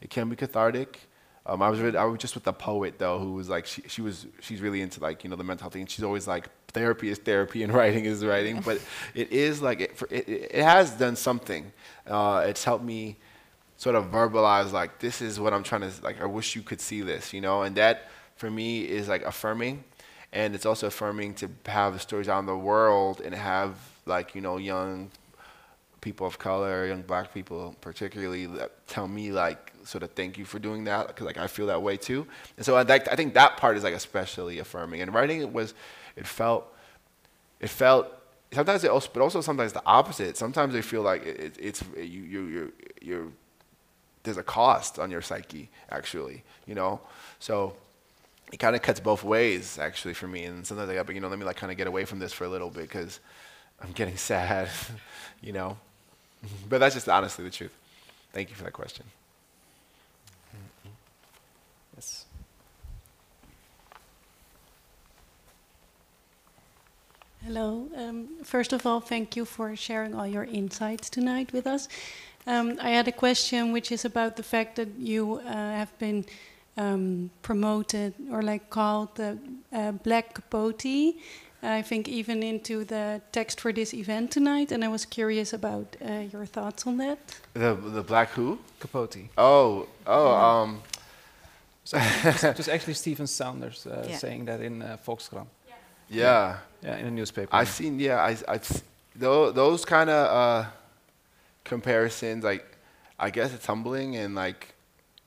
[0.00, 1.00] it can be cathartic.
[1.46, 3.82] Um, I was read, I was just with a poet though who was like she,
[3.86, 5.86] she was she's really into like you know the mental thing.
[5.86, 8.80] She's always like therapy is therapy and writing is writing, but
[9.14, 11.72] it is like it, for, it, it has done something.
[12.06, 13.16] Uh, it's helped me
[13.76, 16.20] sort of verbalize like this is what I'm trying to like.
[16.22, 19.84] I wish you could see this, you know, and that for me is like affirming,
[20.32, 23.76] and it's also affirming to have the stories out in the world and have
[24.06, 25.10] like you know young
[26.00, 28.48] people of color, young black people particularly,
[28.86, 31.82] tell me like sort of thank you for doing that because like I feel that
[31.82, 32.26] way too.
[32.56, 35.00] And so uh, I, think I think that part is like especially affirming.
[35.00, 35.74] And writing it was,
[36.16, 36.66] it felt,
[37.60, 38.08] it felt.
[38.52, 40.36] Sometimes it also, but also sometimes the opposite.
[40.36, 42.70] Sometimes they feel like it, it, it's you you you're,
[43.02, 43.26] you're
[44.22, 47.00] there's a cost on your psyche actually, you know.
[47.38, 47.74] So
[48.52, 50.44] it kind of cuts both ways actually for me.
[50.44, 52.18] And sometimes I got, but you know, let me like kind of get away from
[52.18, 53.20] this for a little bit because
[53.80, 54.68] I'm getting sad,
[55.42, 55.76] you know.
[56.68, 57.74] But that's just honestly the truth.
[58.32, 59.04] Thank you for that question.
[67.44, 67.88] Hello.
[67.96, 71.88] Um, first of all, thank you for sharing all your insights tonight with us.
[72.46, 76.24] Um, I had a question which is about the fact that you uh, have been
[76.76, 79.38] um, promoted or like called the
[79.72, 81.14] uh, Black Capote.
[81.62, 85.96] I think even into the text for this event tonight, and I was curious about
[86.02, 87.18] uh, your thoughts on that.
[87.54, 88.58] The the black who?
[88.80, 89.16] Capote.
[89.38, 90.82] Oh, oh, um,
[91.84, 94.18] So just, just actually Stephen Saunders uh, Yeah.
[94.18, 95.46] saying that in uh, Volkskrant.
[95.68, 95.76] yeah.
[96.08, 97.48] Yeah, in a newspaper.
[97.52, 98.60] I've seen, yeah, I, I,
[99.16, 100.26] those, those kind of
[100.64, 100.68] uh,
[101.64, 102.64] comparisons, like,
[103.18, 104.74] I guess it's humbling and like,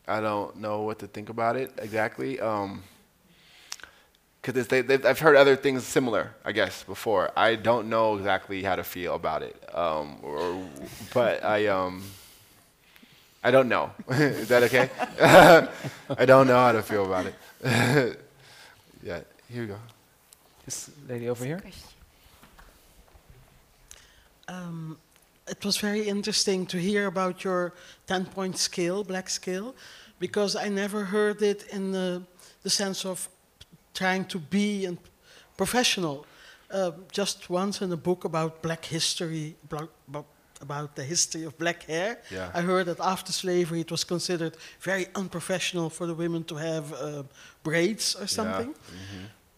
[0.07, 2.39] I don't know what to think about it exactly.
[2.39, 2.83] Um,
[4.41, 7.31] because they, I've heard other things similar, I guess, before.
[7.35, 10.63] I don't know exactly how to feel about it, um, or,
[11.13, 12.01] but I, um,
[13.43, 13.91] I don't know.
[14.09, 14.89] Is that okay?
[16.17, 17.35] I don't know how to feel about it.
[19.03, 19.19] yeah,
[19.49, 19.77] here we go.
[20.67, 21.61] This lady over here.
[24.49, 24.97] Um,
[25.47, 27.71] it was very interesting to hear about your
[28.07, 29.73] 10 point scale, black scale,
[30.19, 32.21] because I never heard it in the,
[32.63, 33.29] the sense of
[33.93, 34.97] trying to be a
[35.55, 36.25] professional.
[36.69, 40.25] Uh, just once in a book about black history, bla- about,
[40.59, 42.51] about the history of black hair, Yeah.
[42.53, 46.91] I heard that after slavery it was considered very unprofessional for the women to have
[46.91, 47.23] uh,
[47.63, 48.75] braids or something.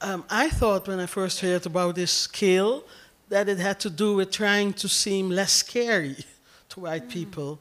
[0.01, 2.83] Um, I thought when I first heard about this scale
[3.27, 6.15] that it had to do with trying to seem less scary
[6.69, 7.59] to white people,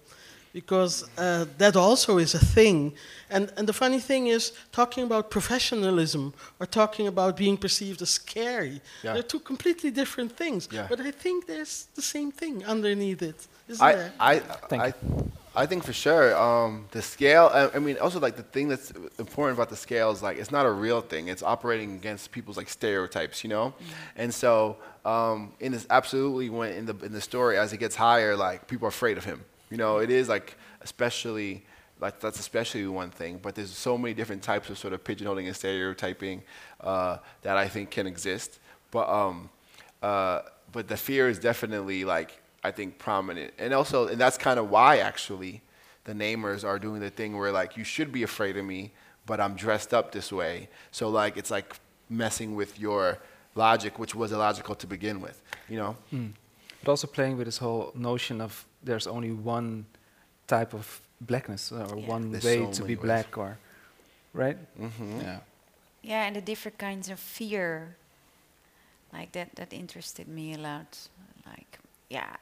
[0.52, 2.94] because uh, that also is a thing.
[3.28, 8.10] And, and the funny thing is, talking about professionalism or talking about being perceived as
[8.10, 9.14] scary, Yeah.
[9.14, 10.68] they're two completely different things.
[10.70, 10.86] Yeah.
[10.88, 14.12] But I think there's the same thing underneath it, isn't I, there?
[14.20, 14.38] I,
[14.68, 14.92] Thank I,
[15.58, 17.50] I think for sure um, the scale.
[17.52, 20.52] I, I mean, also like the thing that's important about the scale is like it's
[20.52, 21.26] not a real thing.
[21.26, 23.74] It's operating against people's like stereotypes, you know.
[24.14, 27.96] And so um, in this, absolutely when in the in the story as it gets
[27.96, 29.44] higher, like people are afraid of him.
[29.68, 31.64] You know, it is like especially
[32.00, 33.40] like that's especially one thing.
[33.42, 36.44] But there's so many different types of sort of pigeonholing and stereotyping
[36.82, 38.60] uh, that I think can exist.
[38.92, 39.50] But um,
[40.04, 44.58] uh, but the fear is definitely like I think prominent, and also and that's kind
[44.58, 45.62] of why actually
[46.04, 48.92] the namers are doing the thing where like you should be afraid of me,
[49.26, 50.68] but I'm dressed up this way.
[50.90, 51.78] So like it's like
[52.08, 53.18] messing with your
[53.54, 55.40] logic, which was illogical to begin with.
[55.68, 55.96] You know?
[56.82, 59.84] But also playing with this whole notion of there's only one
[60.46, 62.06] type of blackness or Yeah.
[62.14, 63.02] one There's way so to be ways.
[63.04, 63.58] black or
[64.32, 64.56] right?
[64.80, 65.20] Mm-hmm.
[65.20, 65.38] Yeah.
[66.02, 67.96] Yeah, and the different kinds of fear,
[69.12, 71.08] like that, that interested me a lot.
[71.46, 71.78] Like,
[72.08, 72.36] yeah,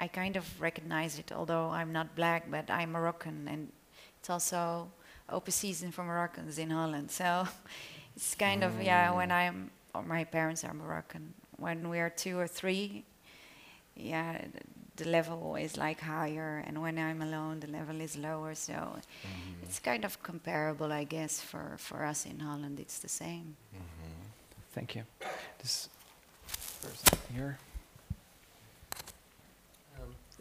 [0.00, 3.72] I, I kind of recognize it, although I'm not black, but I'm Moroccan, and
[4.18, 4.88] it's also
[5.28, 7.10] open season for Moroccans in Holland.
[7.10, 7.46] So
[8.16, 9.16] it's kind of, yeah, mm.
[9.16, 13.04] when I'm, or my parents are Moroccan, when we are two or three,
[13.96, 14.44] yeah,
[14.96, 18.54] the level is like higher, and when I'm alone, the level is lower.
[18.54, 19.62] So mm-hmm.
[19.62, 22.80] it's kind of comparable, I guess, for, for us in Holland.
[22.80, 23.56] It's the same.
[23.74, 24.26] Mm-hmm.
[24.72, 25.02] Thank you.
[25.58, 25.88] This
[26.80, 27.58] person here.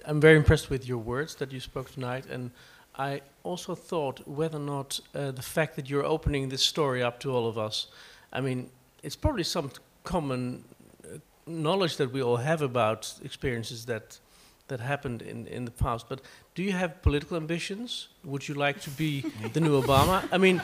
[0.06, 2.52] I'm very impressed with your words that you spoke tonight, and
[2.96, 7.20] I also thought whether or not uh, the fact that you're opening this story up
[7.22, 7.88] to all of us,
[8.34, 8.70] I mean,
[9.04, 9.72] it's probably some
[10.04, 10.64] common
[11.04, 11.18] uh,
[11.48, 14.20] knowledge that we all have about experiences that
[14.68, 16.08] that happened in, in the past.
[16.08, 16.22] But
[16.56, 18.08] do you have political ambitions?
[18.24, 19.22] Would you like to be
[19.54, 20.28] the new Obama?
[20.32, 20.62] I mean,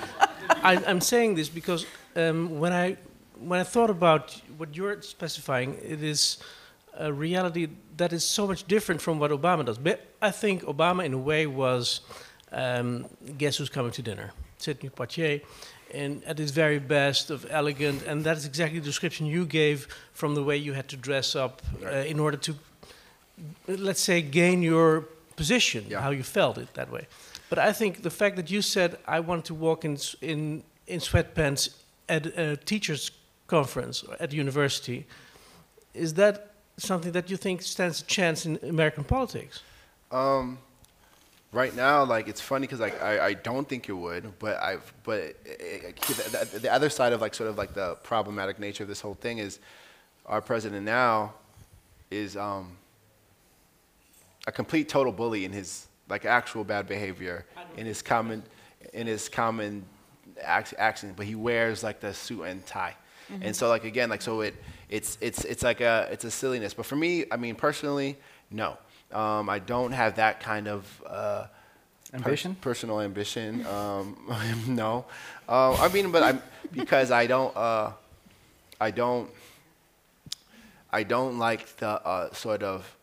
[0.50, 1.86] I, I'm saying this because
[2.16, 2.98] um, when I
[3.40, 6.38] when I thought about what you're specifying, it is
[6.98, 7.68] a reality
[7.98, 9.78] that is so much different from what Obama does.
[9.78, 12.02] But I think Obama, in a way, was
[12.52, 13.06] um,
[13.38, 14.32] guess who's coming to dinner?
[14.58, 15.42] Sidney Poitier,
[15.94, 20.36] and at his very best of elegant, and that's exactly the description you gave from
[20.36, 22.56] the way you had to dress up uh, in order to,
[23.68, 25.02] let's say, gain your
[25.36, 26.02] position, Yeah.
[26.02, 27.08] how you felt it that way.
[27.50, 31.00] But I think the fact that you said I want to walk in in in
[31.00, 31.70] sweatpants
[32.08, 33.12] at a teachers'
[33.48, 35.06] conference or at university,
[35.94, 39.62] is that something that you think stands a chance in American politics?
[40.12, 40.60] Um,
[41.52, 44.94] right now, like it's funny because like I, I don't think it would, but I've
[45.04, 48.84] but uh, the, the, the other side of like sort of like the problematic nature
[48.84, 49.60] of this whole thing is
[50.26, 51.34] our president now
[52.12, 52.78] is um,
[54.48, 57.46] a complete total bully in his like actual bad behavior
[57.78, 58.44] in his common
[58.94, 59.84] in his common
[60.42, 62.96] act, action, but he wears like the suit and tie.
[63.42, 64.56] And so like again, like so it
[64.90, 66.74] it's it's it's like a it's a silliness.
[66.74, 68.18] But for me, I mean personally,
[68.52, 68.78] no.
[69.12, 71.46] Um, I don't have that kind of uh,
[72.12, 72.56] per- Ambition?
[72.56, 73.66] personal ambition.
[73.68, 74.18] Um,
[74.68, 75.06] no.
[75.48, 76.42] Uh, I mean, but I'm
[76.72, 77.92] because I don't uh,
[78.82, 79.30] I don't
[80.92, 82.96] I don't like the uh, sort of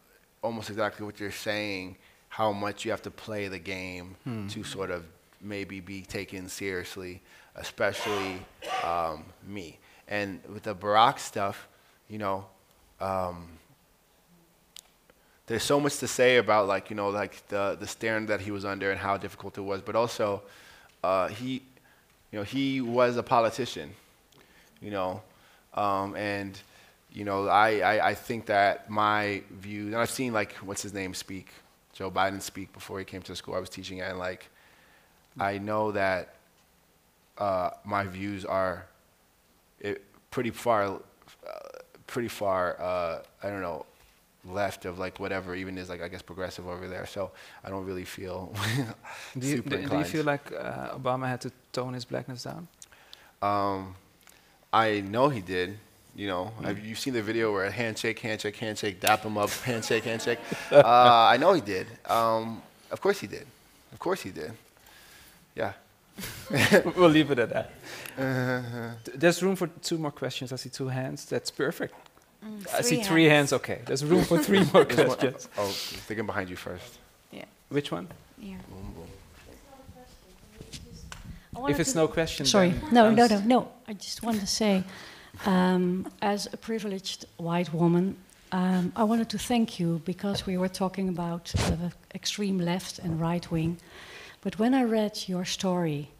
[0.43, 1.97] almost exactly what you're saying
[2.29, 4.17] how much you have to play the game
[4.49, 5.05] to sort of
[5.43, 7.21] maybe be taken seriously,
[7.57, 8.39] especially
[8.83, 9.79] um, me.
[10.09, 11.69] And with the Barack stuff,
[12.13, 12.45] you know,
[13.01, 13.49] um,
[15.47, 18.51] there's so much to say about like you know like the the standard that he
[18.51, 20.43] was under and how difficult it was, but also
[21.03, 21.63] uh, he,
[22.31, 23.95] you know, he was a politician,
[24.83, 25.23] you know,
[25.73, 26.61] um, and
[27.11, 30.93] you know I, I I think that my view and I've seen like what's his
[30.93, 31.49] name speak,
[31.95, 34.51] Joe Biden speak before he came to the school I was teaching at, and like
[35.41, 36.35] I know that
[37.39, 38.85] uh, my views are
[39.81, 41.62] it, pretty far, uh,
[42.13, 42.81] pretty far.
[42.81, 43.87] Uh, I don't know,
[44.45, 47.07] left of like whatever even is like I guess progressive over there.
[47.07, 47.31] So
[47.65, 48.55] I don't really feel
[49.39, 52.45] Do you, super do, do you feel like uh, Obama had to tone his blackness
[52.45, 52.69] down?
[53.41, 53.95] Um,
[54.73, 55.79] I know he did.
[56.15, 60.05] You know, have you seen the video where handshake, handshake, handshake, dap him up, handshake,
[60.05, 60.39] handshake?
[60.71, 61.87] uh, I know he did.
[62.05, 62.61] Um,
[62.91, 63.47] of course he did.
[63.93, 64.53] Of course he did.
[65.55, 65.73] Yeah.
[66.97, 67.71] we'll leave it at that.
[69.05, 70.53] Th- There's room for two more questions.
[70.53, 71.25] I see two hands.
[71.25, 71.95] That's perfect.
[72.75, 73.53] I see three three hands.
[73.53, 73.81] Okay.
[73.87, 75.49] There's room for three more There's questions.
[75.57, 75.69] oh,
[76.07, 76.99] thinking behind you first.
[77.31, 77.45] Yeah.
[77.69, 78.09] Which one?
[78.41, 78.59] Here.
[78.69, 79.09] Boom, boom.
[81.69, 83.69] If it's no question, Sorry, then no, no, no, no.
[83.87, 84.83] I just wanted to say,
[85.47, 88.17] um, as a privileged white woman,
[88.53, 93.21] um, I wanted to thank you because we were talking about the extreme left and
[93.21, 93.77] right wing.
[94.43, 96.11] But when I read your story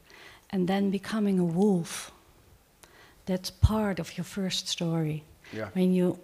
[0.51, 2.11] and then becoming a wolf,
[3.27, 5.25] that's part of your first story.
[5.53, 5.69] Yeah.
[5.75, 6.19] When you,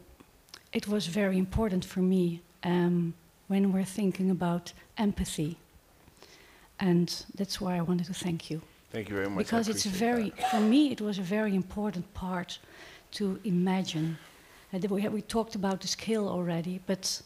[0.73, 3.15] it was very important for me um,
[3.49, 5.57] when we're thinking about empathy.
[6.81, 8.63] And that's why I wanted to thank you
[8.93, 9.39] Thank you very much.
[9.45, 10.51] Because it's a very that.
[10.51, 12.59] for me it was a very important part
[13.13, 14.17] to imagine
[14.73, 17.21] and we, had- we talked about the skill already but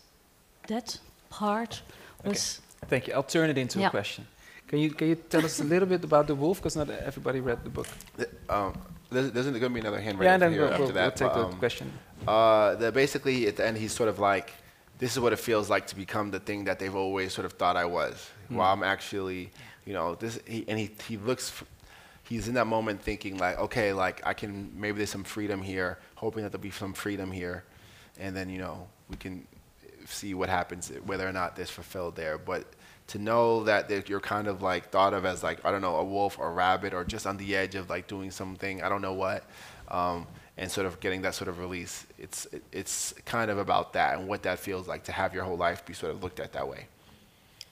[0.69, 0.99] that
[1.31, 1.83] part
[2.25, 2.89] was Okay.
[2.89, 3.15] Thank you.
[3.15, 3.91] I'll turn it into a Yeah.
[3.91, 4.27] question.
[4.73, 6.57] Can you can you tell us a little bit about the wolf?
[6.57, 7.87] Because not everybody read the book.
[8.17, 8.73] Th- Um,
[9.11, 11.21] there's, there's going to be another hand yeah, then here we'll, after we'll, that.
[11.21, 11.93] we'll take but, the um, question.
[12.27, 14.51] Uh, the, basically, at the end, he's sort of like,
[14.99, 17.53] this is what it feels like to become the thing that they've always sort of
[17.53, 18.31] thought I was.
[18.49, 19.51] While I'm actually,
[19.85, 20.41] you know, this.
[20.47, 21.69] He, and he he looks, f-
[22.23, 25.99] he's in that moment thinking like, okay, like I can maybe there's some freedom here,
[26.15, 27.65] hoping that there'll be some freedom here,
[28.19, 29.47] and then you know we can
[30.07, 32.39] see what happens whether or not this fulfilled there.
[32.39, 32.65] But
[33.09, 35.97] to know that that you're kind of like thought of as like I don't know
[35.97, 38.89] a wolf or a rabbit or just on the edge of like doing something I
[38.89, 39.45] don't know what,
[39.89, 40.27] um,
[40.57, 42.07] and sort of getting that sort of release.
[42.19, 45.45] It's it, it's kind of about that and what that feels like to have your
[45.45, 46.87] whole life be sort of looked at that way.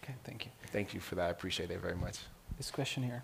[0.02, 0.50] Okay, thank you.
[0.72, 1.26] Thank you for that.
[1.26, 2.18] I appreciate it very much.
[2.56, 3.22] This question here.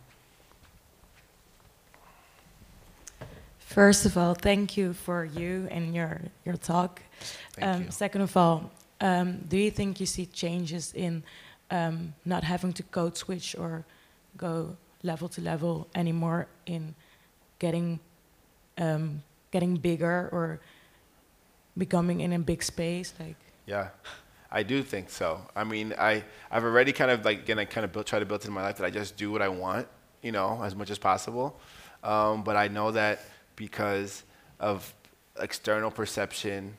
[3.59, 7.03] First of all, thank you for you and your your talk.
[7.53, 7.91] Thank um, you.
[7.91, 8.71] Second of all,
[9.01, 11.25] um, do you think you see changes in
[11.71, 13.85] um, not having to code switch or
[14.37, 16.95] go level to level anymore in
[17.59, 18.01] getting
[18.79, 20.61] um, getting bigger or
[21.77, 23.15] becoming in a big space?
[23.19, 23.37] Like,
[23.67, 23.89] Yeah,
[24.51, 25.41] I do think so.
[25.55, 28.27] I mean, I I've already kind of like again I kind of built, try to
[28.27, 29.89] build it in my life that I just do what I want,
[30.23, 31.59] you know, as much as possible.
[32.03, 33.21] Um, but I know that
[33.57, 34.23] because
[34.61, 34.95] of
[35.39, 36.77] external perception,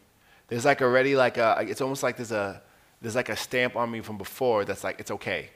[0.48, 2.62] there's like already like a it's almost like there's a
[3.02, 5.50] there's like a stamp on me from before that's like it's okay,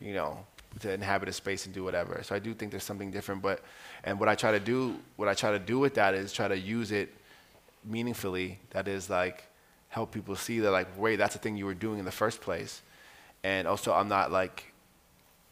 [0.00, 0.44] you know,
[0.80, 2.20] to inhabit a space and do whatever.
[2.22, 3.42] So I do think there's something different.
[3.42, 3.62] But
[4.04, 6.48] and what I try to do what I try to do with that is try
[6.48, 7.14] to use it
[7.84, 8.58] meaningfully.
[8.70, 9.44] That is like
[9.88, 12.42] help people see that like wait that's the thing you were doing in the first
[12.42, 12.82] place
[13.42, 14.70] and also i'm not like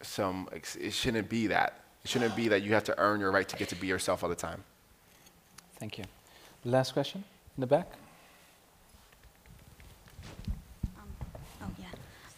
[0.03, 3.49] some it shouldn't be that it shouldn't be that you have to earn your right
[3.49, 4.63] to get to be yourself all the time
[5.79, 6.05] Thank you.
[6.65, 7.23] Last question
[7.57, 7.87] in the back.
[11.63, 11.87] Oh, yeah.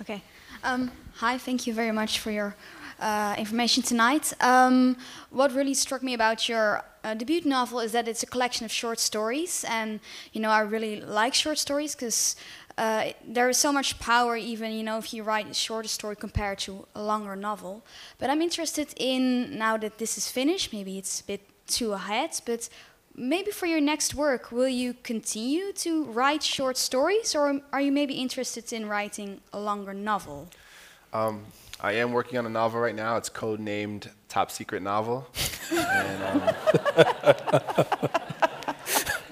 [0.01, 0.23] Okay.
[0.65, 2.57] Um, hi, thank you very much for your
[2.99, 4.33] uh, information tonight.
[4.41, 4.97] Um,
[5.31, 8.73] what really struck me about your uh, debut novel is that it's a collection of
[8.73, 10.01] short stories, and
[10.33, 12.35] you know I really like short stories because
[12.77, 16.17] uh, there is so much power, even you know if you write a shorter story
[16.17, 17.85] compared to a longer novel.
[18.19, 20.73] But I'm interested in now that this is finished.
[20.73, 22.69] Maybe it's a bit too ahead, but
[23.19, 27.93] maybe for your next work, will you continue to write short stories, or are you
[27.93, 30.49] maybe interested in writing a longer novel?
[31.13, 31.45] um,
[31.81, 35.27] i am working on a novel right now it's codenamed top secret novel
[35.71, 36.43] and, um,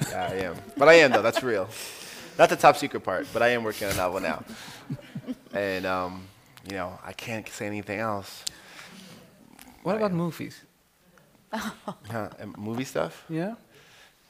[0.09, 1.69] yeah i am but i am though that's real
[2.39, 4.43] not the top secret part but i am working on a novel now
[5.53, 6.23] and um,
[6.71, 8.43] you know i can't say anything else
[9.83, 10.17] What I about am.
[10.17, 10.63] movies?
[11.53, 13.55] Huh, movie stuff Yeah.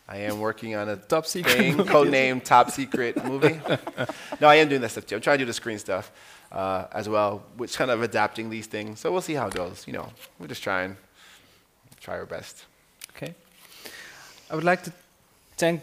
[0.08, 3.60] I am working on a top secret thing, codenamed Top Secret movie.
[4.40, 5.16] no, I am doing that stuff too.
[5.16, 6.12] I'm trying to do the screen stuff
[6.52, 9.00] uh, as well, which kind of adapting these things.
[9.00, 9.84] So we'll see how it goes.
[9.86, 10.96] You know, we're just trying,
[12.00, 12.64] try our best.
[13.16, 13.34] Okay.
[14.50, 14.92] I would like to
[15.56, 15.82] thank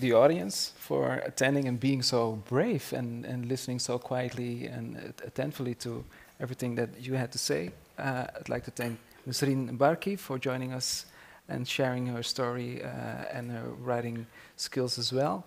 [0.00, 5.26] the audience for attending and being so brave and, and listening so quietly and uh,
[5.26, 6.04] attentively to
[6.40, 7.70] everything that you had to say.
[7.98, 8.98] Uh, I'd like to thank
[9.28, 11.06] Nasreen Barki for joining us
[11.48, 12.88] and sharing her story uh,
[13.32, 14.26] and her writing
[14.56, 15.44] skills as well.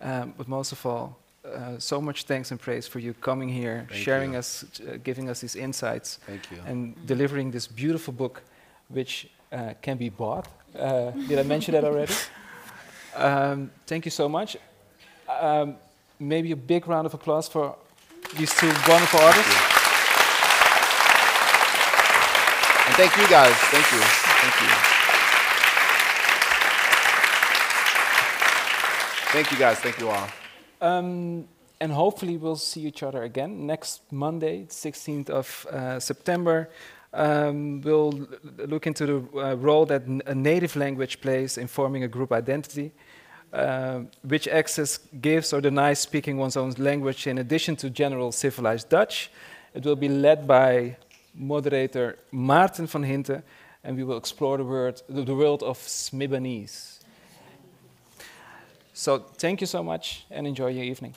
[0.00, 3.86] Um, but most of all, uh, so much thanks and praise for you coming here,
[3.88, 4.38] Thank sharing you.
[4.38, 6.58] us, uh, giving us these insights, Thank you.
[6.66, 8.42] and delivering this beautiful book,
[8.88, 10.46] which uh, can be bought.
[10.78, 12.14] Uh, did I mention that already?
[13.14, 14.56] Um, thank you so much.
[15.28, 15.76] Um,
[16.18, 17.76] maybe a big round of applause for
[18.38, 19.54] these two wonderful artists.
[22.86, 23.54] And thank you guys.
[23.70, 23.98] Thank you.
[24.00, 24.91] Thank you.
[29.32, 29.78] Thank you guys.
[29.78, 30.28] Thank you all.
[30.82, 31.48] Um,
[31.80, 36.68] and hopefully we'll see each other again next Monday, 16th of uh, September.
[37.14, 38.28] Um, we'll
[38.58, 42.92] look into the uh, role that a native language plays in forming a group identity,
[43.54, 48.90] uh, which access gives or denies speaking one's own language in addition to general civilized
[48.90, 49.30] Dutch.
[49.72, 50.98] It will be led by
[51.34, 53.42] moderator Maarten van Hinten,
[53.82, 57.01] and we will explore the, word, the world of Smibanese.
[59.02, 61.14] So thank you so much and enjoy your evening.